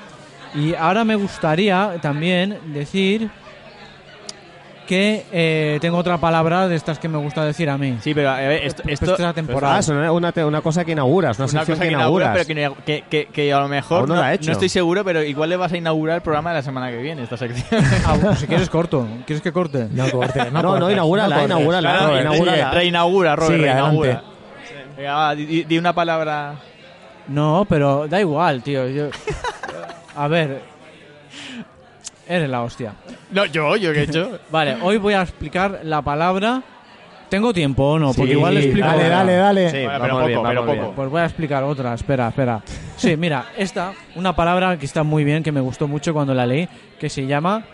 Y 0.55 0.75
ahora 0.75 1.05
me 1.05 1.15
gustaría 1.15 1.95
también 2.01 2.59
decir 2.73 3.31
que 4.89 5.27
eh, 5.31 5.77
tengo 5.83 5.99
otra 5.99 6.17
palabra 6.17 6.67
de 6.67 6.75
estas 6.75 6.99
que 6.99 7.09
me 7.09 7.19
gusta 7.19 7.45
decir 7.45 7.69
a 7.69 7.77
mí. 7.77 7.99
Sí, 8.01 8.15
pero 8.15 8.31
a 8.31 8.37
ver, 8.39 8.65
esto, 8.65 8.83
es 8.89 9.19
la 9.21 9.35
temporada. 9.35 9.77
Ah, 9.77 9.79
es 9.81 9.89
una, 9.89 10.11
una, 10.11 10.61
cosa 10.63 10.83
que 10.85 10.93
inauguras, 10.93 11.39
una, 11.39 11.45
una 11.45 11.49
sección 11.53 11.77
cosa 11.77 11.83
que 11.83 11.89
que 11.89 11.93
inaugura, 11.95 12.25
inauguras. 12.25 12.47
pero 12.47 12.75
que, 12.85 13.03
que, 13.03 13.05
que- 13.27 13.27
que 13.33 13.53
a 13.53 13.61
lo 13.61 13.69
mejor 13.69 14.09
no 14.09 14.15
no, 14.15 14.21
la 14.23 14.29
ha 14.29 14.35
hecho. 14.35 14.47
no 14.47 14.53
estoy 14.53 14.71
seguro, 14.71 15.05
pero 15.05 15.23
igual 15.23 15.51
le 15.51 15.57
vas 15.59 15.71
a 15.73 15.77
inaugurar 15.77 16.17
el 16.17 16.23
programa 16.23 16.51
de 16.51 16.57
la 16.57 16.63
semana 16.63 16.91
que 16.91 16.97
viene, 16.97 17.23
esta 17.23 17.37
sección. 17.37 17.85
Ah, 18.07 18.15
bueno, 18.15 18.35
si 18.35 18.47
quieres 18.47 18.71
corto. 18.71 19.07
¿Quieres 19.27 19.43
que 19.43 19.53
corte? 19.53 19.89
No 19.93 20.07
no 20.07 20.63
No, 20.63 20.79
no, 20.79 20.91
inaugúrala, 20.91 21.45
inaugúrala, 21.45 21.91
Claro, 21.99 22.73
reinaugura, 22.73 23.37
Robert, 23.37 23.53
Sí, 23.55 23.61
reinaugura. 23.63 24.11
adelante. 24.13 24.97
Venga, 24.97 25.15
va, 25.15 25.35
di, 25.35 25.65
di 25.65 25.79
una 25.79 25.93
palabra. 25.93 26.55
No, 27.29 27.67
pero 27.69 28.09
da 28.09 28.19
igual, 28.21 28.63
tío. 28.63 28.89
Yo- 28.89 29.11
A 30.17 30.27
ver. 30.29 30.63
Eres 32.29 32.49
la 32.51 32.63
hostia. 32.63 32.93
No, 33.31 33.45
yo, 33.47 33.77
yo 33.77 33.93
qué 33.93 34.01
he 34.01 34.03
hecho. 34.05 34.39
Vale, 34.51 34.77
hoy 34.83 34.99
voy 34.99 35.15
a 35.15 35.23
explicar 35.23 35.81
la 35.85 36.03
palabra. 36.03 36.63
¿Tengo 37.31 37.53
tiempo 37.53 37.85
o 37.85 37.99
no? 37.99 38.07
Porque 38.15 38.33
Sí, 38.33 38.39
igual 38.39 38.55
le 38.55 38.61
explico. 38.61 38.87
Dale, 38.87 39.05
otra. 39.05 39.17
dale, 39.17 39.33
dale. 39.35 39.71
Sí, 39.71 39.77
Bueno, 39.85 39.91
vamos 39.91 40.01
pero 40.01 40.13
poco, 40.15 40.27
bien, 40.27 40.43
pero 40.43 40.61
vamos 40.61 40.65
poco. 40.77 40.83
bien. 40.83 40.95
Pues 40.97 41.11
voy 41.11 41.21
a 41.21 41.25
explicar 41.27 41.63
otra. 41.63 41.95
Espera, 41.95 42.29
espera. 42.29 42.63
Sí, 42.97 43.17
mira, 43.19 43.47
esta, 43.57 43.93
una 44.15 44.35
palabra 44.35 44.79
que 44.79 44.87
está 44.87 45.03
muy 45.03 45.25
bien, 45.25 45.43
que 45.43 45.53
me 45.53 45.61
gustó 45.61 45.87
mucho 45.89 46.15
cuando 46.15 46.33
la 46.35 46.47
leí, 46.47 46.67
que 46.99 47.11
se 47.11 47.27
llama 47.27 47.65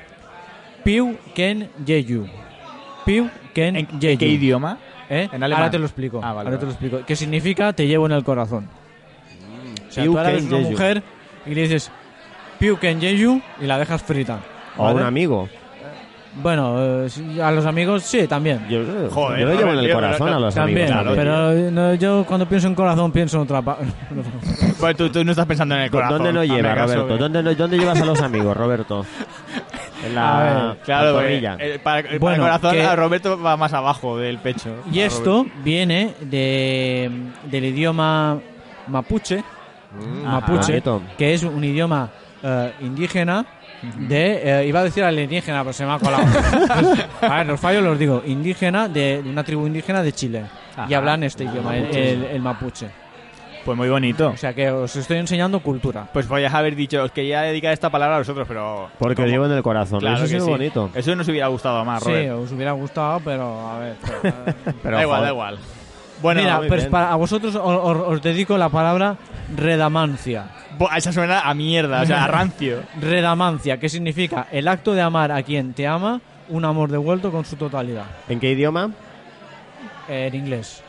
Piu 0.82 1.16
Ken 1.34 1.70
Yeyu. 1.84 2.26
Piu 3.04 3.28
Ken 3.54 3.76
¿En, 3.76 3.86
Yeyu. 4.00 4.12
en 4.12 4.18
qué 4.18 4.26
idioma? 4.26 4.78
¿Eh? 5.08 5.28
¿En 5.32 5.42
alemán? 5.42 5.62
Ahora 5.62 5.70
te 5.70 5.78
lo 5.78 5.84
explico. 5.86 6.20
Ah, 6.22 6.32
vale, 6.32 6.48
Ahora 6.48 6.58
te 6.58 6.66
vale. 6.66 6.66
lo 6.66 6.70
explico. 6.72 7.06
¿Qué 7.06 7.14
significa 7.14 7.72
te 7.72 7.86
llevo 7.86 8.06
en 8.06 8.12
el 8.12 8.24
corazón? 8.24 8.68
O 9.88 9.92
sea, 9.92 10.02
Piu 10.02 10.12
tú 10.12 10.18
ahora 10.18 10.30
Ken 10.32 10.36
ves 10.40 10.46
una 10.48 10.58
Yeyu. 10.58 10.70
mujer 10.72 11.02
y 11.46 11.54
le 11.54 11.62
dices 11.62 11.92
Y 13.60 13.66
la 13.66 13.78
dejas 13.78 14.02
frita. 14.02 14.38
O 14.76 14.84
¿vale? 14.84 14.96
un 14.96 15.02
amigo. 15.06 15.48
Bueno, 16.42 17.04
eh, 17.04 17.08
a 17.40 17.52
los 17.52 17.64
amigos 17.64 18.02
sí, 18.02 18.26
también. 18.26 18.66
Yo, 18.68 18.80
Joder, 19.10 19.38
yo 19.40 19.46
lo 19.46 19.54
llevo 19.54 19.70
en 19.72 19.78
el 19.78 19.84
tío, 19.84 19.94
corazón 19.94 20.28
a 20.30 20.38
los 20.40 20.52
También, 20.54 20.92
amigos. 20.92 21.14
pero 21.16 21.52
no, 21.70 21.94
yo 21.94 22.24
cuando 22.26 22.48
pienso 22.48 22.66
en 22.66 22.74
corazón 22.74 23.12
pienso 23.12 23.36
en 23.36 23.42
otra 23.44 23.62
pa- 23.62 23.78
Pues 24.80 24.96
tú, 24.96 25.10
tú 25.10 25.24
no 25.24 25.30
estás 25.30 25.46
pensando 25.46 25.76
en 25.76 25.82
el 25.82 25.90
corazón. 25.92 26.24
¿Dónde 26.24 26.40
hazme 26.40 26.56
llevas, 26.56 26.78
Roberto? 26.90 27.16
¿Dónde, 27.18 27.40
no- 27.42 27.54
¿Dónde 27.54 27.78
llevas 27.78 28.00
a 28.00 28.04
los 28.04 28.20
amigos, 28.22 28.56
Roberto? 28.56 29.06
En 30.04 30.14
la 30.16 30.76
Claro, 30.84 31.14
porque 31.14 31.40
pantorrilla. 31.40 31.56
el, 31.60 31.80
para, 31.80 31.98
el- 32.00 32.04
para 32.06 32.18
Bueno, 32.18 32.34
el 32.34 32.40
corazón 32.50 32.72
que- 32.72 32.82
a 32.82 32.96
Roberto 32.96 33.40
va 33.40 33.56
más 33.56 33.72
abajo 33.72 34.18
del 34.18 34.38
pecho. 34.38 34.70
Y 34.92 35.00
A 35.00 35.06
esto 35.06 35.46
viene 35.62 36.14
de, 36.20 37.10
del 37.44 37.64
idioma 37.66 38.38
mapuche, 38.88 39.42
Mm, 39.92 40.24
mapuche, 40.26 40.72
bonito. 40.72 41.02
que 41.16 41.32
es 41.34 41.44
un 41.44 41.62
idioma 41.62 42.10
eh, 42.44 42.72
indígena 42.82 43.44
de... 43.98 44.60
eh, 44.62 44.66
iba 44.66 44.80
a 44.80 44.84
decir 44.84 45.02
alienígena, 45.02 45.62
pero 45.62 45.72
se 45.72 45.84
me 45.84 45.92
ha 45.92 45.98
colado. 45.98 46.24
a 47.22 47.36
ver, 47.38 47.46
los 47.46 47.58
fallos 47.58 47.82
los 47.82 47.98
digo. 47.98 48.22
Indígena, 48.26 48.86
de, 48.88 49.22
de 49.22 49.28
una 49.30 49.42
tribu 49.42 49.66
indígena 49.66 50.02
de 50.02 50.12
Chile. 50.12 50.44
Y 50.88 50.94
hablan 50.94 51.22
este 51.24 51.44
idioma, 51.44 51.76
el, 51.76 51.84
el- 51.96 52.24
el 52.24 52.40
mapuche. 52.42 52.88
Pues 53.64 53.78
muy 53.78 53.88
bonito. 53.88 54.28
O 54.28 54.36
sea 54.36 54.52
que 54.52 54.70
os 54.70 54.94
estoy 54.94 55.16
enseñando 55.16 55.58
cultura. 55.60 56.06
Pues 56.12 56.26
podías 56.26 56.52
haber 56.52 56.76
dicho, 56.76 57.02
os 57.02 57.10
quería 57.12 57.40
dedicar 57.40 57.72
esta 57.72 57.88
palabra 57.88 58.16
a 58.16 58.18
vosotros, 58.18 58.46
pero... 58.46 58.90
Porque 58.98 59.14
¿cómo? 59.16 59.26
lo 59.26 59.32
llevo 59.32 59.46
en 59.46 59.52
el 59.52 59.62
corazón. 59.62 60.00
Claro 60.00 60.16
Eso 60.18 60.28
que 60.30 60.36
es 60.36 60.44
sí. 60.44 60.50
bonito. 60.50 60.90
Eso 60.94 61.16
nos 61.16 61.26
hubiera 61.28 61.46
gustado 61.46 61.82
más, 61.82 62.02
Sí, 62.04 62.10
Robert. 62.10 62.32
os 62.32 62.52
hubiera 62.52 62.72
gustado, 62.72 63.20
pero 63.24 63.66
a 63.70 63.78
ver. 63.78 63.94
pero, 64.20 64.34
Pero, 64.82 64.96
da 64.98 65.02
igual, 65.02 65.22
da 65.22 65.28
igual. 65.30 65.58
Bueno, 66.24 66.40
Mira, 66.40 66.56
muy 66.58 66.68
pues 66.68 66.80
bien. 66.80 66.90
para, 66.90 67.12
a 67.12 67.16
vosotros 67.16 67.54
os, 67.54 67.60
os- 67.62 68.06
os 68.08 68.22
dedico 68.22 68.56
la 68.56 68.70
palabra 68.70 69.16
redamancia. 69.54 70.46
buah, 70.78 70.96
esa 70.96 71.12
suena 71.12 71.40
a 71.40 71.52
mierda, 71.52 72.00
o 72.00 72.06
sea, 72.06 72.24
a 72.24 72.28
rancio. 72.28 72.80
Redamancia, 73.00 73.78
que 73.78 73.90
significa 73.90 74.46
el 74.50 74.66
acto 74.68 74.94
de 74.94 75.02
amar 75.02 75.30
a 75.32 75.42
quien 75.42 75.74
te 75.74 75.86
ama, 75.86 76.22
un 76.48 76.64
amor 76.64 76.90
devuelto 76.90 77.30
con 77.30 77.44
su 77.44 77.56
totalidad. 77.56 78.06
¿En 78.28 78.40
qué 78.40 78.52
idioma? 78.52 78.90
En 80.08 80.34
inglés. 80.34 80.82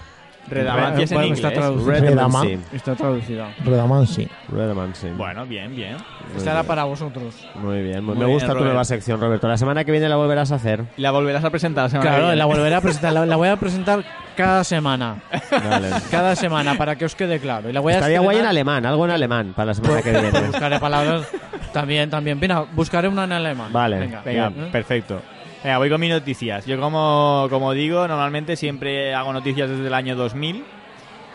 Redamancia 0.50 1.04
es 1.04 1.12
en 1.12 1.18
Bueno, 1.18 1.34
está 1.34 1.48
inglés. 1.48 1.60
traducido. 1.64 1.92
Redamancy. 2.10 2.60
Está 2.74 2.96
traducida. 2.96 3.48
Redamancy. 3.66 4.28
Redamancy. 4.50 5.10
Bueno, 5.10 5.46
bien, 5.46 5.76
bien. 5.76 5.94
Muy 5.94 6.38
Esta 6.38 6.52
era 6.52 6.62
bien. 6.62 6.68
para 6.68 6.84
vosotros. 6.84 7.48
Muy 7.56 7.82
bien, 7.82 8.04
muy- 8.04 8.14
me 8.16 8.26
bien, 8.26 8.32
gusta 8.34 8.48
tu 8.50 8.54
Robert. 8.54 8.68
nueva 8.68 8.86
sección, 8.86 9.20
Roberto. 9.20 9.48
La 9.48 9.58
semana 9.58 9.84
que 9.84 9.92
viene 9.92 10.08
la 10.10 10.16
volverás 10.18 10.52
a 10.52 10.56
hacer. 10.56 10.84
La 10.98 11.12
volverás 11.12 11.44
a 11.44 11.50
presentar 11.50 11.86
la 11.86 11.90
semana 11.90 12.04
que 12.04 12.10
Claro, 12.10 12.24
viene. 12.26 12.36
la 12.38 12.46
volveré 12.46 12.76
a 12.76 12.82
presentar. 12.82 13.14
La, 13.14 13.26
la 13.26 13.36
voy 13.36 13.48
a 13.48 13.56
presentar 13.58 14.04
cada 14.36 14.64
semana. 14.64 15.16
Vale. 15.52 15.90
Cada 16.12 16.36
semana, 16.36 16.76
para 16.76 16.96
que 16.96 17.06
os 17.06 17.16
quede 17.16 17.40
claro. 17.40 17.70
Y 17.70 17.74
la 17.74 17.80
voy 17.80 17.94
a 17.94 17.98
Estaría 17.98 18.20
guay 18.20 18.38
en 18.38 18.46
alemán, 18.46 18.86
algo 18.86 19.06
en 19.06 19.12
alemán 19.12 19.54
para 19.56 19.68
la 19.68 19.74
semana 19.74 20.02
que 20.02 20.12
viene. 20.12 20.30
Buscaré 20.42 20.80
palabras 20.80 21.28
también, 21.74 22.10
también. 22.10 22.40
Mira, 22.40 22.66
buscaré 22.74 23.08
una 23.08 23.24
en 23.24 23.32
alemán. 23.32 23.72
Vale. 23.74 24.00
Venga. 24.00 24.22
Venga, 24.24 24.48
¿Eh? 24.50 24.70
perfecto. 24.72 25.22
Venga, 25.66 25.80
voy 25.80 25.90
con 25.90 26.00
mis 26.00 26.12
noticias. 26.12 26.68
Yo 26.68 26.80
como, 26.80 27.48
como 27.50 27.74
digo, 27.74 28.08
normalmente 28.08 28.56
siempre 28.56 29.16
hago 29.16 29.34
noticias 29.34 29.68
desde 29.68 29.88
el 29.88 29.96
año 29.96 30.16
2000 30.16 30.64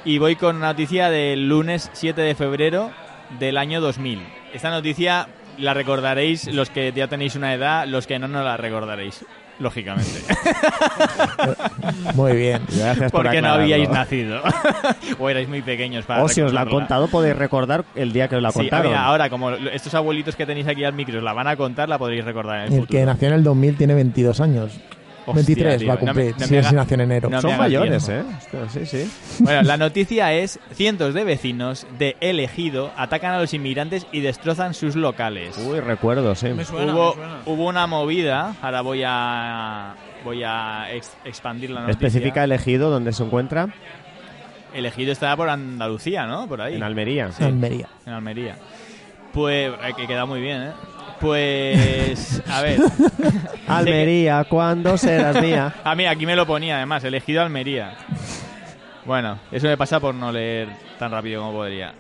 y 0.04 0.18
voy 0.18 0.36
con 0.36 0.54
una 0.54 0.68
noticia 0.68 1.10
del 1.10 1.48
lunes 1.48 1.90
7 1.94 2.20
de 2.20 2.36
febrero 2.36 2.92
del 3.40 3.56
año 3.56 3.80
2000. 3.80 4.24
Esta 4.54 4.70
noticia 4.70 5.26
la 5.58 5.74
recordaréis 5.74 6.46
los 6.46 6.70
que 6.70 6.92
ya 6.92 7.08
tenéis 7.08 7.34
una 7.34 7.54
edad, 7.54 7.88
los 7.88 8.06
que 8.06 8.20
no, 8.20 8.28
no 8.28 8.44
la 8.44 8.56
recordaréis, 8.56 9.24
lógicamente. 9.60 10.20
Muy 12.14 12.32
bien. 12.36 12.62
Gracias 12.68 13.12
por 13.12 13.22
Porque 13.22 13.40
no 13.40 13.48
aclararlo. 13.48 13.62
habíais 13.62 13.90
nacido. 13.90 14.40
o 15.18 15.30
erais 15.30 15.48
muy 15.48 15.62
pequeños 15.62 16.04
para 16.04 16.22
O 16.24 16.28
si 16.28 16.40
os 16.40 16.52
la 16.52 16.62
han 16.62 16.68
contado, 16.68 17.08
podéis 17.08 17.36
recordar 17.36 17.84
el 17.94 18.12
día 18.12 18.28
que 18.28 18.36
os 18.36 18.42
la 18.42 18.50
Sí, 18.50 18.58
contaron. 18.60 18.88
mira, 18.88 19.04
ahora 19.04 19.30
como 19.30 19.50
estos 19.50 19.94
abuelitos 19.94 20.36
que 20.36 20.46
tenéis 20.46 20.66
aquí 20.66 20.84
al 20.84 20.92
micro 20.94 21.18
os 21.18 21.24
la 21.24 21.32
van 21.32 21.46
a 21.46 21.56
contar, 21.56 21.88
la 21.88 21.98
podréis 21.98 22.24
recordar 22.24 22.56
en 22.58 22.62
el, 22.64 22.72
El 22.72 22.80
futuro. 22.80 22.98
que 22.98 23.06
nació 23.06 23.28
en 23.28 23.34
el 23.34 23.44
2000 23.44 23.76
tiene 23.76 23.94
22 23.94 24.40
años. 24.40 24.80
Hostia, 25.30 25.44
23 25.46 25.78
tío, 25.78 25.88
va 25.88 25.94
a 25.94 25.96
cumplir. 25.98 26.32
no 26.32 26.38
me 26.40 26.46
si 26.46 26.56
haga- 26.56 26.72
nació 26.72 26.94
en 26.94 27.00
enero. 27.00 27.28
no 27.30 27.40
Son 27.40 27.56
mayores, 27.56 28.06
tiempo. 28.06 28.30
¿eh? 28.54 28.66
Sí, 28.72 28.86
sí. 28.86 29.10
Bueno, 29.40 29.62
la 29.62 29.76
noticia 29.76 30.32
es 30.32 30.58
cientos 30.72 31.14
de 31.14 31.24
vecinos 31.24 31.86
de 31.98 32.16
El 32.20 32.40
Ejido 32.40 32.90
atacan 32.96 33.32
a 33.34 33.38
los 33.40 33.52
inmigrantes 33.54 34.06
y 34.12 34.20
destrozan 34.20 34.74
sus 34.74 34.96
locales. 34.96 35.56
Uy, 35.58 35.80
recuerdo, 35.80 36.34
sí. 36.34 36.48
Me 36.48 36.64
suena, 36.64 36.92
hubo, 36.94 37.08
me 37.10 37.14
suena. 37.22 37.38
hubo 37.46 37.66
una 37.66 37.86
movida, 37.86 38.54
ahora 38.62 38.80
voy 38.82 39.02
a 39.06 39.94
voy 40.24 40.42
a 40.44 40.92
ex- 40.92 41.16
expandir 41.24 41.70
la 41.70 41.80
noticia. 41.80 42.06
Especifica 42.08 42.44
elegido 42.44 42.90
donde 42.90 43.12
se 43.12 43.22
encuentra 43.24 43.68
El 44.74 44.84
Ejido 44.86 45.12
está 45.12 45.34
por 45.36 45.48
Andalucía, 45.48 46.26
¿no? 46.26 46.46
Por 46.46 46.60
ahí. 46.60 46.76
en 46.76 46.82
Almería. 46.82 47.30
Almería. 47.40 47.88
en 48.06 48.12
Almería. 48.12 48.56
Pues 49.32 49.72
eh, 49.72 49.92
que 49.96 50.06
queda 50.06 50.26
muy 50.26 50.40
bien, 50.40 50.62
¿eh? 50.62 50.70
Pues 51.20 52.42
a 52.50 52.62
ver. 52.62 52.80
Almería, 53.68 54.44
¿cuándo 54.48 54.96
serás 54.96 55.40
mía? 55.40 55.74
Ah, 55.84 55.94
mira, 55.94 56.10
aquí 56.10 56.26
me 56.26 56.34
lo 56.36 56.46
ponía 56.46 56.76
además, 56.76 57.04
elegido 57.04 57.42
Almería. 57.42 57.94
Bueno, 59.04 59.38
eso 59.52 59.66
me 59.66 59.76
pasa 59.76 60.00
por 60.00 60.14
no 60.14 60.32
leer 60.32 60.68
tan 60.98 61.10
rápido 61.10 61.42
como 61.42 61.52
podría. 61.58 61.92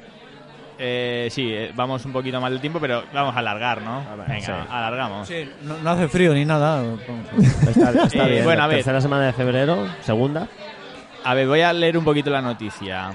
Eh, 0.78 1.28
sí, 1.30 1.50
eh, 1.52 1.72
vamos 1.74 2.04
un 2.06 2.12
poquito 2.12 2.40
mal 2.40 2.52
del 2.52 2.60
tiempo, 2.60 2.80
pero 2.80 3.04
vamos 3.12 3.36
a 3.36 3.40
alargar, 3.40 3.82
¿no? 3.82 4.02
ver, 4.16 4.26
Venga, 4.28 4.40
sí. 4.46 4.52
alargamos. 4.70 5.28
Sí, 5.28 5.48
no, 5.62 5.76
no 5.78 5.90
hace 5.90 6.08
frío 6.08 6.32
ni 6.32 6.44
nada. 6.46 6.76
Vamos. 6.82 7.00
Está, 7.68 7.90
está 8.04 8.26
Eh, 8.26 8.30
bien. 8.30 8.44
bueno, 8.44 8.62
a 8.62 8.66
ver. 8.66 8.76
Tercera 8.78 9.00
semana 9.00 9.26
de 9.26 9.32
febrero, 9.34 9.86
segunda. 10.00 10.48
A 11.24 11.34
ver, 11.34 11.46
voy 11.46 11.60
a 11.60 11.72
leer 11.72 11.98
un 11.98 12.04
poquito 12.04 12.30
la 12.30 12.40
noticia. 12.40 13.10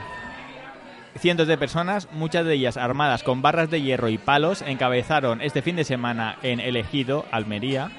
Cientos 1.17 1.47
de 1.47 1.57
personas, 1.57 2.09
muchas 2.11 2.45
de 2.45 2.55
ellas 2.55 2.75
armadas 2.75 3.23
con 3.23 3.41
barras 3.41 3.69
de 3.69 3.81
hierro 3.81 4.09
y 4.09 4.17
palos, 4.17 4.61
encabezaron 4.61 5.41
este 5.41 5.61
fin 5.61 5.77
de 5.77 5.85
semana 5.85 6.37
en 6.43 6.59
El 6.59 6.75
Ejido, 6.75 7.25
Almería, 7.31 7.89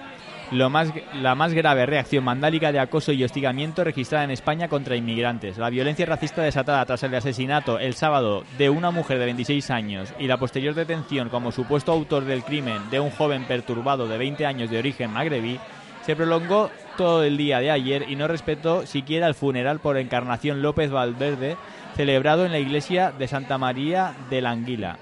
lo 0.51 0.69
más, 0.69 0.93
la 1.15 1.35
más 1.35 1.55
grave 1.55 1.87
reacción 1.87 2.27
vandálica 2.27 2.73
de 2.73 2.79
acoso 2.79 3.13
y 3.13 3.25
hostigamiento 3.25 3.85
registrada 3.85 4.25
en 4.25 4.31
España 4.31 4.69
contra 4.69 4.97
inmigrantes. 4.97 5.57
La 5.57 5.71
violencia 5.71 6.05
racista 6.05 6.43
desatada 6.43 6.85
tras 6.85 7.03
el 7.05 7.15
asesinato 7.15 7.79
el 7.79 7.95
sábado 7.95 8.45
de 8.59 8.69
una 8.69 8.91
mujer 8.91 9.19
de 9.19 9.25
26 9.25 9.71
años 9.71 10.13
y 10.19 10.27
la 10.27 10.37
posterior 10.37 10.75
detención 10.75 11.31
como 11.31 11.53
supuesto 11.53 11.93
autor 11.93 12.27
del 12.27 12.45
crimen 12.45 12.91
de 12.91 13.01
un 13.01 13.11
joven 13.11 13.45
perturbado 13.45 14.07
de 14.07 14.19
20 14.19 14.45
años 14.45 14.71
de 14.71 14.79
origen 14.79 15.11
magrebí 15.11 15.59
se 16.07 16.15
prolongó 16.15 16.71
todo 16.97 17.25
el 17.25 17.37
día 17.37 17.59
de 17.59 17.73
ayer 17.73 18.05
y 18.09 18.15
no 18.15 18.29
respetó 18.29 18.87
siquiera 18.87 19.27
el 19.27 19.35
funeral 19.35 19.81
por 19.81 19.97
Encarnación 19.97 20.63
López 20.63 20.93
Valverde 20.93 21.57
celebrado 21.97 22.45
en 22.45 22.53
la 22.53 22.59
iglesia 22.59 23.11
de 23.13 23.27
Santa 23.29 23.59
María 23.59 24.15
de 24.31 24.43
la 24.43 24.51
Anguila, 24.51 24.99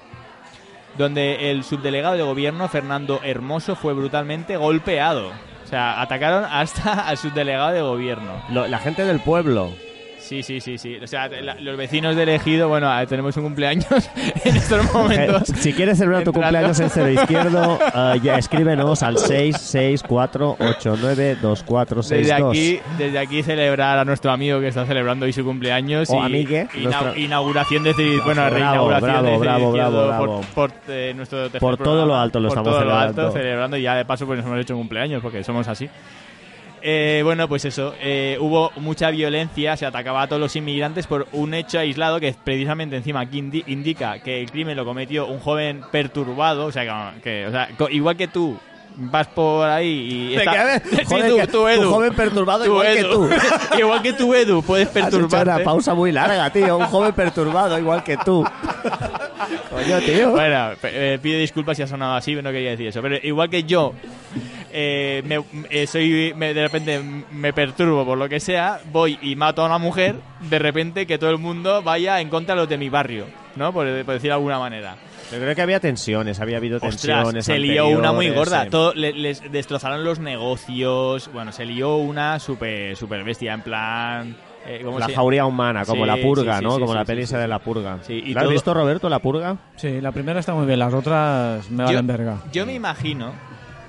donde 0.97 1.51
el 1.51 1.65
subdelegado 1.65 2.15
de 2.17 2.23
gobierno 2.23 2.69
Fernando 2.69 3.21
Hermoso 3.25 3.75
fue 3.77 3.93
brutalmente 3.95 4.57
golpeado. 4.57 5.29
O 5.65 5.67
sea, 5.67 6.01
atacaron 6.01 6.45
hasta 6.45 7.07
al 7.09 7.17
subdelegado 7.19 7.73
de 7.73 7.81
gobierno. 7.83 8.33
Lo- 8.51 8.69
la 8.69 8.79
gente 8.79 9.05
del 9.05 9.19
pueblo. 9.21 9.73
Sí, 10.25 10.43
sí, 10.43 10.59
sí, 10.61 10.79
sí. 10.79 10.97
O 11.03 11.07
sea, 11.07 11.29
la- 11.29 11.57
los 11.61 11.77
vecinos 11.77 12.17
de 12.17 12.23
elegido, 12.23 12.67
bueno, 12.69 12.89
eh, 12.99 13.07
tenemos 13.07 13.37
un 13.37 13.43
cumpleaños 13.45 13.87
en 14.45 14.57
estos 14.57 14.91
momentos. 14.93 15.51
Eh, 15.51 15.55
si 15.57 15.73
quieres 15.75 15.99
celebrar 15.99 16.25
tu 16.25 16.33
cumpleaños 16.33 16.81
en 16.81 16.89
cero 16.89 17.11
izquierdo, 17.11 17.79
eh, 17.95 18.21
ya 18.23 18.39
escríbenos 18.39 19.03
al 19.03 19.17
664892462. 19.17 22.09
Desde 22.09 22.33
aquí, 22.33 22.81
desde 22.99 23.19
aquí 23.19 23.43
celebrar 23.43 23.99
a 23.99 24.05
nuestro 24.05 24.31
amigo 24.31 24.61
que 24.61 24.69
está 24.69 24.87
celebrando 24.87 25.27
hoy 25.27 25.33
su 25.33 25.45
cumpleaños 25.45 26.09
O 26.11 26.23
amigue, 26.23 26.69
ina- 26.75 27.13
inauguración 27.17 27.83
de 27.85 27.95
Civil, 27.95 28.21
bueno, 28.25 28.43
Bravo, 28.43 28.55
reinauguración 28.57 29.11
bravo, 29.11 29.27
de 29.31 29.39
bravo, 29.39 29.67
Izquierdo 29.69 30.07
bravo, 30.07 30.27
por, 30.27 30.29
bravo. 30.29 30.45
por, 30.55 30.71
eh, 30.89 31.13
nuestro 31.15 31.49
Por 31.51 31.77
todo 31.77 31.79
programa. 31.85 32.07
lo 32.07 32.17
alto 32.17 32.41
lo 32.41 32.49
Por 32.49 32.59
estamos 32.59 32.73
todo 32.73 32.81
celebrando. 32.81 33.23
lo 33.23 33.29
alto 33.29 33.39
celebrando 33.39 33.77
y 33.77 33.83
ya 33.83 33.95
de 33.95 34.05
paso 34.05 34.27
pues 34.27 34.39
nos 34.39 34.47
hemos 34.47 34.61
hecho 34.61 34.75
un 34.75 34.81
cumpleaños 34.81 35.23
porque 35.23 35.45
somos 35.45 35.69
así. 35.69 35.89
Eh, 36.87 37.23
bueno, 37.25 37.49
pues 37.49 37.65
eso, 37.65 37.95
eh, 37.99 38.37
hubo 38.41 38.71
mucha 38.77 39.09
violencia, 39.11 39.75
se 39.75 39.87
atacaba 39.87 40.21
a 40.21 40.27
todos 40.27 40.39
los 40.41 40.55
inmigrantes 40.55 41.07
por 41.07 41.27
un 41.33 41.55
hecho 41.55 41.79
aislado 41.79 42.21
que 42.21 42.35
precisamente 42.45 42.95
encima 42.97 43.21
aquí 43.21 43.41
indi- 43.41 43.65
indica 43.69 44.19
que 44.19 44.43
el 44.43 44.51
crimen 44.51 44.77
lo 44.77 44.85
cometió 44.85 45.27
un 45.27 45.41
joven 45.41 45.81
perturbado, 45.91 46.67
o 46.67 46.73
sea, 46.73 47.15
que, 47.15 47.21
que- 47.23 47.47
o 47.47 47.51
sea, 47.51 47.71
igual 47.91 48.19
que 48.19 48.29
tú 48.29 48.59
vas 48.97 49.27
por 49.29 49.67
ahí 49.67 49.89
y... 49.89 50.35
¿De 50.37 50.45
está- 50.45 50.79
Sí, 50.85 51.05
joder, 51.07 51.31
tú, 51.31 51.37
que 51.39 51.47
tú, 51.47 51.69
Edu. 51.69 51.83
tu 51.85 51.91
joven 51.91 52.15
perturbado 52.15 52.67
igual 52.67 52.87
que 52.95 53.05
tú. 53.05 53.31
igual 53.79 54.03
que 54.03 54.13
tú, 54.13 54.35
Edu, 54.35 54.63
puedes 54.63 54.89
perturbarte. 54.89 55.51
una 55.51 55.59
pausa 55.65 55.95
muy 55.95 56.13
larga, 56.13 56.51
tío. 56.51 56.77
Un 56.77 56.85
joven 56.85 57.15
perturbado 57.15 57.79
igual 57.79 58.05
que 58.05 58.19
tú. 58.19 58.45
Coño, 59.71 59.99
tío. 60.01 60.31
Bueno, 60.33 60.73
eh, 60.83 61.19
pido 61.23 61.39
disculpas 61.39 61.77
si 61.79 61.83
ha 61.83 61.87
sonado 61.87 62.15
así, 62.15 62.35
no 62.37 62.53
quería 62.53 62.71
decir 62.73 62.89
eso. 62.89 63.01
Pero 63.03 63.17
igual 63.23 63.49
que 63.51 63.65
yo, 63.65 63.95
eh, 64.77 65.23
me, 65.25 65.41
eh, 65.71 65.87
soy, 65.87 66.35
me- 66.37 66.53
de 66.53 66.63
repente 66.63 67.01
me 67.31 67.53
perturbo 67.53 68.05
por 68.05 68.19
lo 68.19 68.29
que 68.29 68.41
sea, 68.41 68.81
voy 68.93 69.19
y 69.23 69.37
mato 69.37 69.63
a 69.63 69.67
una 69.67 69.79
mujer, 69.79 70.17
de 70.51 70.59
repente 70.59 71.07
que 71.07 71.17
todo 71.17 71.31
el 71.31 71.39
mundo 71.39 71.81
vaya 71.83 72.21
en 72.21 72.29
contra 72.29 72.55
de 72.57 72.61
los 72.63 72.69
de 72.69 72.77
mi 72.77 72.89
barrio, 72.89 73.27
¿no? 73.57 73.73
Por, 73.73 73.87
por 74.05 74.15
decir 74.15 74.31
de 74.31 74.35
alguna 74.35 74.59
manera. 74.59 74.97
Yo 75.33 75.39
creo 75.39 75.55
que 75.55 75.63
había 75.63 75.81
tensiones, 75.81 76.39
había 76.41 76.59
habido 76.59 76.77
Ostras, 76.77 77.01
tensiones. 77.23 77.45
se 77.47 77.59
lió 77.59 77.89
una 77.89 78.13
muy 78.13 78.29
gorda. 78.31 78.65
sí. 78.65 78.71
Todo, 78.71 78.93
le- 78.95 79.13
les 79.15 79.51
destrozaron 79.51 80.05
los 80.05 80.19
negocios. 80.19 81.31
Bueno, 81.33 81.51
se 81.53 81.65
lió 81.65 81.97
una 81.97 82.39
super, 82.39 82.95
super 82.97 83.25
bestia, 83.25 83.55
en 83.55 83.63
plan. 83.63 84.37
eh, 84.67 84.81
¿cómo 84.85 84.99
La 84.99 85.07
se- 85.07 85.15
jauría 85.15 85.45
humana, 85.47 85.85
como 85.85 86.05
Sí, 86.05 86.11
la 86.11 86.17
purga, 86.17 86.53
sí, 86.55 86.59
sí, 86.61 86.65
¿no? 86.65 86.71
sí, 86.75 86.81
como 86.81 86.93
sí, 86.93 86.99
la 86.99 87.05
peli 87.05 87.25
de 87.27 87.49
la 87.49 87.59
purga. 87.59 87.99
Sí, 88.03 88.15
y 88.27 88.33
¿La 88.35 88.41
has 88.41 88.45
todo- 88.45 88.53
visto, 88.53 88.73
Roberto, 88.75 89.09
la 89.11 89.19
purga? 89.19 89.57
Sí, 89.77 90.01
la 90.01 90.11
primera 90.11 90.41
está 90.41 90.55
muy 90.55 90.65
bien, 90.67 90.79
las 90.79 90.95
otras 90.95 91.71
me 91.71 91.85
valen 91.85 92.07
verga. 92.07 92.39
Yo 92.53 92.65
me 92.65 92.73
imagino, 92.75 93.33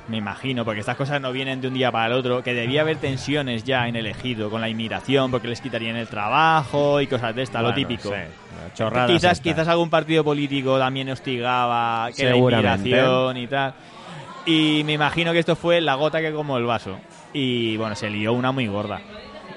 me 0.07 0.17
imagino, 0.17 0.63
porque 0.65 0.81
estas 0.81 0.95
cosas 0.97 1.19
no 1.19 1.31
vienen 1.31 1.61
de 1.61 1.67
un 1.67 1.73
día 1.73 1.91
para 1.91 2.07
el 2.07 2.13
otro, 2.13 2.43
que 2.43 2.53
debía 2.53 2.81
haber 2.81 2.97
tensiones 2.97 3.63
ya 3.63 3.87
en 3.87 3.95
el 3.95 4.05
ejido 4.05 4.49
con 4.51 4.61
la 4.61 4.69
inmigración, 4.69 5.31
porque 5.31 5.47
les 5.47 5.61
quitarían 5.61 5.95
el 5.95 6.07
trabajo 6.07 7.01
y 7.01 7.07
cosas 7.07 7.35
de 7.35 7.41
esta, 7.43 7.61
lo 7.61 7.73
típico. 7.73 8.09
sí, 8.09 8.15
chorradas 8.75 9.09
Quizás, 9.11 9.31
estas. 9.37 9.39
quizás 9.41 9.67
algún 9.67 9.89
partido 9.89 10.23
político 10.23 10.77
también 10.77 11.09
hostigaba 11.09 12.09
que 12.15 12.23
la 12.29 12.35
inmigración 12.35 13.37
y 13.37 13.47
tal. 13.47 13.73
Y 14.45 14.83
me 14.85 14.93
imagino 14.93 15.31
que 15.33 15.39
esto 15.39 15.55
fue 15.55 15.81
la 15.81 15.95
gota 15.95 16.21
que 16.21 16.31
como 16.31 16.57
el 16.57 16.65
vaso. 16.65 16.99
Y 17.33 17.75
bueno, 17.77 17.95
se 17.95 18.09
lió 18.09 18.31
una 18.33 18.51
muy 18.51 18.67
gorda. 18.67 19.01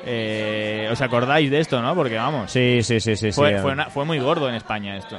Eh, 0.06 0.88
¿Os 0.90 1.00
acordáis 1.02 1.50
de 1.50 1.60
esto, 1.60 1.82
no? 1.82 1.94
Porque 1.94 2.16
vamos, 2.16 2.50
Sí, 2.50 2.82
sí, 2.82 2.98
sí, 3.00 3.14
sí. 3.16 3.30
fue, 3.32 3.54
sí. 3.56 3.58
fue, 3.60 3.72
una- 3.72 3.86
fue 3.90 4.04
muy 4.06 4.18
gordo 4.18 4.48
en 4.48 4.54
España 4.54 4.96
esto. 4.96 5.18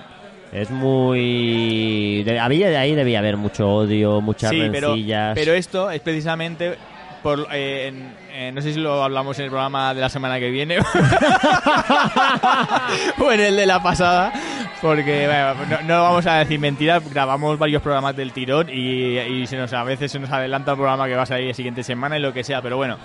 Es 0.51 0.71
muy... 0.71 2.23
de- 2.23 2.39
había 2.39 2.69
de 2.69 2.77
ahí 2.77 2.95
debía 2.95 3.19
haber 3.19 3.37
mucho 3.37 3.67
odio, 3.69 4.19
muchas 4.21 4.49
Sí, 4.49 4.67
pero, 4.71 5.53
esto 5.53 5.91
es 5.91 6.01
precisamente 6.01 6.75
por 7.21 7.47
eh, 7.51 7.87
en- 7.87 8.13
eh, 8.33 8.51
no 8.53 8.61
sé 8.61 8.73
si 8.73 8.79
lo 8.79 9.03
hablamos 9.03 9.37
en 9.39 9.45
el 9.45 9.51
programa 9.51 9.93
de 9.93 10.01
la 10.01 10.09
semana 10.09 10.39
que 10.39 10.49
viene. 10.49 10.77
O 13.19 13.31
en 13.31 13.39
el 13.39 13.55
de 13.55 13.65
la 13.65 13.81
pasada 13.83 14.31
porque 14.81 15.27
bueno, 15.27 15.53
no, 15.69 15.81
no 15.87 16.01
vamos 16.03 16.25
a 16.25 16.35
decir 16.39 16.59
mentiras 16.59 17.07
grabamos 17.13 17.57
varios 17.59 17.81
programas 17.81 18.15
del 18.15 18.31
tirón 18.31 18.69
y, 18.69 19.17
y 19.19 19.45
se 19.47 19.57
nos 19.57 19.73
a 19.73 19.83
veces 19.83 20.11
se 20.11 20.19
nos 20.19 20.31
adelanta 20.31 20.71
el 20.71 20.77
programa 20.77 21.07
que 21.07 21.15
va 21.15 21.23
a 21.23 21.25
salir 21.25 21.47
la 21.49 21.53
siguiente 21.53 21.83
semana 21.83 22.17
y 22.17 22.21
lo 22.21 22.31
que 22.33 22.43
sea 22.43 22.61
pero 22.61 22.77
bueno 22.77 22.97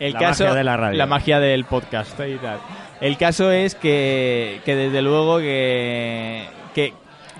el 0.00 0.12
La 0.14 0.18
caso 0.18 0.44
magia 0.44 0.56
de 0.56 0.64
la 0.64 0.76
radio. 0.76 0.98
la 0.98 1.06
magia 1.06 1.40
del 1.40 1.64
podcast 1.64 2.18
y 2.20 2.34
tal. 2.36 2.58
El 3.02 3.16
caso 3.18 3.50
es 3.52 3.74
que, 3.74 4.60
que 4.64 4.74
desde 4.74 5.02
luego 5.02 5.38
que, 5.38 6.46
que 6.74 6.92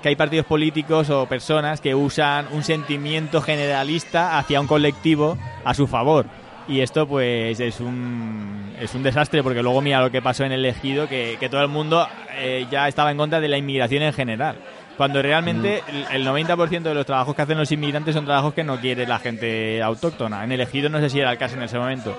que 0.03 0.09
hay 0.09 0.17
partidos 0.17 0.47
políticos 0.47 1.11
o 1.11 1.27
personas 1.27 1.81
que 1.81 1.95
usan 1.95 2.47
un 2.53 2.65
sentimiento 2.65 3.43
generalista 3.43 4.39
hacia 4.39 4.61
un 4.61 4.67
colectivo 4.67 5.37
a 5.65 5.75
su 5.75 5.87
favor. 5.87 6.27
Y 6.69 6.81
esto 6.81 7.07
pues 7.07 7.59
es 7.61 7.81
un, 7.81 8.73
es 8.81 8.95
un 8.95 9.03
desastre 9.03 9.43
porque 9.43 9.63
luego 9.63 9.81
mira 9.81 10.01
lo 10.01 10.11
que 10.11 10.23
pasó 10.23 10.45
en 10.45 10.53
el 10.53 10.65
ejido, 10.65 11.09
que, 11.09 11.37
que 11.41 11.49
todo 11.49 11.63
el 11.63 11.69
mundo 11.69 12.07
eh, 12.39 12.67
ya 12.71 12.87
estaba 12.89 13.11
en 13.11 13.17
contra 13.17 13.41
de 13.41 13.49
la 13.49 13.59
inmigración 13.59 14.03
en 14.03 14.13
general. 14.13 14.57
Cuando 14.97 15.23
realmente 15.23 15.83
Mm. 15.87 16.15
el 16.15 16.27
el 16.27 16.27
90% 16.27 16.83
de 16.83 16.95
los 16.95 17.07
trabajos 17.07 17.35
que 17.35 17.43
hacen 17.43 17.59
los 17.59 17.73
inmigrantes 17.73 18.15
son 18.15 18.25
trabajos 18.25 18.55
que 18.55 18.63
no 18.63 18.79
quiere 18.79 19.07
la 19.07 19.19
gente 19.19 19.83
autóctona. 19.83 20.45
En 20.45 20.53
el 20.53 20.61
ejido 20.61 20.89
no 20.89 21.01
sé 21.01 21.11
si 21.11 21.19
era 21.21 21.33
el 21.33 21.39
caso 21.39 21.57
en 21.57 21.63
ese 21.63 21.79
momento. 21.79 22.17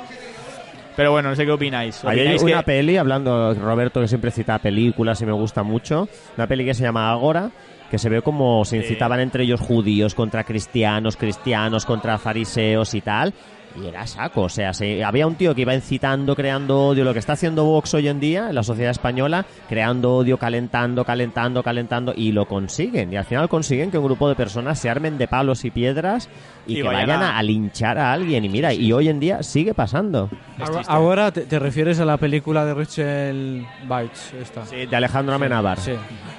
Pero 0.96 1.12
bueno, 1.12 1.30
no 1.30 1.36
sé 1.36 1.46
qué 1.46 1.52
opináis. 1.52 2.04
Ahí 2.04 2.20
hay 2.20 2.26
¿Opináis 2.28 2.44
una 2.44 2.58
que- 2.60 2.64
peli, 2.66 2.98
hablando 2.98 3.54
Roberto 3.54 4.02
que 4.02 4.08
siempre 4.08 4.32
cita 4.32 4.60
películas 4.60 5.22
y 5.22 5.26
me 5.26 5.32
gusta 5.32 5.64
mucho, 5.64 6.08
una 6.38 6.48
peli 6.48 6.66
que 6.66 6.74
se 6.74 6.84
llama 6.84 7.12
Agora, 7.12 7.50
que 7.90 7.98
se 7.98 8.10
ve 8.10 8.22
como 8.22 8.64
se 8.66 8.78
incitaban 8.78 9.20
entre 9.20 9.44
ellos 9.44 9.60
judíos 9.60 10.14
contra 10.16 10.44
cristianos, 10.44 11.18
cristianos 11.18 11.86
contra 11.86 12.18
fariseos 12.18 12.94
y 12.94 13.02
tal. 13.02 13.34
Y 13.82 13.88
era 13.88 14.06
saco, 14.06 14.42
o 14.42 14.50
sea, 14.50 14.74
se- 14.74 15.04
había 15.04 15.26
un 15.28 15.36
tío 15.36 15.56
que 15.56 15.62
iba 15.62 15.74
incitando, 15.74 16.36
creando 16.36 16.88
odio, 16.88 17.04
lo 17.06 17.14
que 17.14 17.20
está 17.20 17.34
haciendo 17.34 17.64
Vox 17.64 17.94
hoy 17.94 18.10
en 18.10 18.20
día 18.20 18.50
en 18.50 18.56
la 18.56 18.64
sociedad 18.64 18.92
española, 18.92 19.46
creando 19.70 20.14
odio, 20.16 20.38
calentando, 20.38 21.06
calentando, 21.06 21.64
calentando, 21.64 22.14
y 22.16 22.34
lo 22.34 22.46
consiguen. 22.48 23.14
Y 23.14 23.18
al 23.18 23.24
final 23.26 23.48
consiguen 23.48 23.90
que 23.90 23.98
un 23.98 24.04
grupo 24.06 24.28
de 24.28 24.36
personas 24.36 24.78
se 24.78 24.90
armen 24.90 25.18
de 25.18 25.28
palos 25.28 25.64
y 25.64 25.72
piedras 25.72 26.28
y, 26.68 26.74
Y 26.74 26.76
que 26.78 26.84
vayan 26.84 27.08
vayan 27.08 27.24
a- 27.24 27.42
linchar 27.44 27.98
a 27.98 28.12
alguien. 28.12 28.44
Y 28.44 28.50
mira, 28.50 28.74
y 28.74 28.92
hoy 28.92 29.08
en 29.08 29.20
día 29.22 29.42
sigue 29.42 29.74
pasando. 29.74 30.30
Ahora- 30.60 30.82
Ahora 30.88 31.32
te, 31.32 31.42
te 31.42 31.58
refieres 31.58 32.00
a 32.02 32.06
la 32.06 32.18
película 32.18 32.66
de 32.66 32.74
Rachel 32.74 33.66
Bites, 33.84 34.34
esta. 34.42 34.66
Sí, 34.66 34.86
de 34.86 34.96
Alejandro 34.96 35.36
Amenábar. 35.36 35.80
Sí. 35.80 35.94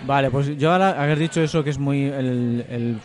Vale, 0.06 0.30
pues 0.30 0.56
yo 0.58 0.70
ahora 0.72 0.90
haber 1.02 1.18
dicho 1.18 1.40
eso 1.40 1.64
que 1.64 1.70
es 1.70 1.78
muy 1.78 2.04
el, 2.04 2.64
el, 2.68 2.98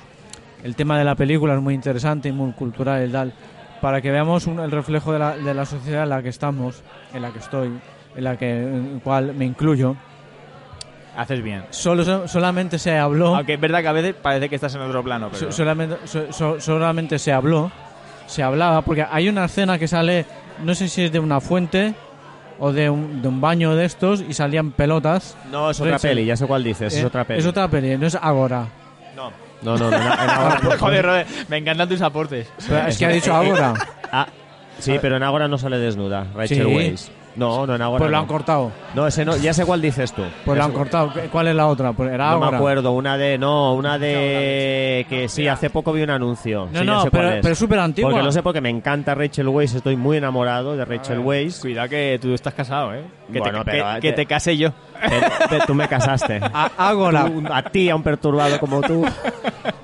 el 0.64 0.76
tema 0.76 0.98
de 0.98 1.06
la 1.06 1.16
película 1.16 1.56
es 1.56 1.62
muy 1.62 1.74
interesante 1.74 2.30
y 2.30 2.32
muy 2.34 2.52
cultural 2.52 3.08
y 3.08 3.12
tal, 3.12 3.34
para 3.82 4.02
que 4.02 4.12
veamos 4.12 4.48
un- 4.48 4.60
el 4.60 4.72
reflejo 4.72 5.14
de 5.14 5.20
la, 5.20 5.38
de 5.38 5.54
la 5.54 5.66
sociedad 5.66 6.04
en 6.04 6.10
la 6.10 6.22
que 6.24 6.30
estamos, 6.30 6.82
en 7.14 7.22
la 7.22 7.32
que 7.32 7.40
estoy, 7.40 7.72
en 8.16 8.24
la 8.24 8.38
que 8.38 8.50
en 8.62 9.00
cual 9.04 9.34
me 9.34 9.46
incluyo. 9.46 9.96
Haces 11.16 11.42
bien. 11.42 11.64
Solo 11.72 12.28
solamente 12.28 12.78
se 12.78 12.96
habló 12.96 13.36
Aunque 13.36 13.56
es 13.56 13.60
verdad 13.60 13.82
que 13.82 13.88
a 13.88 13.92
veces 13.92 14.14
parece 14.22 14.50
que 14.50 14.56
estás 14.56 14.76
en 14.76 14.82
otro 14.82 15.04
plano. 15.04 15.30
Pero... 15.32 15.48
So- 15.48 15.52
solamente, 15.52 15.98
so- 16.06 16.32
so- 16.32 16.60
solamente 16.62 17.18
se 17.18 17.34
habló, 17.34 17.72
se 18.28 18.44
hablaba, 18.44 18.84
porque 18.84 19.04
hay 19.10 19.28
una 19.28 19.46
escena 19.46 19.80
que 19.80 19.88
sale, 19.88 20.26
no 20.64 20.76
sé 20.76 20.88
si 20.88 21.04
es 21.06 21.12
de 21.12 21.18
una 21.20 21.42
fuente 21.42 21.96
o 22.60 22.72
de 22.72 22.90
un, 22.92 23.22
de 23.24 23.28
un 23.30 23.42
baño 23.42 23.76
de 23.76 23.86
estos 23.86 24.22
y 24.22 24.34
salían 24.34 24.72
pelotas. 24.72 25.36
No, 25.52 25.72
es 25.72 25.80
otra 25.80 25.94
Rachel. 25.94 26.12
peli, 26.12 26.26
ya 26.26 26.36
sé 26.36 26.46
cuál 26.46 26.64
dices, 26.64 26.94
es 26.94 27.02
Eh, 27.02 27.06
otra 27.06 27.24
peli. 27.24 27.40
Es 27.40 27.46
otra 27.48 27.68
peli, 27.68 27.98
no 27.98 28.06
es 28.06 28.14
Agora. 28.16 28.68
No, 29.16 29.32
no, 29.62 29.78
no, 29.78 29.90
no, 29.90 29.98
en 29.98 30.04
Agora 30.20 30.60
no. 30.64 30.78
Joder, 30.78 31.06
Robert, 31.06 31.28
me 31.50 31.58
encantan 31.58 31.90
tus 31.90 32.02
aportes. 32.02 32.48
Pero 32.68 32.88
es 32.88 32.98
que 32.98 33.06
ha 33.06 33.10
dicho 33.10 33.34
Agora. 33.36 33.74
Ah, 34.12 34.28
sí, 34.80 34.98
pero 35.02 35.18
en 35.18 35.24
Agora 35.24 35.48
no 35.48 35.58
sale 35.58 35.78
desnuda, 35.78 36.28
Rachel 36.34 36.58
Sí. 36.68 36.76
Weisz. 36.76 37.12
No, 37.38 37.68
no, 37.68 37.76
en 37.76 37.82
Agora 37.82 38.00
Pues 38.00 38.12
lo 38.12 38.18
no. 38.18 38.22
han 38.22 38.28
cortado. 38.28 38.72
No, 38.96 39.06
ese 39.08 39.24
no, 39.24 39.38
ya 39.38 39.54
sé 39.54 39.64
cuál 39.66 39.82
dices 39.82 40.12
tú. 40.12 40.24
Pues 40.44 40.58
lo 40.58 40.64
han 40.64 40.72
cortado. 40.72 41.14
¿Qué- 41.14 41.30
¿Cuál 41.30 41.48
es 41.48 41.56
la 41.56 41.68
otra? 41.68 41.94
Pues 41.94 42.12
era 42.12 42.32
No 42.32 42.40
me 42.50 42.58
acuerdo, 42.58 42.92
una 42.94 43.16
de... 43.18 43.38
No, 43.38 43.76
una 43.76 43.98
de... 44.00 45.06
Que 45.10 45.30
sí, 45.30 45.48
hace 45.48 45.70
poco 45.70 45.94
vi 45.94 46.02
un 46.02 46.10
anuncio. 46.10 46.68
No, 46.74 46.80
Sí, 46.80 46.86
no, 46.86 47.02
sé 47.04 47.10
cuál 47.10 47.22
pero, 47.24 47.30
es. 47.36 47.42
pero 47.44 47.54
es 47.54 47.60
súper 47.60 47.80
antigua. 47.80 48.10
Porque 48.12 48.24
lo 48.26 48.32
sé 48.32 48.42
porque 48.44 48.60
me 48.62 48.70
encanta 48.70 49.14
Rachel 49.16 49.48
Weisz, 49.48 49.76
estoy 49.76 49.96
muy 49.96 50.18
enamorado 50.18 50.76
de 50.76 50.84
Rachel 50.84 51.20
Weisz. 51.20 51.60
Cuidado 51.62 51.90
que 51.90 52.18
tú 52.22 52.34
estás 52.34 52.54
casado, 52.56 52.94
¿eh? 52.96 53.04
Que, 53.32 53.40
Bueno, 53.40 53.60
te, 53.64 53.72
pero, 53.72 53.84
que- 53.86 53.92
eh, 53.98 54.02
que 54.02 54.10
te- 54.12 54.16
te 54.18 54.26
case 54.26 54.58
yo. 54.58 54.72
Te- 55.08 55.58
te- 55.60 55.66
tú 55.68 55.76
me 55.76 55.88
casaste. 55.88 56.40
A- 56.42 56.72
Ágora. 56.78 57.26
Tú- 57.26 57.44
a 57.52 57.62
ti, 57.62 57.90
a 57.90 57.96
un 57.96 58.02
perturbado 58.04 58.60
como 58.60 58.82
tú. 58.82 59.06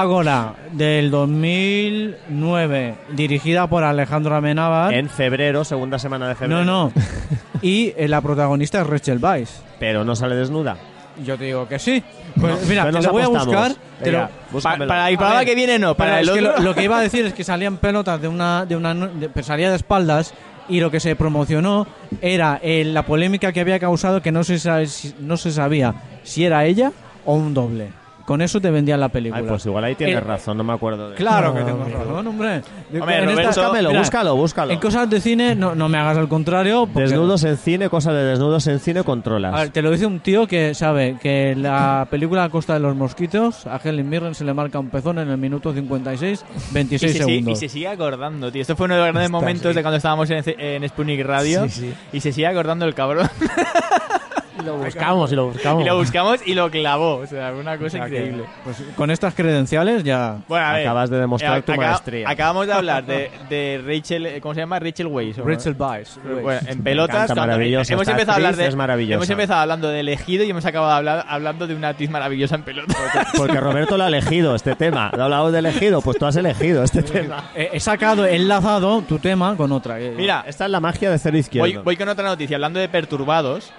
Ágora, 0.00 0.54
del 0.72 1.10
2009, 1.10 2.94
dirigida 3.12 3.66
por 3.66 3.82
Alejandro 3.84 4.34
Amenábar. 4.36 4.92
En 4.92 5.08
febrero, 5.08 5.64
segunda 5.64 5.98
semana 5.98 6.28
de 6.28 6.34
febrero. 6.34 6.64
No, 6.64 6.88
no. 6.88 6.92
Y 7.62 7.94
eh, 7.96 8.06
la 8.06 8.20
protagonista 8.20 8.82
es 8.82 8.86
Rachel 8.86 9.18
Weisz. 9.22 9.62
Pero 9.80 10.04
no 10.04 10.14
sale 10.14 10.34
desnuda. 10.36 10.76
Yo 11.24 11.38
te 11.38 11.44
digo 11.44 11.66
que 11.66 11.78
sí. 11.78 12.02
Pues 12.38 12.68
mira, 12.68 12.82
Pues 12.82 12.92
te 12.94 12.98
nos 12.98 13.04
lo 13.06 13.12
voy 13.12 13.22
a 13.22 13.24
apostamos. 13.24 13.46
buscar. 13.46 13.72
te 14.02 14.10
Venga, 14.10 14.20
lo- 14.22 14.28
Pa- 14.28 14.32
búscamelo. 14.52 14.88
para 14.88 15.08
el 15.08 15.16
programa 15.16 15.38
ver, 15.40 15.46
que 15.48 15.54
viene 15.54 15.78
no, 15.78 15.94
para 15.96 16.20
el 16.20 16.28
es 16.28 16.34
que 16.34 16.40
otro... 16.40 16.56
lo, 16.58 16.62
lo 16.62 16.74
que 16.74 16.84
iba 16.84 16.98
a 16.98 17.00
decir 17.00 17.24
es 17.24 17.32
que 17.32 17.42
salían 17.44 17.78
pelotas 17.78 18.20
de 18.20 18.28
una, 18.28 18.66
de 18.66 18.76
una, 18.76 18.94
de- 18.94 19.30
pero 19.30 19.46
salía 19.46 19.70
de 19.70 19.76
espaldas 19.76 20.34
y 20.68 20.80
lo 20.80 20.90
que 20.90 21.00
se 21.00 21.16
promocionó 21.16 21.86
era 22.20 22.60
eh, 22.62 22.84
la 22.84 23.06
polémica 23.06 23.50
que 23.52 23.60
había 23.62 23.78
causado 23.78 24.20
que 24.20 24.30
no 24.32 24.44
se, 24.44 24.58
sa- 24.58 24.84
si- 24.84 25.14
no 25.18 25.38
se 25.38 25.50
sabía 25.50 25.94
si 26.24 26.44
era 26.44 26.66
ella 26.66 26.92
o 27.24 27.32
un 27.34 27.54
doble. 27.54 27.88
Con 28.26 28.42
eso 28.42 28.60
te 28.60 28.70
vendían 28.70 29.00
la 29.00 29.08
película. 29.08 29.40
Ay, 29.40 29.46
pues 29.48 29.64
igual 29.66 29.84
ahí 29.84 29.94
tienes 29.94 30.16
El- 30.16 30.24
razón, 30.24 30.58
no 30.58 30.64
me 30.64 30.72
acuerdo 30.72 31.10
de 31.10 31.14
Claro 31.16 31.54
que 31.54 31.60
tengo 31.62 31.84
razón, 31.84 32.26
hombre. 32.26 32.60
Hombre, 32.98 33.18
En 33.18 33.24
Roberto, 33.30 33.46
Búscamelo, 33.48 33.88
mira, 33.90 34.00
búscalo, 34.00 34.36
búscalo. 34.36 34.72
En 34.72 34.80
cosas 34.80 35.08
de 35.08 35.20
cine 35.20 35.54
no, 35.54 35.74
no 35.76 35.88
me 35.88 35.96
hagas 35.96 36.18
al 36.18 36.28
contrario. 36.28 36.86
porque- 36.92 37.08
Desnudos 37.08 37.44
en 37.44 37.56
cine, 37.56 37.88
cosa 37.88 38.12
de 38.12 38.24
desnudos 38.24 38.66
en 38.66 38.80
cine, 38.80 39.04
controlas. 39.04 39.54
A 39.54 39.58
ver, 39.60 39.70
te 39.70 39.80
lo 39.80 39.90
dice 39.92 40.06
un 40.06 40.18
tío 40.20 40.46
que 40.48 40.74
sabe 40.74 41.16
que 41.22 41.54
la 41.56 42.08
película 42.10 42.42
A 42.44 42.48
Costa 42.48 42.74
de 42.74 42.80
los 42.80 42.96
Mosquitos, 42.96 43.66
a 43.68 43.80
Helen 43.82 44.08
Mirren 44.08 44.34
se 44.34 44.44
le 44.44 44.52
marca 44.52 44.78
un 44.80 44.90
pezón 44.90 45.18
en 45.20 45.28
el 45.30 45.38
minuto 45.38 45.72
56, 45.72 46.44
Y 46.70 46.74
26 46.74 47.12
se, 47.12 47.18
sigue, 47.18 47.32
y 47.32 47.36
segundos. 47.38 47.58
se 47.60 47.68
sigue 47.68 47.86
acordando, 47.88 48.50
tío. 48.50 48.62
Esto 48.62 48.74
fue 48.74 48.86
uno 48.86 48.94
de 48.94 49.00
los 49.02 49.06
grandes 49.06 49.26
Está, 49.26 49.32
momentos 49.38 49.70
sí. 49.70 49.76
de 49.76 49.82
cuando 49.82 49.96
estábamos 49.98 50.28
en, 50.30 50.42
en 50.58 50.88
Sputnik 50.88 51.24
Radio. 51.24 51.62
Sí, 51.68 51.70
sí. 51.70 51.94
Y 52.12 52.20
se 52.20 52.32
sigue 52.32 52.48
acordando 52.48 52.84
el 52.86 52.94
cabrón. 52.94 53.28
Y 54.58 54.62
lo 54.64 54.76
buscamos, 54.76 55.32
y 55.32 55.36
lo 55.36 55.46
buscamos. 55.46 55.82
y 55.82 55.86
lo 55.86 55.96
buscamos 55.96 56.40
y 56.46 56.54
lo 56.54 56.70
clavó. 56.70 57.16
O 57.16 57.26
sea, 57.26 57.52
una 57.52 57.76
cosa 57.78 57.98
increíble. 57.98 58.44
pues, 58.64 58.82
con 58.96 59.10
estas 59.10 59.34
credenciales 59.34 60.02
ya... 60.04 60.38
Bueno, 60.48 60.66
a 60.66 60.72
ver, 60.72 60.86
Acabas 60.86 61.10
de 61.10 61.18
demostrar 61.18 61.58
eh, 61.58 61.62
tu 61.62 61.72
acá- 61.72 61.80
maestría. 61.90 62.28
Acabamos 62.28 62.66
de 62.66 62.72
hablar 62.72 63.04
de, 63.06 63.30
de 63.50 63.82
Rachel, 63.86 64.26
eh, 64.26 64.40
¿cómo 64.40 64.54
se 64.54 64.60
llama? 64.60 64.78
Rachel 64.78 65.06
Weisz. 65.08 65.38
Rachel 65.38 65.76
Weisz. 65.78 66.18
Bueno, 66.42 66.60
en 66.66 66.82
pelotas. 66.82 67.16
encanta, 67.24 67.34
maravillosa. 67.34 67.92
Hemos 67.92 68.08
empezado 68.08 68.32
a 68.32 68.34
hablar 68.36 68.56
de. 68.56 68.66
es 68.66 68.76
maravillosa. 68.76 69.14
Hemos 69.14 69.30
empezado 69.30 69.60
hablando 69.60 69.88
de 69.88 70.00
elegido 70.00 70.44
y 70.44 70.50
hemos 70.50 70.64
acabado 70.64 70.92
hablar- 70.92 71.24
hablando 71.28 71.66
de 71.66 71.74
una 71.74 71.88
actriz 71.88 72.10
maravillosa 72.10 72.54
en 72.56 72.62
pelotas. 72.62 72.96
Porque 73.36 73.60
Roberto 73.60 73.96
lo 73.96 74.04
ha 74.04 74.08
elegido 74.08 74.54
este 74.54 74.74
tema. 74.74 75.10
¿Lo 75.14 75.22
ha 75.22 75.24
hablado 75.26 75.52
de 75.52 75.58
elegido? 75.58 76.00
Pues 76.00 76.18
tú 76.18 76.26
has 76.26 76.36
elegido 76.36 76.82
este 76.82 77.02
tema. 77.02 77.50
Eh, 77.54 77.70
he 77.72 77.80
sacado, 77.80 78.24
he 78.26 78.36
enlazado 78.36 79.02
tu 79.02 79.18
tema 79.18 79.56
con 79.56 79.72
otra. 79.72 80.00
eh. 80.00 80.14
Mira, 80.16 80.44
Esta 80.46 80.64
es 80.66 80.70
la 80.70 80.80
magia 80.80 81.10
de 81.10 81.18
cero 81.18 81.32
voy, 81.34 81.40
izquierdo. 81.40 81.82
voy 81.82 81.96
con 81.96 82.08
otra 82.08 82.24
noticia. 82.24 82.56
Hablando 82.56 82.78
de 82.80 82.88
perturbados, 82.88 83.72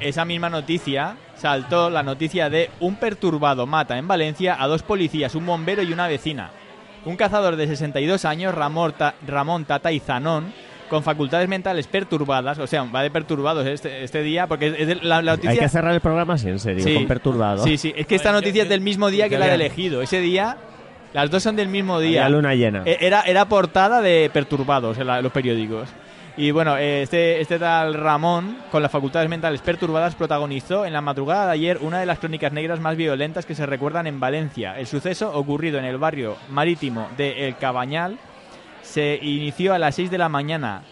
esa 0.00 0.24
misma 0.24 0.50
noticia 0.50 1.16
saltó 1.36 1.90
la 1.90 2.02
noticia 2.02 2.48
de 2.50 2.70
un 2.80 2.96
perturbado 2.96 3.66
mata 3.66 3.98
en 3.98 4.06
Valencia 4.08 4.56
a 4.58 4.66
dos 4.66 4.82
policías, 4.82 5.34
un 5.34 5.46
bombero 5.46 5.82
y 5.82 5.92
una 5.92 6.06
vecina. 6.06 6.50
Un 7.04 7.16
cazador 7.16 7.56
de 7.56 7.66
62 7.66 8.24
años, 8.24 8.54
Ramón, 8.54 8.94
Ta- 8.96 9.14
Ramón 9.26 9.64
Tata 9.66 9.92
y 9.92 10.00
Zanón, 10.00 10.52
con 10.88 11.02
facultades 11.02 11.48
mentales 11.48 11.86
perturbadas, 11.86 12.58
o 12.58 12.66
sea, 12.66 12.84
va 12.84 13.02
de 13.02 13.10
perturbados 13.10 13.66
este, 13.66 14.04
este 14.04 14.22
día, 14.22 14.46
porque 14.46 14.68
es 14.78 14.86
de- 14.86 14.94
la, 14.96 15.20
la 15.22 15.32
noticia... 15.32 15.50
Hay 15.50 15.58
que 15.58 15.68
cerrar 15.68 15.92
el 15.94 16.00
programa 16.00 16.34
así, 16.34 16.48
en 16.48 16.58
serio, 16.58 16.84
Sí. 16.84 16.94
con 16.94 17.06
perturbado. 17.06 17.64
Sí, 17.64 17.76
sí, 17.78 17.92
es 17.96 18.06
que 18.06 18.14
esta 18.14 18.32
noticia 18.32 18.62
es 18.62 18.68
del 18.68 18.80
mismo 18.80 19.10
día 19.10 19.28
que 19.28 19.38
la 19.38 19.46
del 19.46 19.60
elegido. 19.60 20.00
Ese 20.02 20.20
día, 20.20 20.56
las 21.12 21.30
dos 21.30 21.42
son 21.42 21.56
del 21.56 21.68
mismo 21.68 22.00
día. 22.00 22.24
Había 22.24 22.36
luna 22.36 22.54
llena. 22.54 22.82
Eh, 22.86 22.98
Era, 23.00 23.22
era 23.22 23.46
portada 23.48 24.00
de 24.00 24.30
perturbados 24.32 24.96
en 24.98 25.06
la- 25.06 25.20
los 25.20 25.32
periódicos. 25.32 25.88
Y 26.36 26.50
bueno, 26.50 26.76
eh, 26.76 27.02
este, 27.02 27.40
este 27.40 27.60
tal 27.60 27.94
Ramón, 27.94 28.58
con 28.72 28.82
las 28.82 28.90
facultades 28.90 29.28
mentales 29.28 29.60
perturbadas, 29.60 30.16
protagonizó 30.16 30.84
en 30.84 30.92
la 30.92 31.00
madrugada 31.00 31.46
de 31.46 31.52
ayer 31.52 31.78
una 31.80 32.00
de 32.00 32.06
las 32.06 32.18
crónicas 32.18 32.52
negras 32.52 32.80
más 32.80 32.96
violentas 32.96 33.46
que 33.46 33.54
se 33.54 33.66
recuerdan 33.66 34.08
en 34.08 34.18
Valencia. 34.18 34.76
El 34.76 34.88
suceso, 34.88 35.32
ocurrido 35.32 35.78
en 35.78 35.84
el 35.84 35.96
barrio 35.96 36.36
marítimo 36.50 37.08
de 37.16 37.46
El 37.46 37.56
Cabañal, 37.56 38.18
se 38.82 39.20
inició 39.22 39.74
a 39.74 39.78
las 39.78 39.94
6 39.94 40.10
de 40.10 40.18
la 40.18 40.28
mañana 40.28 40.82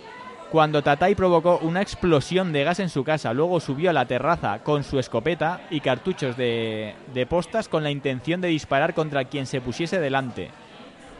cuando 0.53 0.82
Tatay 0.82 1.16
provocó 1.16 1.59
una 1.62 1.82
explosión 1.82 2.53
de 2.53 2.62
gas 2.62 2.78
en 2.78 2.88
su 2.88 3.03
casa. 3.03 3.32
Luego 3.32 3.59
subió 3.59 3.90
a 3.90 3.95
la 3.95 4.07
terraza 4.07 4.61
con 4.61 4.84
su 4.84 5.01
escopeta 5.01 5.62
y 5.70 5.80
cartuchos 5.80 6.36
de, 6.36 6.95
de 7.12 7.26
postas 7.26 7.68
con 7.68 7.82
la 7.82 7.90
intención 7.90 8.40
de 8.40 8.49
disparar 8.49 8.95
contra 8.95 9.24
quien 9.24 9.47
se 9.47 9.61
pusiese 9.61 9.99
delante. 9.99 10.51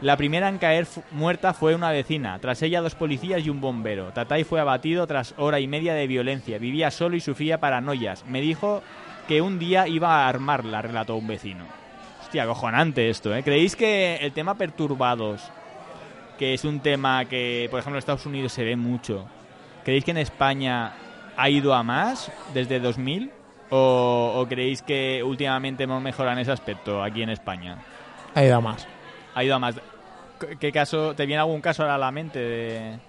La 0.03 0.17
primera 0.17 0.49
en 0.49 0.57
caer 0.57 0.85
muerta 1.11 1.53
fue 1.53 1.75
una 1.75 1.89
vecina, 1.89 2.37
tras 2.39 2.61
ella 2.61 2.81
dos 2.81 2.93
policías 2.93 3.45
y 3.45 3.49
un 3.49 3.61
bombero. 3.61 4.11
Tatay 4.11 4.43
fue 4.43 4.59
abatido 4.59 5.07
tras 5.07 5.33
hora 5.37 5.61
y 5.61 5.67
media 5.67 5.93
de 5.93 6.07
violencia. 6.07 6.57
Vivía 6.57 6.91
solo 6.91 7.15
y 7.15 7.21
sufría 7.21 7.61
paranoias. 7.61 8.25
Me 8.25 8.41
dijo 8.41 8.83
que 9.29 9.41
un 9.41 9.59
día 9.59 9.87
iba 9.87 10.09
a 10.09 10.27
armarla, 10.27 10.81
relató 10.81 11.15
un 11.15 11.27
vecino. 11.27 11.63
Hostia, 12.21 12.43
acojonante 12.43 13.09
esto, 13.09 13.33
¿eh? 13.33 13.43
¿Creéis 13.43 13.77
que 13.77 14.17
el 14.17 14.33
tema 14.33 14.55
perturbados, 14.55 15.49
que 16.37 16.53
es 16.53 16.65
un 16.65 16.81
tema 16.81 17.23
que, 17.23 17.69
por 17.71 17.79
ejemplo, 17.79 17.95
en 17.95 17.99
Estados 17.99 18.25
Unidos 18.25 18.51
se 18.51 18.65
ve 18.65 18.75
mucho, 18.75 19.25
¿creéis 19.85 20.03
que 20.03 20.11
en 20.11 20.17
España 20.17 20.95
ha 21.37 21.49
ido 21.49 21.73
a 21.73 21.81
más 21.81 22.29
desde 22.53 22.81
2000? 22.81 23.31
¿O, 23.69 24.33
o 24.35 24.47
creéis 24.49 24.81
que 24.81 25.23
últimamente 25.23 25.83
hemos 25.83 26.01
mejorado 26.01 26.33
en 26.33 26.41
ese 26.41 26.51
aspecto 26.51 27.01
aquí 27.01 27.21
en 27.21 27.29
España? 27.29 27.77
Ha 28.35 28.43
ido 28.43 28.57
a 28.57 28.59
más. 28.59 28.85
Ha 29.33 29.43
ido 29.45 29.55
a 29.55 29.59
más. 29.59 29.79
¿Qué- 30.47 30.57
¿Qué 30.57 30.71
caso? 30.71 31.13
¿Te 31.15 31.25
viene 31.25 31.39
algún 31.39 31.61
caso 31.61 31.83
ahora 31.83 31.95
a 31.95 31.97
la 31.99 32.11
mente 32.11 32.39
de...? 32.39 32.99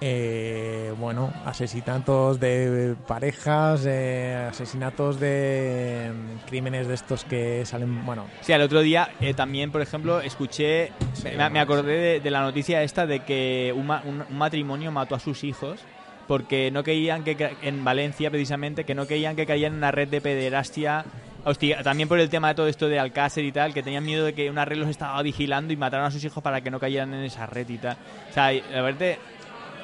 Eh, 0.00 0.92
bueno, 0.98 1.32
asesinatos 1.46 2.38
de 2.40 2.94
parejas, 3.06 3.86
eh, 3.86 4.48
asesinatos 4.50 5.18
de 5.20 6.12
mm, 6.12 6.46
crímenes 6.46 6.88
de 6.88 6.94
estos 6.94 7.24
que 7.24 7.64
salen, 7.64 8.04
bueno, 8.04 8.26
Sí, 8.40 8.52
el 8.52 8.60
otro 8.60 8.80
día 8.82 9.08
eh, 9.20 9.32
también, 9.34 9.70
por 9.70 9.80
ejemplo, 9.80 10.20
escuché, 10.20 10.90
me, 11.36 11.48
me 11.48 11.60
acordé 11.60 11.96
de, 11.96 12.20
de 12.20 12.30
la 12.30 12.42
noticia 12.42 12.82
esta 12.82 13.06
de 13.06 13.20
que 13.20 13.72
un, 13.74 13.86
ma- 13.86 14.02
un- 14.04 14.24
un 14.28 14.36
matrimonio 14.36 14.90
mató 14.90 15.14
a 15.14 15.20
sus 15.20 15.42
hijos 15.44 15.86
porque 16.26 16.70
no 16.70 16.82
querían 16.82 17.22
que, 17.22 17.56
en 17.62 17.84
Valencia 17.84 18.30
precisamente, 18.30 18.84
que 18.84 18.94
no 18.94 19.06
querían 19.06 19.36
que 19.36 19.46
caían 19.46 19.72
en 19.72 19.78
una 19.78 19.90
red 19.92 20.08
de 20.08 20.20
pederastia. 20.20 21.04
Hostia, 21.44 21.82
también 21.82 22.08
por 22.08 22.18
el 22.18 22.30
tema 22.30 22.48
de 22.48 22.54
todo 22.54 22.68
esto 22.68 22.88
de 22.88 22.98
Alcácer 22.98 23.44
y 23.44 23.52
tal, 23.52 23.74
que 23.74 23.82
tenían 23.82 24.04
miedo 24.04 24.24
de 24.24 24.32
que 24.34 24.48
una 24.50 24.64
red 24.64 24.78
los 24.78 24.88
estaba 24.88 25.20
vigilando 25.22 25.72
y 25.72 25.76
mataron 25.76 26.06
a 26.06 26.10
sus 26.10 26.24
hijos 26.24 26.42
para 26.42 26.60
que 26.62 26.70
no 26.70 26.80
cayeran 26.80 27.12
en 27.12 27.24
esa 27.24 27.44
red 27.46 27.68
y 27.68 27.76
tal. 27.78 27.96
O 28.30 28.32
sea, 28.32 28.50
la 28.52 28.80
verdad, 28.82 29.16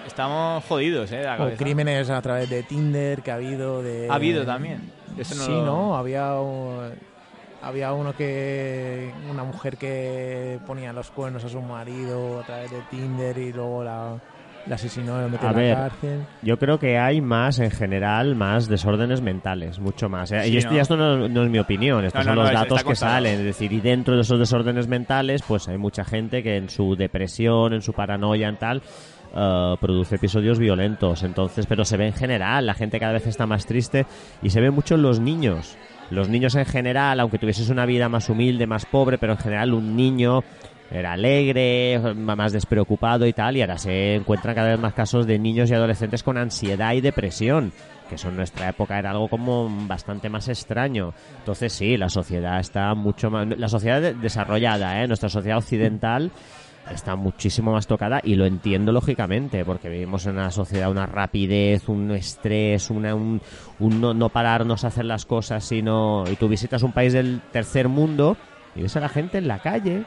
estamos 0.06 0.64
jodidos, 0.64 1.12
¿eh? 1.12 1.22
o 1.38 1.50
crímenes 1.56 2.08
a 2.08 2.22
través 2.22 2.48
de 2.48 2.62
Tinder 2.62 3.20
que 3.22 3.30
ha 3.30 3.34
habido 3.34 3.82
de... 3.82 4.08
Ha 4.10 4.14
habido 4.14 4.46
también. 4.46 4.90
Eso 5.18 5.34
no 5.34 5.42
sí, 5.44 5.50
lo- 5.52 5.66
¿no? 5.66 5.96
Había, 5.96 6.32
había 7.62 7.92
uno 7.92 8.14
que... 8.16 9.12
Una 9.30 9.44
mujer 9.44 9.76
que 9.76 10.58
ponía 10.66 10.92
los 10.94 11.10
cuernos 11.10 11.44
a 11.44 11.48
su 11.50 11.60
marido 11.60 12.40
a 12.40 12.44
través 12.44 12.70
de 12.70 12.80
Tinder 12.90 13.36
y 13.36 13.52
luego 13.52 13.84
la, 13.84 14.14
la 14.66 14.74
asesinó 14.74 15.20
lo 15.20 15.28
metió 15.28 15.48
A 15.48 15.50
en 15.50 15.56
la 15.56 15.62
ver, 15.62 15.76
cárcel. 15.76 16.20
Yo 16.42 16.58
creo 16.58 16.78
que 16.78 16.98
hay 16.98 17.20
más, 17.20 17.58
en 17.58 17.70
general, 17.70 18.36
más 18.36 18.68
desórdenes 18.68 19.20
mentales, 19.20 19.78
mucho 19.78 20.08
más. 20.08 20.30
¿eh? 20.32 20.42
Sí, 20.44 20.52
y 20.52 20.56
esto, 20.58 20.70
¿no? 20.70 20.76
ya 20.76 20.82
esto 20.82 20.96
no, 20.96 21.28
no 21.28 21.44
es 21.44 21.50
mi 21.50 21.58
opinión, 21.58 22.04
estos 22.04 22.24
No, 22.26 22.34
no, 22.34 22.44
son 22.44 22.52
los 22.52 22.60
datos 22.60 22.84
que 22.84 22.94
salen. 22.94 23.38
Es 23.40 23.44
decir, 23.44 23.72
y 23.72 23.80
dentro 23.80 24.14
de 24.14 24.22
esos 24.22 24.38
desórdenes 24.38 24.88
mentales, 24.88 25.42
pues 25.46 25.68
hay 25.68 25.78
mucha 25.78 26.04
gente 26.04 26.42
que 26.42 26.56
en 26.56 26.68
su 26.68 26.96
depresión, 26.96 27.72
en 27.72 27.82
su 27.82 27.92
paranoia, 27.92 28.48
en 28.48 28.56
tal, 28.56 28.82
eh, 29.34 29.74
produce 29.80 30.16
episodios 30.16 30.58
violentos. 30.58 31.22
Entonces, 31.22 31.66
pero 31.66 31.84
se 31.84 31.96
ve 31.96 32.06
en 32.06 32.12
general, 32.12 32.66
la 32.66 32.74
gente 32.74 32.98
cada 32.98 33.12
vez 33.12 33.26
está 33.26 33.46
más 33.46 33.66
triste 33.66 34.06
y 34.42 34.50
se 34.50 34.60
ve 34.60 34.70
mucho 34.70 34.94
en 34.96 35.02
los 35.02 35.20
niños. 35.20 35.76
Los 36.10 36.28
niños 36.28 36.56
en 36.56 36.66
general, 36.66 37.20
aunque 37.20 37.38
tuvieses 37.38 37.68
una 37.70 37.86
vida 37.86 38.08
más 38.08 38.28
humilde, 38.28 38.66
más 38.66 38.84
pobre, 38.84 39.16
pero 39.16 39.32
en 39.32 39.38
general 39.38 39.72
un 39.72 39.94
niño 39.94 40.42
era 40.90 41.12
alegre, 41.12 42.00
más 42.16 42.52
despreocupado 42.52 43.26
y 43.26 43.32
tal, 43.32 43.56
y 43.56 43.60
ahora 43.60 43.78
se 43.78 44.16
encuentran 44.16 44.54
cada 44.54 44.70
vez 44.70 44.78
más 44.80 44.92
casos 44.94 45.26
de 45.26 45.38
niños 45.38 45.70
y 45.70 45.74
adolescentes 45.74 46.22
con 46.22 46.36
ansiedad 46.36 46.92
y 46.94 47.00
depresión, 47.00 47.72
que 48.08 48.16
eso 48.16 48.28
en 48.28 48.36
nuestra 48.36 48.68
época 48.68 48.98
era 48.98 49.10
algo 49.12 49.28
como 49.28 49.68
bastante 49.86 50.28
más 50.28 50.48
extraño. 50.48 51.14
Entonces 51.38 51.72
sí, 51.72 51.96
la 51.96 52.08
sociedad 52.08 52.58
está 52.58 52.92
mucho 52.94 53.30
más... 53.30 53.46
La 53.56 53.68
sociedad 53.68 54.00
de- 54.00 54.14
desarrollada, 54.14 55.00
¿eh? 55.02 55.06
nuestra 55.06 55.28
sociedad 55.28 55.58
occidental 55.58 56.32
está 56.90 57.14
muchísimo 57.14 57.72
más 57.72 57.86
tocada 57.86 58.20
y 58.24 58.34
lo 58.34 58.46
entiendo 58.46 58.90
lógicamente 58.90 59.64
porque 59.64 59.88
vivimos 59.88 60.26
en 60.26 60.32
una 60.32 60.50
sociedad 60.50 60.90
una 60.90 61.06
rapidez 61.06 61.88
un 61.88 62.10
estrés 62.10 62.90
una, 62.90 63.14
un, 63.14 63.40
un 63.78 64.00
no, 64.00 64.12
no 64.14 64.30
pararnos 64.30 64.82
a 64.82 64.88
hacer 64.88 65.04
las 65.04 65.24
cosas 65.24 65.62
sino 65.62 66.24
y 66.28 66.34
tú 66.36 66.48
visitas 66.48 66.82
un 66.82 66.92
país 66.92 67.12
del 67.12 67.42
tercer 67.52 67.86
mundo 67.88 68.36
y 68.74 68.82
ves 68.82 68.96
a 68.96 69.00
la 69.00 69.10
gente 69.10 69.38
en 69.38 69.46
la 69.46 69.58
calle 69.60 70.04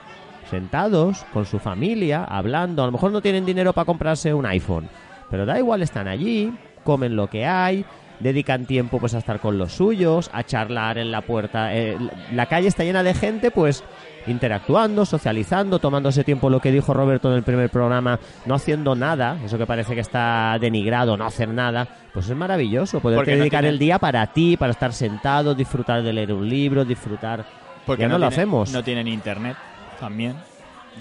sentados 0.50 1.26
con 1.34 1.46
su 1.46 1.60
familia 1.60 2.24
hablando. 2.24 2.84
A 2.84 2.86
lo 2.86 2.91
mejor 2.91 3.12
no 3.12 3.22
tienen 3.22 3.46
dinero 3.46 3.74
para 3.74 3.86
comprarse 3.86 4.34
un 4.34 4.46
iPhone 4.46 4.88
pero 5.30 5.46
da 5.48 5.58
igual 5.58 5.82
están 5.82 6.08
allí 6.08 6.54
comen 6.84 7.16
lo 7.16 7.28
que 7.28 7.46
hay 7.46 7.86
dedican 8.20 8.66
tiempo 8.66 9.00
pues 9.00 9.16
a 9.16 9.18
estar 9.18 9.39
con 9.39 9.58
los 9.58 9.74
suyos 9.74 10.30
a 10.32 10.44
charlar 10.44 10.98
en 11.00 11.12
la 11.12 11.22
puerta 11.22 11.74
eh, 11.76 11.98
la- 12.32 12.46
calle 12.46 12.68
está 12.68 12.84
llena 12.84 13.02
de 13.04 13.14
gente 13.16 13.50
pues 13.50 13.84
interactuando, 14.28 15.06
socializando, 15.06 15.80
tomándose 15.80 16.24
tiempo 16.24 16.50
lo 16.50 16.60
que 16.60 16.72
dijo 16.72 16.94
Roberto 16.94 17.30
en 17.30 17.36
el 17.38 17.44
primer 17.44 17.70
programa, 17.70 18.20
no 18.46 18.56
haciendo 18.56 18.96
nada, 18.96 19.38
eso 19.44 19.58
que 19.58 19.66
parece 19.66 19.96
que 19.96 20.02
está 20.02 20.58
denigrado, 20.62 21.18
no 21.18 21.26
hacer 21.26 21.50
nada, 21.50 21.88
pues 22.14 22.30
es 22.30 22.36
maravilloso, 22.36 23.00
poder 23.02 23.20
no 23.20 23.26
dedicar 23.26 23.62
tiene- 23.62 23.70
el 23.74 23.80
día 23.80 24.00
para 24.00 24.26
ti, 24.28 24.56
para 24.56 24.72
estar 24.72 24.94
sentado, 24.94 25.54
disfrutar 25.56 26.02
de 26.04 26.14
leer 26.14 26.32
un 26.34 26.48
libro, 26.48 26.86
disfrutar... 26.86 27.44
Porque 27.86 28.04
Ya 28.04 28.08
no 28.08 28.18
lo 28.18 28.30
tiene- 28.30 28.34
hacemos. 28.36 28.72
No 28.72 28.82
tienen 28.82 29.08
internet 29.10 29.58
también. 30.04 30.36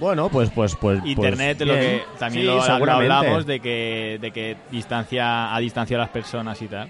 Bueno, 0.01 0.29
pues 0.31 0.49
pues 0.51 0.75
pues 0.77 1.01
pues, 1.01 1.11
Internet, 1.11 1.61
lo 1.61 1.75
bien. 1.75 1.81
que 1.81 2.03
también 2.19 2.43
Sí, 2.43 2.47
lo, 2.47 2.79
lo 2.87 2.93
hablamos 2.93 3.45
de 3.47 3.61
que, 3.61 4.19
de 4.21 4.31
que 4.31 4.57
distancia 4.71 5.55
a 5.55 5.59
distancia 5.59 5.97
a 5.97 6.01
las 6.01 6.09
personas 6.09 6.61
y 6.63 6.67
tal. 6.69 6.89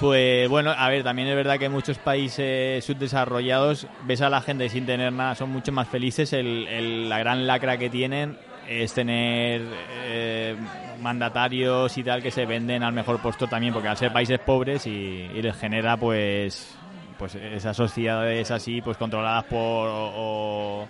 Pues 0.00 0.46
bueno, 0.50 0.74
a 0.76 0.88
ver, 0.90 1.02
también 1.02 1.28
es 1.28 1.34
verdad 1.36 1.58
que 1.58 1.68
muchos 1.70 1.96
países 1.96 2.84
subdesarrollados 2.84 3.86
ves 4.02 4.20
a 4.20 4.28
la 4.28 4.42
gente 4.42 4.68
sin 4.68 4.84
tener 4.84 5.10
nada, 5.12 5.34
son 5.34 5.50
mucho 5.50 5.72
más 5.72 5.88
felices. 5.88 6.32
El, 6.34 6.66
el- 6.68 7.08
la 7.08 7.18
gran 7.18 7.46
lacra 7.46 7.78
que 7.78 7.88
tienen 7.88 8.36
es 8.68 8.92
tener 8.92 9.62
eh, 10.04 10.54
mandatarios 11.00 11.96
y 11.96 12.02
tal 12.02 12.22
que 12.22 12.30
se 12.30 12.44
venden 12.44 12.82
al 12.82 12.92
mejor 12.92 13.20
puesto 13.22 13.46
también, 13.46 13.72
porque 13.72 13.88
al 13.88 13.96
ser 13.96 14.12
países 14.12 14.38
pobres 14.40 14.86
y, 14.86 14.90
y 15.34 15.40
les 15.40 15.56
genera 15.56 15.96
pues 15.96 16.75
pues 17.18 17.34
esas 17.34 17.76
sociedades 17.76 18.50
así 18.50 18.80
pues 18.82 18.96
controladas 18.96 19.44
por 19.44 19.88
o, 19.90 20.86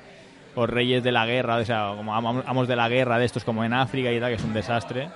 reyes 0.66 1.02
de 1.02 1.12
la 1.12 1.26
guerra, 1.26 1.56
o 1.56 1.64
sea, 1.64 1.92
como 1.96 2.14
amos 2.14 2.66
de 2.66 2.76
la 2.76 2.88
guerra 2.88 3.18
de 3.18 3.26
estos 3.26 3.44
como 3.44 3.62
en 3.62 3.74
África 3.74 4.10
y 4.10 4.18
tal, 4.18 4.30
que 4.30 4.36
es 4.36 4.44
un 4.44 4.54
desastre. 4.54 5.08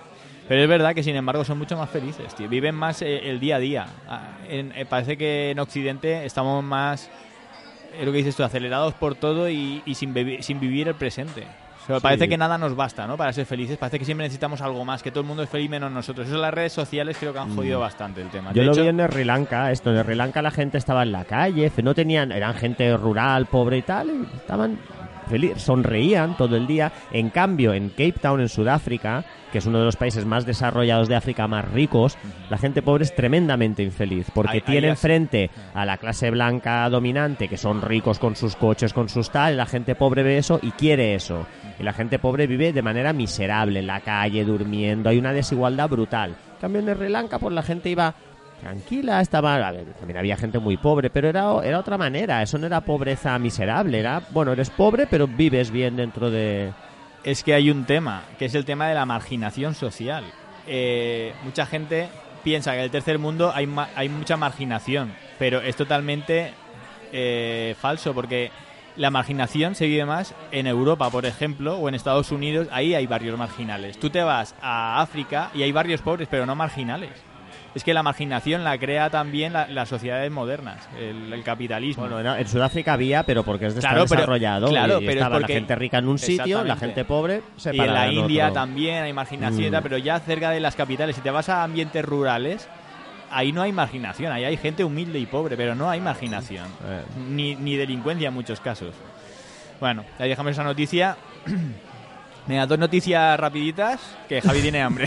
Pero 0.50 0.62
es 0.62 0.68
verdad 0.68 0.94
que 0.94 1.02
sin 1.02 1.14
embargo 1.14 1.44
son 1.44 1.58
mucho 1.58 1.76
más 1.76 1.88
felices, 1.88 2.34
tío. 2.34 2.48
Viven 2.48 2.74
más 2.74 3.02
eh, 3.02 3.30
el 3.30 3.38
día 3.38 3.56
a 3.56 3.58
día. 3.60 3.86
Ah, 4.08 4.32
eh, 4.48 4.84
parece 4.88 5.16
que 5.16 5.52
en 5.52 5.60
Occidente 5.60 6.26
estamos 6.26 6.64
más, 6.64 7.08
es 7.96 8.04
lo 8.04 8.10
que 8.10 8.18
dices 8.18 8.34
tú, 8.34 8.42
acelerados 8.42 8.92
por 8.94 9.14
todo 9.14 9.48
y, 9.48 9.82
sin 9.94 10.12
vivir 10.12 10.88
el 10.88 10.96
presente. 10.96 11.46
O 11.96 12.00
sea, 12.00 12.08
Parece 12.08 12.28
que 12.28 12.36
nada 12.36 12.58
nos 12.58 12.74
basta, 12.74 13.06
¿no? 13.06 13.16
Para 13.16 13.32
ser 13.32 13.46
felices. 13.46 13.76
Parece 13.78 13.98
que 13.98 14.04
siempre 14.04 14.24
necesitamos 14.24 14.60
algo 14.60 14.84
más, 14.84 15.02
que 15.02 15.10
todo 15.10 15.22
el 15.22 15.26
mundo 15.26 15.42
es 15.42 15.48
feliz 15.48 15.70
menos 15.70 15.90
nosotros. 15.90 16.28
Eso 16.28 16.38
las 16.38 16.52
redes 16.54 16.72
sociales 16.72 17.16
creo 17.18 17.32
que 17.32 17.38
han 17.38 17.54
jodido 17.54 17.80
bastante 17.80 18.22
el 18.22 18.28
tema. 18.28 18.50
Mm. 18.50 18.54
Yo 18.54 18.60
De 18.60 18.66
lo 18.66 18.72
hecho, 18.72 18.82
vi 18.82 18.88
en 18.88 19.10
Sri 19.10 19.24
Lanka, 19.24 19.70
esto, 19.70 19.94
en 19.94 20.02
Sri 20.04 20.14
Lanka 20.14 20.42
la 20.42 20.50
gente 20.50 20.78
estaba 20.78 21.02
en 21.02 21.12
la 21.12 21.24
calle, 21.24 21.70
no 21.82 21.94
tenían, 21.94 22.30
eran 22.32 22.54
gente 22.54 22.96
rural, 22.96 23.46
pobre 23.46 23.78
y 23.78 23.82
tal, 23.82 24.10
y 24.10 24.36
estaban 24.36 24.78
felices, 25.30 25.62
sonreían 25.62 26.36
todo 26.36 26.56
el 26.56 26.66
día. 26.66 26.92
En 27.12 27.30
cambio, 27.30 27.72
en 27.72 27.88
Cape 27.88 28.14
Town, 28.20 28.40
en 28.40 28.48
Sudáfrica, 28.48 29.24
que 29.52 29.58
es 29.58 29.66
uno 29.66 29.78
de 29.78 29.84
los 29.84 29.96
países 29.96 30.24
más 30.26 30.46
desarrollados 30.46 31.08
de 31.08 31.16
África, 31.16 31.48
más 31.48 31.68
ricos, 31.72 32.16
la 32.50 32.58
gente 32.58 32.82
pobre 32.82 33.04
es 33.04 33.14
tremendamente 33.14 33.82
infeliz, 33.82 34.26
porque 34.34 34.52
Ahí- 34.52 34.58
ahí 34.58 34.72
tienen 34.72 34.90
has- 34.92 35.00
frente 35.00 35.50
a 35.74 35.84
la 35.86 35.96
clase 35.96 36.30
blanca 36.30 36.88
dominante, 36.90 37.48
que 37.48 37.56
son 37.56 37.82
ricos 37.82 38.18
con 38.18 38.36
sus 38.36 38.54
coches, 38.56 38.92
con 38.92 39.08
sus 39.08 39.30
tal, 39.30 39.54
y 39.54 39.56
la 39.56 39.66
gente 39.66 39.94
pobre 39.94 40.22
ve 40.22 40.38
eso 40.38 40.60
y 40.62 40.70
quiere 40.72 41.14
eso. 41.14 41.46
Y 41.78 41.82
la 41.82 41.92
gente 41.92 42.18
pobre 42.18 42.46
vive 42.46 42.72
de 42.72 42.82
manera 42.82 43.12
miserable, 43.12 43.80
en 43.80 43.86
la 43.86 44.00
calle, 44.00 44.44
durmiendo, 44.44 45.08
hay 45.08 45.18
una 45.18 45.32
desigualdad 45.32 45.88
brutal. 45.88 46.30
En 46.30 46.60
cambio, 46.60 46.80
en 46.82 46.94
Sri 46.96 47.08
Lanka, 47.08 47.38
pues 47.38 47.54
la 47.54 47.62
gente 47.62 47.88
iba 47.88 48.14
tranquila, 48.60 49.20
estaba, 49.20 49.72
también 49.98 50.18
había 50.18 50.36
gente 50.36 50.58
muy 50.58 50.76
pobre, 50.76 51.10
pero 51.10 51.28
era, 51.28 51.46
era 51.64 51.78
otra 51.78 51.98
manera, 51.98 52.42
eso 52.42 52.58
no 52.58 52.66
era 52.66 52.80
pobreza 52.82 53.38
miserable, 53.38 53.98
era, 53.98 54.22
bueno, 54.30 54.52
eres 54.52 54.70
pobre, 54.70 55.06
pero 55.06 55.26
vives 55.26 55.70
bien 55.70 55.96
dentro 55.96 56.30
de... 56.30 56.72
es 57.24 57.42
que 57.42 57.54
hay 57.54 57.70
un 57.70 57.84
tema, 57.84 58.22
que 58.38 58.44
es 58.44 58.54
el 58.54 58.64
tema 58.64 58.88
de 58.88 58.94
la 58.94 59.06
marginación 59.06 59.74
social. 59.74 60.24
Eh, 60.66 61.32
mucha 61.42 61.66
gente 61.66 62.08
piensa 62.44 62.72
que 62.72 62.78
en 62.78 62.84
el 62.84 62.90
tercer 62.90 63.18
mundo 63.18 63.52
hay, 63.54 63.66
ma- 63.66 63.88
hay 63.96 64.08
mucha 64.08 64.36
marginación, 64.36 65.12
pero 65.38 65.60
es 65.60 65.74
totalmente 65.76 66.52
eh, 67.12 67.74
falso, 67.80 68.14
porque 68.14 68.50
la 68.96 69.10
marginación 69.10 69.74
se 69.74 69.86
vive 69.86 70.04
más 70.04 70.34
en 70.52 70.66
Europa, 70.66 71.08
por 71.10 71.24
ejemplo, 71.24 71.76
o 71.78 71.88
en 71.88 71.94
Estados 71.94 72.30
Unidos, 72.32 72.68
ahí 72.70 72.94
hay 72.94 73.06
barrios 73.06 73.38
marginales. 73.38 73.98
Tú 73.98 74.10
te 74.10 74.22
vas 74.22 74.54
a 74.60 75.00
África 75.00 75.50
y 75.54 75.62
hay 75.62 75.72
barrios 75.72 76.02
pobres, 76.02 76.28
pero 76.30 76.44
no 76.44 76.54
marginales. 76.54 77.10
Es 77.72 77.84
que 77.84 77.94
la 77.94 78.02
marginación 78.02 78.64
la 78.64 78.76
crea 78.78 79.10
también 79.10 79.52
la- 79.52 79.68
las 79.68 79.88
sociedades 79.88 80.28
modernas, 80.32 80.88
el, 80.98 81.32
el 81.32 81.42
capitalismo. 81.44 82.08
Bueno, 82.08 82.34
en 82.34 82.48
Sudáfrica 82.48 82.94
había, 82.94 83.22
pero 83.22 83.44
porque 83.44 83.66
es 83.66 83.74
de 83.76 83.80
Claro, 83.80 84.02
estar 84.02 84.08
pero- 84.08 84.20
desarrollado. 84.22 84.68
claro, 84.68 84.94
y 85.00 85.06
pero 85.06 85.10
es 85.10 85.16
estaba 85.18 85.36
porque- 85.38 85.52
la 85.52 85.58
gente 85.60 85.74
rica 85.76 85.98
en 85.98 86.08
un 86.08 86.18
sitio, 86.18 86.64
la 86.64 86.76
gente 86.76 87.04
pobre 87.04 87.42
y 87.72 87.80
en 87.80 87.94
la 87.94 88.06
en 88.08 88.12
India 88.14 88.44
otro. 88.48 88.54
también 88.54 89.04
hay 89.04 89.12
marginación 89.12 89.72
Mm. 89.72 89.82
pero 89.84 89.98
ya 89.98 90.18
cerca 90.18 90.50
de 90.50 90.58
las 90.58 90.74
capitales, 90.74 91.14
si 91.14 91.22
te 91.22 91.30
vas 91.30 91.48
a 91.48 91.62
ambientes 91.62 92.04
rurales, 92.04 92.68
ahí 93.30 93.52
no 93.52 93.62
hay 93.62 93.70
marginación, 93.70 94.32
ahí 94.32 94.44
hay 94.44 94.56
gente 94.56 94.82
humilde 94.82 95.20
y 95.20 95.26
pobre, 95.26 95.56
pero 95.56 95.76
no 95.76 95.88
hay 95.88 96.00
marginación, 96.00 96.66
Eh. 96.88 97.02
ni, 97.28 97.54
ni 97.54 97.76
delincuencia 97.76 98.26
en 98.28 98.34
muchos 98.34 98.58
casos. 98.60 98.92
Bueno, 99.78 100.04
ahí 100.18 100.28
dejamos 100.28 100.50
esa 100.52 100.64
noticia. 100.64 101.16
Venga, 102.50 102.66
dos 102.66 102.80
noticias 102.80 103.38
rapiditas, 103.38 104.00
que 104.28 104.40
Javi 104.40 104.60
tiene 104.60 104.82
hambre. 104.82 105.06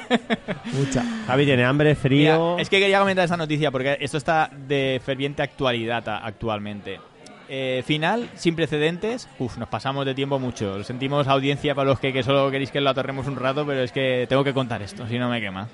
Mucha. 0.72 1.04
Javi 1.26 1.44
tiene 1.44 1.66
hambre, 1.66 1.94
frío. 1.94 2.52
Mira, 2.52 2.62
es 2.62 2.70
que 2.70 2.80
quería 2.80 2.98
comentar 2.98 3.24
esta 3.24 3.36
noticia 3.36 3.70
porque 3.70 3.98
esto 4.00 4.16
está 4.16 4.48
de 4.50 4.98
ferviente 5.04 5.42
actualidad 5.42 6.02
actualmente. 6.08 6.98
Eh, 7.46 7.82
final, 7.84 8.30
sin 8.36 8.56
precedentes. 8.56 9.28
Uf, 9.38 9.58
nos 9.58 9.68
pasamos 9.68 10.06
de 10.06 10.14
tiempo 10.14 10.38
mucho. 10.38 10.78
Lo 10.78 10.82
sentimos 10.82 11.28
audiencia 11.28 11.74
para 11.74 11.90
los 11.90 12.00
que, 12.00 12.10
que 12.10 12.22
solo 12.22 12.50
queréis 12.50 12.70
que 12.70 12.80
lo 12.80 12.88
atorremos 12.88 13.26
un 13.26 13.36
rato, 13.36 13.66
pero 13.66 13.82
es 13.82 13.92
que 13.92 14.24
tengo 14.26 14.42
que 14.42 14.54
contar 14.54 14.80
esto, 14.80 15.06
si 15.06 15.18
no 15.18 15.28
me 15.28 15.42
quema. 15.42 15.68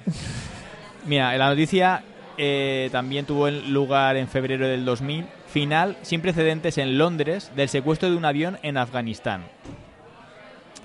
Mira, 1.07 1.38
la 1.38 1.49
noticia 1.49 2.03
eh, 2.36 2.88
también 2.90 3.24
tuvo 3.24 3.49
lugar 3.49 4.16
en 4.16 4.26
febrero 4.26 4.66
del 4.66 4.84
2000. 4.84 5.26
Final, 5.46 5.96
sin 6.03 6.22
precedentes 6.22 6.76
en 6.76 6.99
Londres, 6.99 7.53
del 7.55 7.68
secuestro 7.68 8.11
de 8.11 8.16
un 8.16 8.24
avión 8.24 8.59
en 8.64 8.76
Afganistán. 8.78 9.44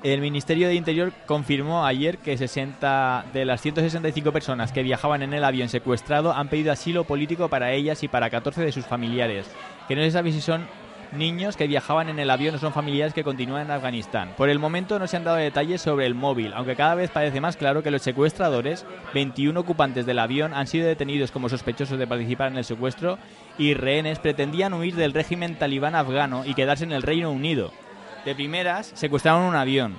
El 0.04 0.20
Ministerio 0.20 0.68
de 0.68 0.76
Interior 0.76 1.14
confirmó 1.26 1.86
ayer 1.86 2.18
que 2.18 2.38
60 2.38 3.28
de 3.32 3.45
las 3.45 3.62
165 3.62 4.34
personas 4.34 4.74
que 4.74 4.84
viajaban 4.84 5.22
en 5.22 5.34
el 5.34 5.45
avión 5.45 5.70
secuestrado 5.70 6.34
han 6.34 6.49
pedido 6.49 6.74
asilo 6.74 7.06
político 7.06 7.47
para 7.47 7.72
ellas 7.72 8.04
y 8.04 8.10
para 8.10 8.30
14 8.30 8.64
de 8.64 8.74
sus 8.74 8.86
familiares, 8.86 9.49
que 9.88 9.95
no 9.95 10.01
se 10.01 10.12
sabe 10.12 10.34
si 10.34 10.41
son 10.41 10.68
niños 11.14 11.56
que 11.56 11.68
viajaban 11.68 12.10
en 12.10 12.20
el 12.20 12.30
avión 12.32 12.54
o 12.56 12.58
son 12.58 12.74
familiares 12.74 13.14
que 13.14 13.24
continúan 13.24 13.62
en 13.62 13.72
Afganistán. 13.72 14.34
Por 14.36 14.49
el 14.49 14.60
momento 14.60 14.99
no 14.99 15.08
se 15.08 15.16
han 15.16 15.24
dado 15.24 15.38
detalles 15.38 15.82
sobre 15.82 16.06
el 16.06 16.16
móvil, 16.16 16.51
aunque 16.54 16.76
cada 16.76 16.95
vez 16.95 17.10
parece 17.10 17.39
más 17.39 17.56
claro 17.56 17.82
que 17.82 17.91
los 17.91 18.01
secuestradores, 18.01 18.86
21 19.14 19.58
ocupantes 19.58 20.06
del 20.06 20.20
avión, 20.20 20.54
han 20.54 20.68
sido 20.68 20.86
detenidos 20.86 21.32
como 21.32 21.47
sospechosos 21.47 21.97
de 21.97 22.08
participar 22.08 22.51
en 22.51 22.58
el 22.58 22.66
secuestro 22.66 23.20
y 23.58 23.74
rehenes 23.74 24.20
pretendían 24.20 24.74
huir 24.74 24.95
del 24.95 25.14
régimen 25.14 25.58
talibán 25.58 25.95
afgano 25.95 26.43
y 26.45 26.56
quedarse 26.56 26.84
en 26.84 26.91
el 26.91 27.04
Reino 27.04 27.32
Unido. 27.32 27.72
De 28.26 28.36
primeras, 28.36 28.91
secuestraron 28.95 29.43
un 29.43 29.55
avión. 29.55 29.95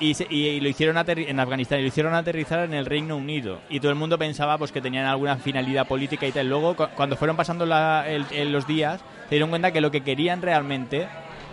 Y, 0.00 0.14
se- 0.14 0.26
y- 0.28 0.60
lo 0.60 0.68
hicieron 0.68 0.96
en 1.06 1.38
Afganistán 1.40 1.78
y 1.78 1.82
lo 1.82 1.88
hicieron 1.88 2.14
aterrizar 2.14 2.60
en 2.64 2.74
el 2.74 2.86
Reino 2.86 3.16
Unido 3.16 3.60
y 3.70 3.78
todo 3.78 3.90
el 3.92 3.96
mundo 3.96 4.18
pensaba 4.18 4.58
pues 4.58 4.72
que 4.72 4.80
tenían 4.80 5.06
alguna 5.06 5.36
finalidad 5.36 5.86
política 5.86 6.26
y 6.26 6.32
tal 6.32 6.48
luego 6.48 6.74
cu- 6.74 6.88
cuando 6.96 7.16
fueron 7.16 7.36
pasando 7.36 7.66
la- 7.66 8.04
los 8.46 8.66
días 8.66 9.00
se 9.28 9.36
dieron 9.36 9.50
cuenta 9.50 9.70
que 9.70 9.80
lo 9.80 9.92
que 9.92 10.00
querían 10.00 10.42
realmente 10.42 11.06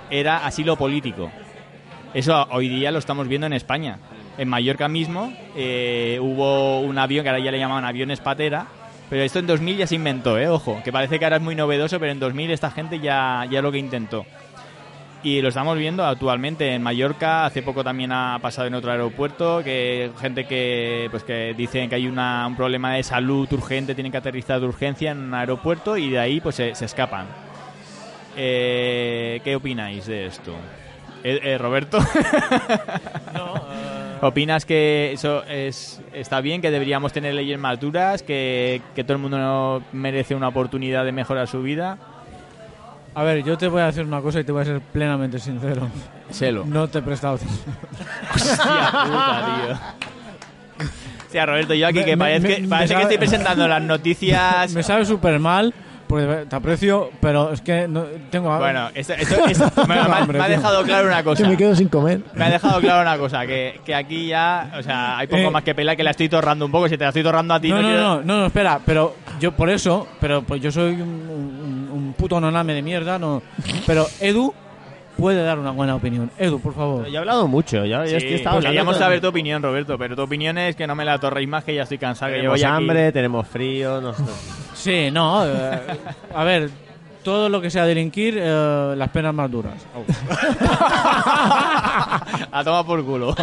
era 0.09 0.47
asilo 0.47 0.77
político 0.77 1.29
eso 2.15 2.47
hoy 2.49 2.69
día 2.69 2.91
lo 2.91 2.97
estamos 2.97 3.27
viendo 3.27 3.45
en 3.45 3.53
España 3.53 3.99
en 4.39 4.49
Mallorca 4.49 4.87
mismo 4.87 5.31
eh, 5.55 6.17
hubo 6.19 6.79
un 6.79 6.97
avión 6.97 7.21
que 7.23 7.29
ahora 7.29 7.43
ya 7.43 7.51
le 7.51 7.59
llamaban 7.59 7.85
aviones 7.85 8.19
patera 8.19 8.65
pero 9.11 9.21
esto 9.21 9.37
en 9.39 9.47
2000 9.47 9.75
ya 9.77 9.87
se 9.87 9.95
inventó, 9.95 10.37
¿eh? 10.37 10.47
Ojo, 10.47 10.81
que 10.83 10.91
parece 10.91 11.17
que 11.17 11.25
ahora 11.25 11.37
es 11.37 11.41
muy 11.41 11.55
novedoso, 11.55 11.99
pero 11.99 12.11
en 12.11 12.19
2000 12.19 12.51
esta 12.51 12.69
gente 12.69 12.99
ya, 12.99 13.43
ya 13.49 13.59
lo 13.63 13.71
que 13.71 13.79
intentó. 13.79 14.23
Y 15.21 15.41
lo 15.41 15.49
estamos 15.49 15.77
viendo 15.77 16.05
actualmente 16.05 16.73
en 16.73 16.81
Mallorca, 16.81 17.45
hace 17.45 17.61
poco 17.61 17.83
también 17.83 18.11
ha 18.13 18.39
pasado 18.41 18.67
en 18.67 18.73
otro 18.73 18.89
aeropuerto, 18.91 19.61
que 19.63 20.11
gente 20.21 20.45
que 20.45 21.09
pues 21.11 21.23
que 21.25 21.53
dicen 21.57 21.89
que 21.89 21.95
hay 21.95 22.07
una- 22.07 22.47
un 22.47 22.55
problema 22.55 22.93
de 22.93 23.03
salud 23.03 23.51
urgente, 23.51 23.93
tienen 23.95 24.13
que 24.13 24.17
aterrizar 24.17 24.61
de 24.61 24.67
urgencia 24.67 25.11
en 25.11 25.17
un 25.19 25.33
aeropuerto 25.33 25.97
y 25.97 26.09
de 26.09 26.19
ahí 26.19 26.39
pues 26.39 26.55
se, 26.55 26.73
se 26.73 26.85
escapan. 26.85 27.25
Eh, 28.37 29.41
¿Qué 29.43 29.57
opináis 29.57 30.05
de 30.05 30.27
esto? 30.27 30.53
Eh, 31.21 31.37
eh, 31.43 31.57
Roberto, 31.57 31.97
¿opinas 34.21 34.65
que 34.65 35.11
eso 35.11 35.43
es 35.43 36.01
está 36.13 36.39
bien, 36.39 36.61
que 36.61 36.71
deberíamos 36.71 37.11
tener 37.11 37.33
leyes 37.33 37.59
más 37.59 37.77
duras, 37.77 38.23
que, 38.23 38.81
que 38.95 39.03
todo 39.03 39.13
el 39.17 39.19
mundo 39.21 39.83
merece 39.91 40.33
una 40.33 40.47
oportunidad 40.47 41.03
de 41.03 41.11
mejorar 41.11 41.47
su 41.49 41.61
vida? 41.61 41.97
A 43.15 43.23
ver, 43.23 43.43
yo 43.43 43.57
te 43.57 43.67
voy 43.67 43.81
a 43.81 43.87
decir 43.87 44.03
una 44.03 44.21
cosa 44.21 44.39
y 44.39 44.43
te 44.43 44.51
voy 44.51 44.61
a 44.61 44.65
ser 44.65 44.79
plenamente 44.81 45.39
sincero. 45.39 45.87
Selo. 46.29 46.63
No 46.65 46.87
te 46.87 46.99
he 46.99 47.01
prestado 47.01 47.35
atención. 47.35 47.75
Hostia 48.35 48.91
puta, 48.91 49.45
tío. 49.65 50.85
O 51.27 51.31
sea, 51.31 51.45
Roberto, 51.45 51.73
yo 51.73 51.87
aquí 51.87 51.99
Me- 51.99 52.05
que 52.05 52.15
me- 52.15 52.17
parece, 52.25 52.47
me- 52.47 52.55
que, 52.55 52.67
parece 52.67 52.87
que 52.87 52.93
sabe- 53.01 53.03
estoy 53.03 53.17
presentando 53.17 53.67
las 53.67 53.81
noticias. 53.81 54.73
Me 54.73 54.81
sabe 54.83 55.05
súper 55.05 55.37
mal, 55.39 55.73
porque 56.07 56.45
te 56.49 56.55
aprecio, 56.55 57.11
pero 57.21 57.51
es 57.51 57.61
que 57.61 57.87
no, 57.87 58.03
tengo... 58.31 58.57
Bueno, 58.57 58.89
esto, 58.95 59.13
esto- 59.13 59.45
esto- 59.45 59.71
me, 59.87 59.93
me 59.93 59.99
ha- 59.99 60.05
hambre, 60.05 60.39
me 60.39 60.43
ha 60.45 60.47
tío. 60.47 60.55
dejado 60.57 60.83
claro 60.83 61.07
una 61.07 61.17
Que 61.17 61.23
cosa. 61.25 61.47
me 61.47 61.55
quedo 61.57 61.75
sin 61.75 61.87
comer. 61.87 62.21
Me 62.33 62.45
ha 62.45 62.49
dejado 62.49 62.79
claro 62.81 63.01
una 63.03 63.17
cosa, 63.19 63.45
que, 63.45 63.79
que 63.85 63.93
aquí 63.93 64.25
ya, 64.27 64.71
o 64.79 64.81
sea, 64.81 65.19
hay 65.19 65.27
poco 65.27 65.41
Eh. 65.43 65.49
más 65.51 65.63
que 65.63 65.75
pelar, 65.75 65.95
que 65.95 66.03
la 66.03 66.11
estoy 66.11 66.29
torrando 66.29 66.65
un 66.65 66.71
poco. 66.71 66.87
Si 66.89 66.97
te 66.97 67.03
la 67.03 67.09
estoy 67.09 67.21
torrando 67.23 67.53
a 67.53 67.59
ti, 67.59 67.69
no, 67.69 67.75
no, 67.75 67.81
no, 67.83 67.87
quiero- 67.89 68.01
no, 68.03 68.21
no, 68.23 68.37
no, 68.39 68.45
espera, 68.47 68.79
pero 68.83 69.15
yo 69.39 69.51
por 69.51 69.69
eso, 69.69 70.07
pero 70.19 70.41
pues 70.41 70.61
yo 70.63 70.71
soy 70.71 70.93
un, 70.93 71.58
un- 72.09 72.13
puto 72.13 72.39
noname 72.39 72.73
de 72.73 72.81
mierda, 72.81 73.17
no, 73.19 73.41
pero 73.87 74.05
Edu 74.19 74.53
puede 75.17 75.43
dar 75.43 75.59
una 75.59 75.71
buena 75.71 75.95
opinión. 75.95 76.31
Edu, 76.37 76.59
por 76.61 76.73
favor. 76.73 77.05
Yo 77.07 77.15
he 77.15 77.17
hablado 77.17 77.47
mucho, 77.47 77.83
ya, 77.85 78.05
ya 78.05 78.19
Sí, 78.19 78.27
he 78.27 78.35
estado 78.35 78.35
pues 78.35 78.45
hablando. 78.45 78.67
queríamos 78.69 78.97
saber 78.97 79.21
tu 79.21 79.27
opinión, 79.27 79.61
Roberto, 79.61 79.97
pero 79.97 80.15
tu 80.15 80.21
opinión 80.21 80.57
es 80.57 80.75
que 80.75 80.87
no 80.87 80.95
me 80.95 81.03
la 81.05 81.19
torréis 81.19 81.47
más, 81.49 81.63
que 81.63 81.75
ya 81.75 81.83
estoy 81.83 81.97
cansado. 81.97 82.31
Que 82.31 82.41
llevo 82.41 82.53
Tenemos 82.55 82.61
ya 82.61 82.75
aquí- 82.75 82.83
hambre, 82.83 83.11
tenemos 83.11 83.47
frío, 83.47 84.01
nos- 84.01 84.17
Sí, 84.73 85.09
no, 85.11 85.45
eh, 85.45 85.79
a 86.33 86.43
ver, 86.45 86.69
todo 87.23 87.49
lo 87.49 87.59
que 87.59 87.69
sea 87.69 87.85
delinquir, 87.85 88.37
eh, 88.39 88.93
las 88.95 89.09
penas 89.09 89.33
más 89.33 89.51
duras. 89.51 89.73
A 92.51 92.63
tomar 92.63 92.85
por 92.85 93.03
culo. 93.03 93.35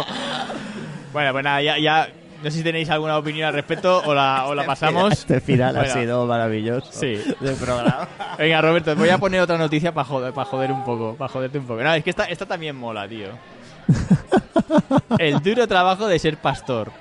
Bueno, 1.13 1.31
pues 1.31 1.43
nada, 1.43 1.61
ya, 1.61 1.77
ya 1.77 2.07
no 2.43 2.51
sé 2.51 2.57
si 2.57 2.63
tenéis 2.63 2.89
alguna 2.89 3.17
opinión 3.17 3.47
al 3.47 3.53
respecto 3.53 4.01
o 4.05 4.13
la, 4.13 4.45
o 4.47 4.55
la 4.55 4.65
pasamos. 4.65 5.11
Este 5.13 5.39
final 5.41 5.75
ha 5.75 5.79
Bueno. 5.81 5.93
sido 5.93 6.25
maravilloso 6.25 6.87
Sí. 6.91 7.19
del 7.39 7.55
programa. 7.55 8.07
Venga, 8.37 8.61
Roberto, 8.61 8.95
voy 8.95 9.09
a 9.09 9.17
poner 9.17 9.41
otra 9.41 9.57
noticia 9.57 9.91
para 9.93 10.05
joder, 10.05 10.33
para 10.33 10.45
joder 10.49 10.71
un 10.71 10.83
poco, 10.83 11.15
para 11.15 11.29
joderte 11.31 11.57
un 11.59 11.65
poco. 11.65 11.81
No, 11.83 11.93
es 11.93 12.03
que 12.03 12.09
esta, 12.11 12.25
esta 12.25 12.45
también 12.45 12.75
mola, 12.75 13.07
tío. 13.07 13.29
El 15.19 15.41
duro 15.41 15.67
trabajo 15.67 16.07
de 16.07 16.19
ser 16.19 16.37
pastor. 16.37 16.91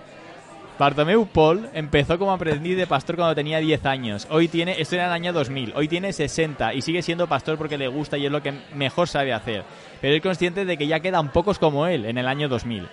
Bartomeu 0.78 1.26
Paul 1.26 1.70
empezó 1.72 2.18
como 2.18 2.32
aprendiz 2.32 2.76
de 2.76 2.86
pastor 2.86 3.16
cuando 3.16 3.34
tenía 3.34 3.58
10 3.60 3.86
años. 3.86 4.26
Hoy 4.30 4.46
tiene, 4.46 4.78
esto 4.78 4.94
era 4.94 5.04
en 5.04 5.08
el 5.08 5.14
año 5.14 5.32
2000, 5.32 5.72
hoy 5.74 5.88
tiene 5.88 6.12
60 6.12 6.74
y 6.74 6.82
sigue 6.82 7.00
siendo 7.00 7.26
pastor 7.26 7.56
porque 7.56 7.78
le 7.78 7.88
gusta 7.88 8.18
y 8.18 8.26
es 8.26 8.32
lo 8.32 8.42
que 8.42 8.52
mejor 8.74 9.08
sabe 9.08 9.32
hacer. 9.32 9.64
Pero 10.02 10.14
es 10.14 10.20
consciente 10.20 10.66
de 10.66 10.76
que 10.76 10.86
ya 10.86 11.00
quedan 11.00 11.32
pocos 11.32 11.58
como 11.58 11.86
él 11.86 12.04
en 12.04 12.18
el 12.18 12.28
año 12.28 12.48
2000 12.50 12.86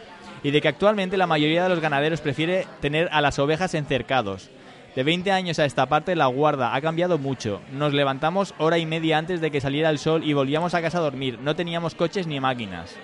y 0.43 0.51
de 0.51 0.61
que 0.61 0.67
actualmente 0.67 1.17
la 1.17 1.27
mayoría 1.27 1.63
de 1.63 1.69
los 1.69 1.79
ganaderos 1.79 2.21
prefiere 2.21 2.67
tener 2.81 3.09
a 3.11 3.21
las 3.21 3.39
ovejas 3.39 3.73
en 3.73 3.85
cercados. 3.85 4.49
De 4.95 5.01
20 5.01 5.31
años 5.31 5.57
a 5.57 5.65
esta 5.65 5.87
parte 5.87 6.15
la 6.15 6.27
guarda 6.27 6.75
ha 6.75 6.81
cambiado 6.81 7.17
mucho. 7.17 7.61
Nos 7.71 7.93
levantamos 7.93 8.53
hora 8.59 8.77
y 8.77 8.85
media 8.85 9.17
antes 9.17 9.41
de 9.41 9.49
que 9.49 9.61
saliera 9.61 9.89
el 9.89 9.97
sol 9.97 10.23
y 10.23 10.33
volvíamos 10.33 10.75
a 10.75 10.81
casa 10.83 10.99
a 10.99 11.01
dormir. 11.01 11.39
No 11.41 11.55
teníamos 11.55 11.95
coches 11.95 12.27
ni 12.27 12.39
máquinas. 12.39 12.95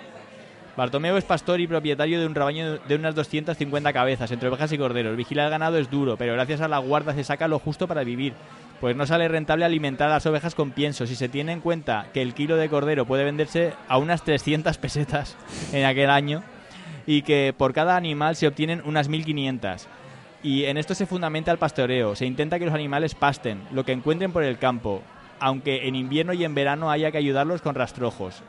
Bartomeu 0.76 1.16
es 1.16 1.24
pastor 1.24 1.60
y 1.60 1.66
propietario 1.66 2.20
de 2.20 2.26
un 2.26 2.34
rebaño 2.34 2.78
de 2.78 2.94
unas 2.94 3.16
250 3.16 3.92
cabezas, 3.92 4.30
entre 4.30 4.48
ovejas 4.48 4.70
y 4.70 4.78
corderos. 4.78 5.16
Vigilar 5.16 5.46
el 5.46 5.50
ganado 5.50 5.78
es 5.78 5.90
duro, 5.90 6.16
pero 6.16 6.34
gracias 6.34 6.60
a 6.60 6.68
la 6.68 6.78
guarda 6.78 7.12
se 7.12 7.24
saca 7.24 7.48
lo 7.48 7.58
justo 7.58 7.88
para 7.88 8.04
vivir, 8.04 8.34
pues 8.80 8.94
no 8.94 9.04
sale 9.04 9.26
rentable 9.26 9.64
alimentar 9.64 10.08
a 10.08 10.14
las 10.14 10.26
ovejas 10.26 10.54
con 10.54 10.70
pienso. 10.70 11.06
Si 11.06 11.16
se 11.16 11.28
tiene 11.28 11.52
en 11.52 11.60
cuenta 11.60 12.06
que 12.14 12.22
el 12.22 12.34
kilo 12.34 12.56
de 12.56 12.68
cordero 12.68 13.04
puede 13.04 13.24
venderse 13.24 13.72
a 13.88 13.98
unas 13.98 14.22
300 14.22 14.78
pesetas 14.78 15.36
en 15.72 15.84
aquel 15.84 16.08
año 16.08 16.44
y 17.10 17.22
que 17.22 17.52
por 17.58 17.72
cada 17.72 17.96
animal 17.96 18.36
se 18.36 18.46
obtienen 18.46 18.82
unas 18.84 19.08
1500. 19.08 19.88
Y 20.44 20.66
en 20.66 20.76
esto 20.76 20.94
se 20.94 21.06
fundamenta 21.06 21.50
el 21.50 21.58
pastoreo. 21.58 22.14
Se 22.14 22.24
intenta 22.24 22.60
que 22.60 22.66
los 22.66 22.74
animales 22.74 23.16
pasten, 23.16 23.64
lo 23.72 23.84
que 23.84 23.90
encuentren 23.90 24.30
por 24.30 24.44
el 24.44 24.58
campo, 24.58 25.02
aunque 25.40 25.88
en 25.88 25.96
invierno 25.96 26.34
y 26.34 26.44
en 26.44 26.54
verano 26.54 26.88
haya 26.88 27.10
que 27.10 27.18
ayudarlos 27.18 27.62
con 27.62 27.74
rastrojos. 27.74 28.44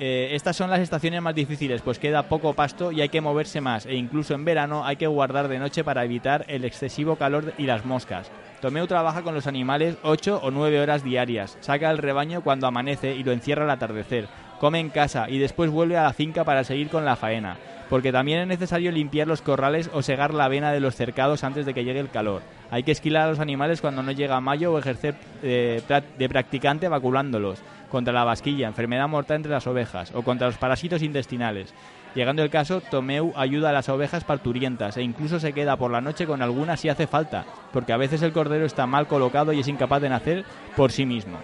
Eh, 0.00 0.30
estas 0.32 0.56
son 0.56 0.68
las 0.68 0.80
estaciones 0.80 1.22
más 1.22 1.34
difíciles, 1.36 1.80
pues 1.80 2.00
queda 2.00 2.24
poco 2.24 2.54
pasto 2.54 2.90
y 2.90 3.02
hay 3.02 3.08
que 3.08 3.20
moverse 3.20 3.60
más, 3.60 3.86
e 3.86 3.94
incluso 3.94 4.34
en 4.34 4.44
verano 4.44 4.84
hay 4.84 4.96
que 4.96 5.06
guardar 5.06 5.46
de 5.46 5.58
noche 5.60 5.84
para 5.84 6.04
evitar 6.04 6.46
el 6.48 6.64
excesivo 6.64 7.16
calor 7.16 7.52
y 7.56 7.64
las 7.64 7.84
moscas. 7.84 8.32
Tomeu 8.62 8.86
trabaja 8.86 9.22
con 9.22 9.34
los 9.34 9.46
animales 9.46 9.96
8 10.02 10.40
o 10.42 10.50
9 10.50 10.80
horas 10.80 11.04
diarias, 11.04 11.58
saca 11.60 11.90
el 11.90 11.98
rebaño 11.98 12.42
cuando 12.42 12.66
amanece 12.66 13.14
y 13.14 13.22
lo 13.22 13.32
encierra 13.32 13.64
al 13.64 13.70
atardecer, 13.70 14.26
come 14.60 14.78
en 14.78 14.90
casa 14.90 15.28
y 15.28 15.38
después 15.38 15.70
vuelve 15.70 15.96
a 15.96 16.02
la 16.02 16.12
finca 16.12 16.44
para 16.44 16.64
seguir 16.64 16.90
con 16.90 17.04
la 17.04 17.16
faena, 17.16 17.56
porque 17.88 18.12
también 18.12 18.40
es 18.40 18.46
necesario 18.46 18.92
limpiar 18.92 19.26
los 19.26 19.40
corrales 19.40 19.90
o 19.92 20.02
segar 20.02 20.34
la 20.34 20.44
avena 20.44 20.70
de 20.70 20.80
los 20.80 20.94
cercados 20.94 21.42
antes 21.42 21.64
de 21.64 21.72
que 21.72 21.82
llegue 21.82 21.98
el 21.98 22.10
calor. 22.10 22.42
Hay 22.70 22.82
que 22.82 22.92
esquilar 22.92 23.24
a 23.24 23.30
los 23.30 23.40
animales 23.40 23.80
cuando 23.80 24.02
no 24.02 24.12
llega 24.12 24.40
mayo 24.40 24.72
o 24.72 24.78
ejercer 24.78 25.14
eh, 25.42 25.82
de 26.18 26.28
practicante 26.28 26.88
vaculándolos 26.88 27.58
contra 27.88 28.12
la 28.12 28.24
vasquilla, 28.24 28.68
enfermedad 28.68 29.08
mortal 29.08 29.38
entre 29.38 29.50
las 29.50 29.66
ovejas 29.66 30.12
o 30.14 30.22
contra 30.22 30.46
los 30.46 30.58
parásitos 30.58 31.02
intestinales. 31.02 31.74
Llegando 32.14 32.42
el 32.42 32.50
caso, 32.50 32.80
Tomeu 32.80 33.32
ayuda 33.36 33.70
a 33.70 33.72
las 33.72 33.88
ovejas 33.88 34.24
parturientas 34.24 34.96
e 34.96 35.02
incluso 35.02 35.40
se 35.40 35.52
queda 35.52 35.76
por 35.76 35.90
la 35.90 36.00
noche 36.00 36.26
con 36.26 36.42
algunas 36.42 36.80
si 36.80 36.88
hace 36.88 37.06
falta, 37.06 37.44
porque 37.72 37.92
a 37.92 37.96
veces 37.96 38.22
el 38.22 38.32
cordero 38.32 38.66
está 38.66 38.86
mal 38.86 39.06
colocado 39.06 39.52
y 39.52 39.60
es 39.60 39.68
incapaz 39.68 40.02
de 40.02 40.08
nacer 40.08 40.44
por 40.76 40.92
sí 40.92 41.06
mismo. 41.06 41.38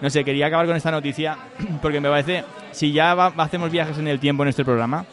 No 0.00 0.10
sé, 0.10 0.24
quería 0.24 0.46
acabar 0.46 0.66
con 0.66 0.76
esta 0.76 0.90
noticia 0.90 1.36
porque 1.82 2.00
me 2.00 2.08
parece, 2.08 2.44
si 2.72 2.92
ya 2.92 3.12
hacemos 3.12 3.70
viajes 3.70 3.98
en 3.98 4.08
el 4.08 4.20
tiempo 4.20 4.42
en 4.42 4.50
este 4.50 4.64
programa, 4.64 5.06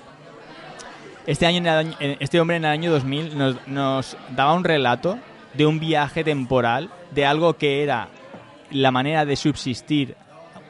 este, 1.25 1.45
año 1.45 1.63
este 2.19 2.39
hombre 2.39 2.57
en 2.57 2.65
el 2.65 2.71
año 2.71 2.91
2000 2.91 3.38
nos, 3.38 3.67
nos 3.67 4.17
daba 4.36 4.53
un 4.53 4.63
relato 4.63 5.17
de 5.53 5.65
un 5.65 5.79
viaje 5.79 6.23
temporal, 6.23 6.89
de 7.11 7.25
algo 7.25 7.57
que 7.57 7.81
era 7.81 8.09
la 8.71 8.91
manera 8.91 9.25
de 9.25 9.36
subsistir 9.36 10.15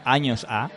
años 0.05 0.45
A, 0.47 0.69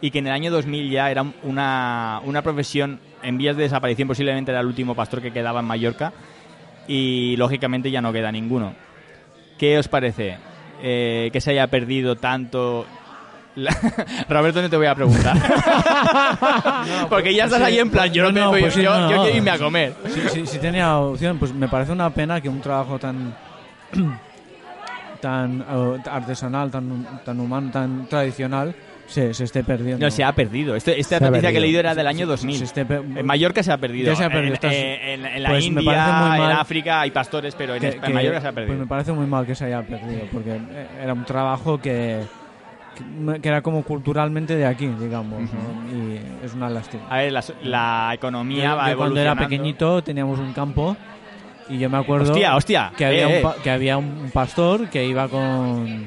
y 0.00 0.10
que 0.10 0.18
en 0.18 0.26
el 0.26 0.32
año 0.32 0.50
2000 0.50 0.90
ya 0.90 1.10
era 1.10 1.24
una, 1.42 2.20
una 2.24 2.42
profesión 2.42 3.00
en 3.22 3.38
vías 3.38 3.56
de 3.56 3.64
desaparición, 3.64 4.08
posiblemente 4.08 4.50
era 4.50 4.60
el 4.60 4.66
último 4.66 4.94
pastor 4.94 5.22
que 5.22 5.32
quedaba 5.32 5.60
en 5.60 5.66
Mallorca 5.66 6.12
y 6.88 7.36
lógicamente 7.36 7.90
ya 7.90 8.00
no 8.02 8.12
queda 8.12 8.30
ninguno. 8.32 8.74
¿Qué 9.58 9.78
os 9.78 9.88
parece? 9.88 10.38
Eh, 10.82 11.30
que 11.32 11.40
se 11.40 11.52
haya 11.52 11.66
perdido 11.68 12.16
tanto... 12.16 12.84
la- 13.54 13.76
Roberto, 14.28 14.60
no 14.60 14.68
te 14.68 14.76
voy 14.76 14.86
a 14.86 14.94
preguntar. 14.94 15.36
Porque 17.08 17.34
ya 17.34 17.44
estás 17.44 17.62
ahí 17.62 17.78
en 17.78 17.90
plan, 17.90 18.12
yo 18.12 18.24
no, 18.24 18.28
No, 18.32 18.34
tengo, 18.34 18.50
pues 18.50 18.74
sí, 18.74 18.82
yo, 18.82 18.90
no, 18.92 19.08
yo 19.10 19.16
no. 19.16 19.22
quiero 19.22 19.36
irme 19.36 19.50
a 19.52 19.58
comer. 19.58 19.94
Si, 20.08 20.28
si- 20.28 20.46
si 20.46 20.58
tenía 20.58 20.98
opción, 20.98 21.38
pues 21.38 21.52
me 21.54 21.68
parece 21.68 21.92
una 21.92 22.10
pena 22.10 22.40
que 22.40 22.48
un 22.48 22.60
trabajo 22.60 22.98
tan 22.98 23.34
tan 25.20 25.60
eh, 25.60 25.98
artesanal, 26.10 26.70
tan, 26.70 27.20
tan 27.24 27.38
humano, 27.40 27.70
tan 27.70 28.06
tradicional 28.08 28.74
se, 29.12 29.34
se 29.34 29.44
esté 29.44 29.62
perdiendo. 29.62 30.04
No, 30.04 30.10
se 30.10 30.24
ha 30.24 30.32
perdido. 30.32 30.74
Este- 30.74 30.98
esta 30.98 31.18
Se 31.18 31.24
noticia 31.24 31.50
que 31.52 31.58
he 31.58 31.60
leído 31.60 31.80
era 31.80 31.94
del 31.94 32.06
año 32.06 32.20
Se- 32.20 32.26
2000. 32.26 32.58
se 32.58 32.64
esté 32.64 32.84
per- 32.84 32.98
En 33.16 33.24
Mallorca 33.26 33.62
se 33.62 33.70
ha 33.70 33.76
perdido. 33.78 34.06
Ya 34.10 34.16
se 34.16 34.24
ha 34.24 34.28
perdido, 34.30 34.48
En, 34.48 34.52
estás- 34.54 34.72
en- 34.74 35.26
en 35.26 35.42
la 35.42 35.48
pues 35.50 35.64
India, 35.64 36.34
en 36.36 36.42
África 36.52 37.00
hay 37.02 37.10
pastores, 37.10 37.54
pero 37.54 37.74
en, 37.74 37.80
que- 37.80 37.88
España- 37.88 38.06
en 38.06 38.10
que- 38.10 38.14
Mallorca 38.14 38.40
se 38.40 38.48
ha 38.48 38.52
Pues 38.52 38.66
perdido. 38.66 38.80
me 38.84 38.86
parece 38.88 39.12
muy 39.12 39.26
mal 39.26 39.46
que 39.46 39.54
se 39.54 39.64
haya 39.66 39.82
perdido, 39.82 40.22
porque 40.32 40.56
eh, 40.56 40.86
era 41.02 41.12
un 41.12 41.24
trabajo 41.24 41.78
que, 41.80 42.20
que, 42.96 43.40
que 43.40 43.48
era 43.48 43.62
como 43.62 43.82
culturalmente 43.84 44.56
de 44.56 44.66
aquí, 44.66 44.86
digamos, 44.86 45.40
¿no? 45.42 45.96
y 45.96 46.20
es 46.44 46.54
una 46.54 46.68
lástima. 46.68 47.04
A 47.08 47.18
ver, 47.18 47.32
la, 47.32 47.44
la 47.62 48.10
economía 48.14 48.70
Yo- 48.70 48.76
va 48.76 48.90
yo 48.90 48.96
cuando 48.96 49.20
era 49.20 49.34
pequeñito 49.36 50.02
teníamos 50.02 50.38
un 50.38 50.52
campo 50.52 50.96
y 51.68 51.78
yo 51.78 51.88
me 51.88 51.96
acuerdo 51.98 52.32
Hostia, 52.32 52.56
hostia. 52.56 52.92
que 52.96 53.06
había, 53.06 53.30
eh, 53.30 53.36
un, 53.36 53.42
pa- 53.42 53.56
que 53.62 53.70
había 53.70 53.96
un 53.96 54.30
pastor 54.32 54.88
que 54.88 55.06
iba 55.06 55.28
con 55.28 56.06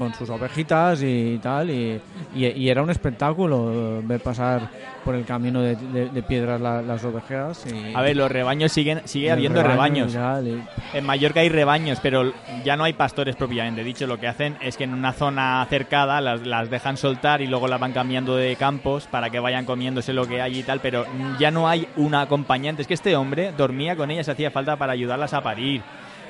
con 0.00 0.14
sus 0.14 0.30
ovejitas 0.30 1.02
y 1.02 1.38
tal 1.42 1.68
y, 1.68 2.00
y- 2.34 2.46
y 2.46 2.70
era 2.70 2.82
un 2.82 2.88
espectáculo 2.88 3.98
eh, 3.98 4.00
ver 4.02 4.20
pasar 4.22 4.62
por 5.04 5.14
el 5.14 5.26
camino 5.26 5.60
de, 5.60 5.76
de- 5.76 6.08
de 6.08 6.22
piedras 6.22 6.58
la- 6.58 6.80
las 6.80 7.04
ovejas 7.04 7.66
y 7.70 7.94
A 7.94 8.00
ver, 8.00 8.16
los 8.16 8.32
rebaños 8.32 8.72
siguen, 8.72 9.02
sigue 9.04 9.30
habiendo 9.30 9.62
rebaño 9.62 10.06
rebaños. 10.06 10.14
tal, 10.14 10.64
En 10.94 11.04
Mallorca 11.04 11.40
hay 11.40 11.50
rebaños, 11.50 11.98
pero 12.00 12.32
ya 12.64 12.76
no 12.78 12.84
hay 12.84 12.94
pastores 12.94 13.36
propiamente 13.36 13.84
dicho. 13.84 14.06
Lo 14.06 14.18
que 14.18 14.26
hacen 14.26 14.56
es 14.62 14.78
que 14.78 14.84
en 14.84 14.94
una 14.94 15.12
zona 15.12 15.66
cercada 15.68 16.22
las, 16.22 16.46
las 16.46 16.70
dejan 16.70 16.96
soltar 16.96 17.42
y 17.42 17.46
luego 17.46 17.68
las 17.68 17.78
van 17.78 17.92
cambiando 17.92 18.36
de 18.36 18.56
campos 18.56 19.06
para 19.06 19.28
que 19.28 19.38
vayan 19.38 19.66
comiéndose 19.66 20.14
lo 20.14 20.26
que 20.26 20.40
hay 20.40 20.60
y 20.60 20.62
tal, 20.62 20.80
pero 20.80 21.04
ya 21.38 21.50
no 21.50 21.68
hay 21.68 21.86
un 21.96 22.14
acompañante. 22.14 22.80
Es 22.80 22.88
que 22.88 22.94
este 22.94 23.16
hombre 23.16 23.52
dormía 23.52 23.96
con 23.96 24.10
ellas, 24.10 24.30
hacía 24.30 24.50
falta 24.50 24.76
para 24.76 24.94
ayudarlas 24.94 25.34
a 25.34 25.42
parir, 25.42 25.82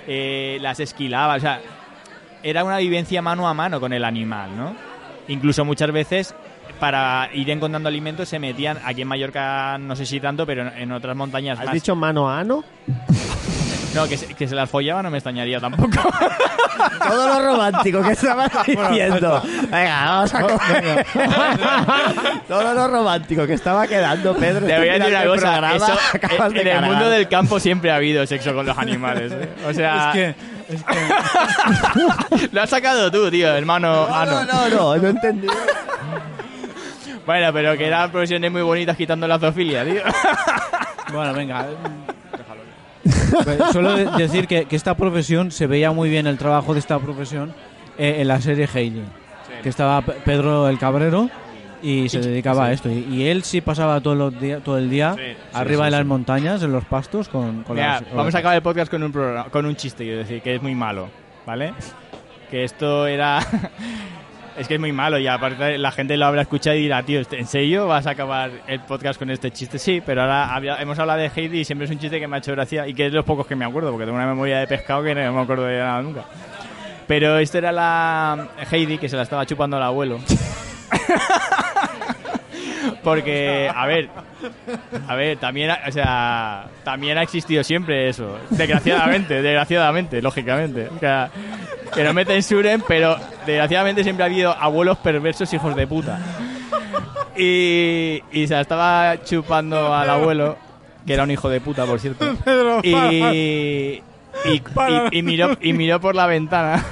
eh, 0.08 0.58
las 0.60 0.80
esquilaba, 0.80 1.36
o 1.36 1.40
sea, 1.40 1.60
era 2.42 2.64
una 2.64 2.78
vivencia 2.78 3.22
mano 3.22 3.48
a 3.48 3.54
mano 3.54 3.80
con 3.80 3.92
el 3.92 4.04
animal, 4.04 4.56
¿no? 4.56 4.74
Incluso 5.28 5.64
muchas 5.64 5.92
veces 5.92 6.34
para 6.78 7.28
ir 7.34 7.48
encontrando 7.50 7.88
alimentos 7.88 8.28
se 8.28 8.38
metían, 8.38 8.78
aquí 8.84 9.02
en 9.02 9.08
Mallorca 9.08 9.76
no 9.78 9.94
sé 9.94 10.06
si 10.06 10.18
tanto, 10.18 10.46
pero 10.46 10.72
en, 10.74 10.90
otras 10.92 11.16
montañas 11.16 11.58
¿Has 11.58 11.66
más. 11.66 11.74
dicho 11.74 11.94
mano 11.94 12.28
a 12.28 12.40
ano? 12.40 12.64
No, 13.92 14.06
que 14.06 14.16
se, 14.16 14.34
que 14.34 14.46
se 14.46 14.54
las 14.54 14.70
follaba 14.70 15.02
no 15.02 15.10
me 15.10 15.18
extrañaría 15.18 15.58
tampoco. 15.58 15.90
Todo 17.08 17.28
lo 17.28 17.46
romántico 17.46 18.02
que 18.02 18.12
estabas 18.12 18.50
diciendo. 18.64 19.42
Venga, 19.68 20.04
vamos 20.04 20.34
a 20.34 20.40
comer. 20.42 21.06
Todo 22.48 22.74
lo 22.74 22.88
romántico 22.88 23.46
que 23.48 23.54
estaba 23.54 23.88
quedando, 23.88 24.34
Pedro. 24.36 24.64
Te 24.64 24.78
voy 24.78 24.88
a 24.88 24.92
decir 24.92 25.08
una 25.08 25.24
cosa, 25.24 25.40
programa 25.40 25.74
eso, 25.74 25.86
en, 26.12 26.56
el 26.56 26.64
cargar. 26.64 26.84
mundo 26.84 27.10
del 27.10 27.28
campo 27.28 27.58
siempre 27.58 27.90
ha 27.90 27.96
habido 27.96 28.24
sexo 28.26 28.54
con 28.54 28.64
los 28.64 28.78
animales. 28.78 29.32
¿eh? 29.32 29.48
O 29.66 29.74
sea, 29.74 30.10
es 30.10 30.14
que, 30.14 30.34
es 30.70 30.82
que 30.84 32.48
lo 32.52 32.62
has 32.62 32.70
sacado 32.70 33.10
tú, 33.10 33.30
tío, 33.30 33.48
hermano. 33.54 34.06
No, 34.08 34.24
no, 34.24 34.44
no, 34.44 34.68
no, 34.68 34.96
no 34.96 35.08
entendí. 35.08 35.46
Bueno, 37.26 37.52
pero 37.52 37.76
que 37.76 37.86
eran 37.86 38.10
profesiones 38.10 38.50
muy 38.50 38.62
bonitas 38.62 38.96
quitando 38.96 39.26
la 39.28 39.38
zoofilia, 39.38 39.84
tío. 39.84 40.02
Bueno, 41.12 41.34
venga. 41.34 41.66
déjalo. 43.02 43.72
Solo 43.72 43.96
de- 43.96 44.04
decir 44.16 44.46
que, 44.46 44.66
que 44.66 44.76
esta 44.76 44.94
profesión 44.94 45.50
se 45.50 45.66
veía 45.66 45.90
muy 45.90 46.08
bien 46.08 46.28
el 46.28 46.38
trabajo 46.38 46.72
de 46.72 46.78
esta 46.78 47.00
profesión 47.00 47.52
eh, 47.98 48.18
en 48.20 48.28
la 48.28 48.40
serie 48.40 48.68
Heidi. 48.72 49.02
Que 49.60 49.68
estaba 49.70 50.02
Pe- 50.02 50.12
Pedro 50.24 50.68
el 50.68 50.78
Cabrero 50.78 51.28
y 51.82 52.08
se 52.08 52.20
dedicaba 52.20 52.66
a 52.66 52.72
esto. 52.72 52.88
Y, 52.90 53.06
y 53.10 53.28
él 53.28 53.42
sí 53.42 53.60
pasaba 53.60 54.00
todo, 54.00 54.14
los 54.14 54.40
días, 54.40 54.62
todo 54.62 54.78
el 54.78 54.88
día 54.90 55.14
Sí, 55.14 55.20
sí, 55.30 55.36
arriba 55.52 55.80
sí, 55.80 55.84
de 55.86 55.90
las 55.92 56.00
sí. 56.00 56.06
montañas, 56.06 56.62
en 56.62 56.72
los 56.72 56.84
pastos, 56.84 57.28
con, 57.28 57.62
con 57.64 57.76
Mira, 57.76 58.00
las- 58.00 58.14
vamos 58.14 58.34
a 58.34 58.38
acabar 58.38 58.56
el 58.56 58.62
podcast 58.62 58.90
con 58.90 59.02
un, 59.02 59.12
programa, 59.12 59.50
con 59.50 59.66
un 59.66 59.76
chiste, 59.76 60.04
quiero 60.04 60.18
decir, 60.20 60.40
que 60.42 60.54
es 60.56 60.62
muy 60.62 60.74
malo, 60.74 61.08
¿vale? 61.46 61.72
Que 62.50 62.64
esto 62.64 63.06
era... 63.06 63.38
es 64.58 64.66
que 64.68 64.74
es 64.74 64.80
muy 64.80 64.92
malo 64.92 65.18
y 65.18 65.26
aparte 65.26 65.78
la 65.78 65.90
gente 65.92 66.16
lo 66.18 66.26
habrá 66.26 66.42
escuchado 66.42 66.76
y 66.76 66.80
dirá, 66.82 67.02
tío, 67.02 67.22
¿en 67.30 67.46
serio 67.46 67.86
vas 67.86 68.06
a 68.06 68.10
acabar 68.10 68.50
el 68.66 68.80
podcast 68.80 69.18
con 69.18 69.30
este 69.30 69.50
chiste? 69.50 69.78
Sí, 69.78 70.02
pero 70.04 70.22
ahora 70.22 70.54
había- 70.54 70.76
hemos 70.82 70.98
hablado 70.98 71.20
de 71.20 71.30
Heidi 71.34 71.60
y 71.60 71.64
siempre 71.64 71.86
es 71.86 71.90
un 71.90 71.98
chiste 71.98 72.18
que 72.20 72.26
me 72.28 72.36
ha 72.36 72.38
hecho 72.40 72.52
gracia 72.52 72.86
y 72.86 72.92
que 72.92 73.06
es 73.06 73.12
de 73.12 73.16
los 73.16 73.24
pocos 73.24 73.46
que 73.46 73.56
me 73.56 73.64
acuerdo, 73.64 73.90
porque 73.90 74.04
tengo 74.04 74.18
una 74.18 74.26
memoria 74.26 74.58
de 74.58 74.66
pescado 74.66 75.02
que 75.02 75.14
no 75.14 75.32
me 75.32 75.40
acuerdo 75.40 75.64
de 75.64 75.78
nada 75.78 76.02
nunca. 76.02 76.24
Pero 77.06 77.38
esto 77.38 77.58
era 77.58 77.72
la 77.72 78.48
Heidi 78.70 78.98
que 78.98 79.08
se 79.08 79.16
la 79.16 79.22
estaba 79.22 79.46
chupando 79.46 79.76
al 79.78 79.82
abuelo. 79.84 80.18
Porque, 83.02 83.70
a 83.74 83.86
ver, 83.86 84.08
a 85.08 85.14
ver, 85.14 85.36
también, 85.38 85.70
ha- 85.70 85.80
o 85.88 85.92
sea, 85.92 86.66
también 86.84 87.18
ha 87.18 87.22
existido 87.22 87.62
siempre 87.64 88.08
eso. 88.08 88.38
Desgraciadamente, 88.50 89.34
desgraciadamente, 89.42 90.22
lógicamente. 90.22 90.88
O 90.94 90.98
sea, 90.98 91.30
que 91.94 92.04
no 92.04 92.12
me 92.14 92.24
censuren, 92.24 92.82
pero 92.86 93.16
desgraciadamente 93.46 94.02
siempre 94.04 94.22
ha 94.24 94.26
habido 94.26 94.52
abuelos 94.52 94.98
perversos 94.98 95.52
hijos 95.52 95.74
de 95.76 95.86
puta. 95.86 96.18
Y, 97.36 98.22
y 98.32 98.46
se 98.46 98.54
la 98.54 98.60
estaba 98.62 99.22
chupando 99.24 99.94
al 99.94 100.10
abuelo, 100.10 100.56
que 101.06 101.14
era 101.14 101.22
un 101.22 101.30
hijo 101.30 101.48
de 101.48 101.60
puta, 101.60 101.86
por 101.86 101.98
cierto. 102.00 102.24
Y, 102.82 102.94
y, 102.94 104.02
y- 104.54 104.62
y 105.18 105.22
miró, 105.22 105.56
y 105.60 105.72
miró 105.72 106.00
por 106.00 106.14
la 106.14 106.26
ventana. 106.26 106.84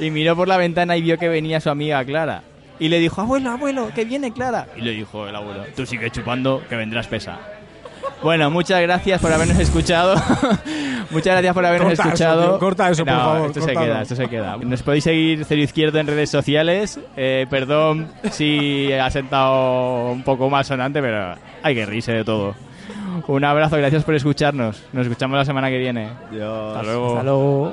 Y 0.00 0.10
miró 0.10 0.36
por 0.36 0.46
la 0.48 0.56
ventana 0.56 0.96
y 0.96 1.02
vio 1.02 1.18
que 1.18 1.28
venía 1.28 1.60
su 1.60 1.70
amiga 1.70 2.04
Clara. 2.04 2.42
Y 2.80 2.88
le 2.88 2.98
dijo, 2.98 3.20
abuelo, 3.20 3.50
abuelo, 3.50 3.90
que 3.94 4.04
viene 4.04 4.32
Clara. 4.32 4.66
Y 4.76 4.82
le 4.82 4.92
dijo 4.92 5.26
el 5.26 5.34
abuelo, 5.34 5.64
tú 5.74 5.84
sigue 5.86 6.10
chupando, 6.10 6.62
que 6.68 6.76
vendrás 6.76 7.06
pesa. 7.08 7.38
Bueno, 8.22 8.50
muchas 8.50 8.80
gracias 8.80 9.20
por 9.20 9.32
habernos 9.32 9.58
escuchado. 9.58 10.14
muchas 11.10 11.32
gracias 11.34 11.54
por 11.54 11.64
habernos 11.66 11.88
Corta 11.90 12.02
eso, 12.02 12.08
escuchado. 12.08 12.42
tío, 12.50 12.58
corta 12.58 12.90
eso, 12.90 13.04
por 13.04 13.14
No, 13.14 13.20
favor, 13.20 13.46
Esto 13.48 13.60
se 13.60 13.66
córtalo. 13.66 13.86
queda, 13.86 14.02
esto 14.02 14.16
se 14.16 14.28
queda. 14.28 14.56
Nos 14.56 14.82
podéis 14.82 15.04
seguir 15.04 15.44
Cero 15.44 15.60
Izquierdo 15.62 15.98
en 15.98 16.06
redes 16.06 16.30
sociales. 16.30 16.98
Eh, 17.16 17.46
perdón 17.50 18.08
si 18.30 18.92
ha 18.92 19.10
sentado 19.10 20.10
un 20.10 20.22
poco 20.22 20.48
más 20.50 20.66
sonante, 20.66 21.00
pero 21.00 21.34
hay 21.62 21.74
que 21.74 21.86
reírse 21.86 22.12
de 22.12 22.24
todo. 22.24 22.54
Un 23.26 23.44
abrazo, 23.44 23.76
gracias 23.76 24.04
por 24.04 24.14
escucharnos. 24.14 24.82
Nos 24.92 25.06
escuchamos 25.06 25.36
la 25.36 25.44
semana 25.44 25.68
que 25.68 25.78
viene. 25.78 26.08
Dios. 26.30 26.76
Hasta 26.76 26.82
luego. 26.84 27.08
Hasta 27.10 27.22
luego. 27.24 27.72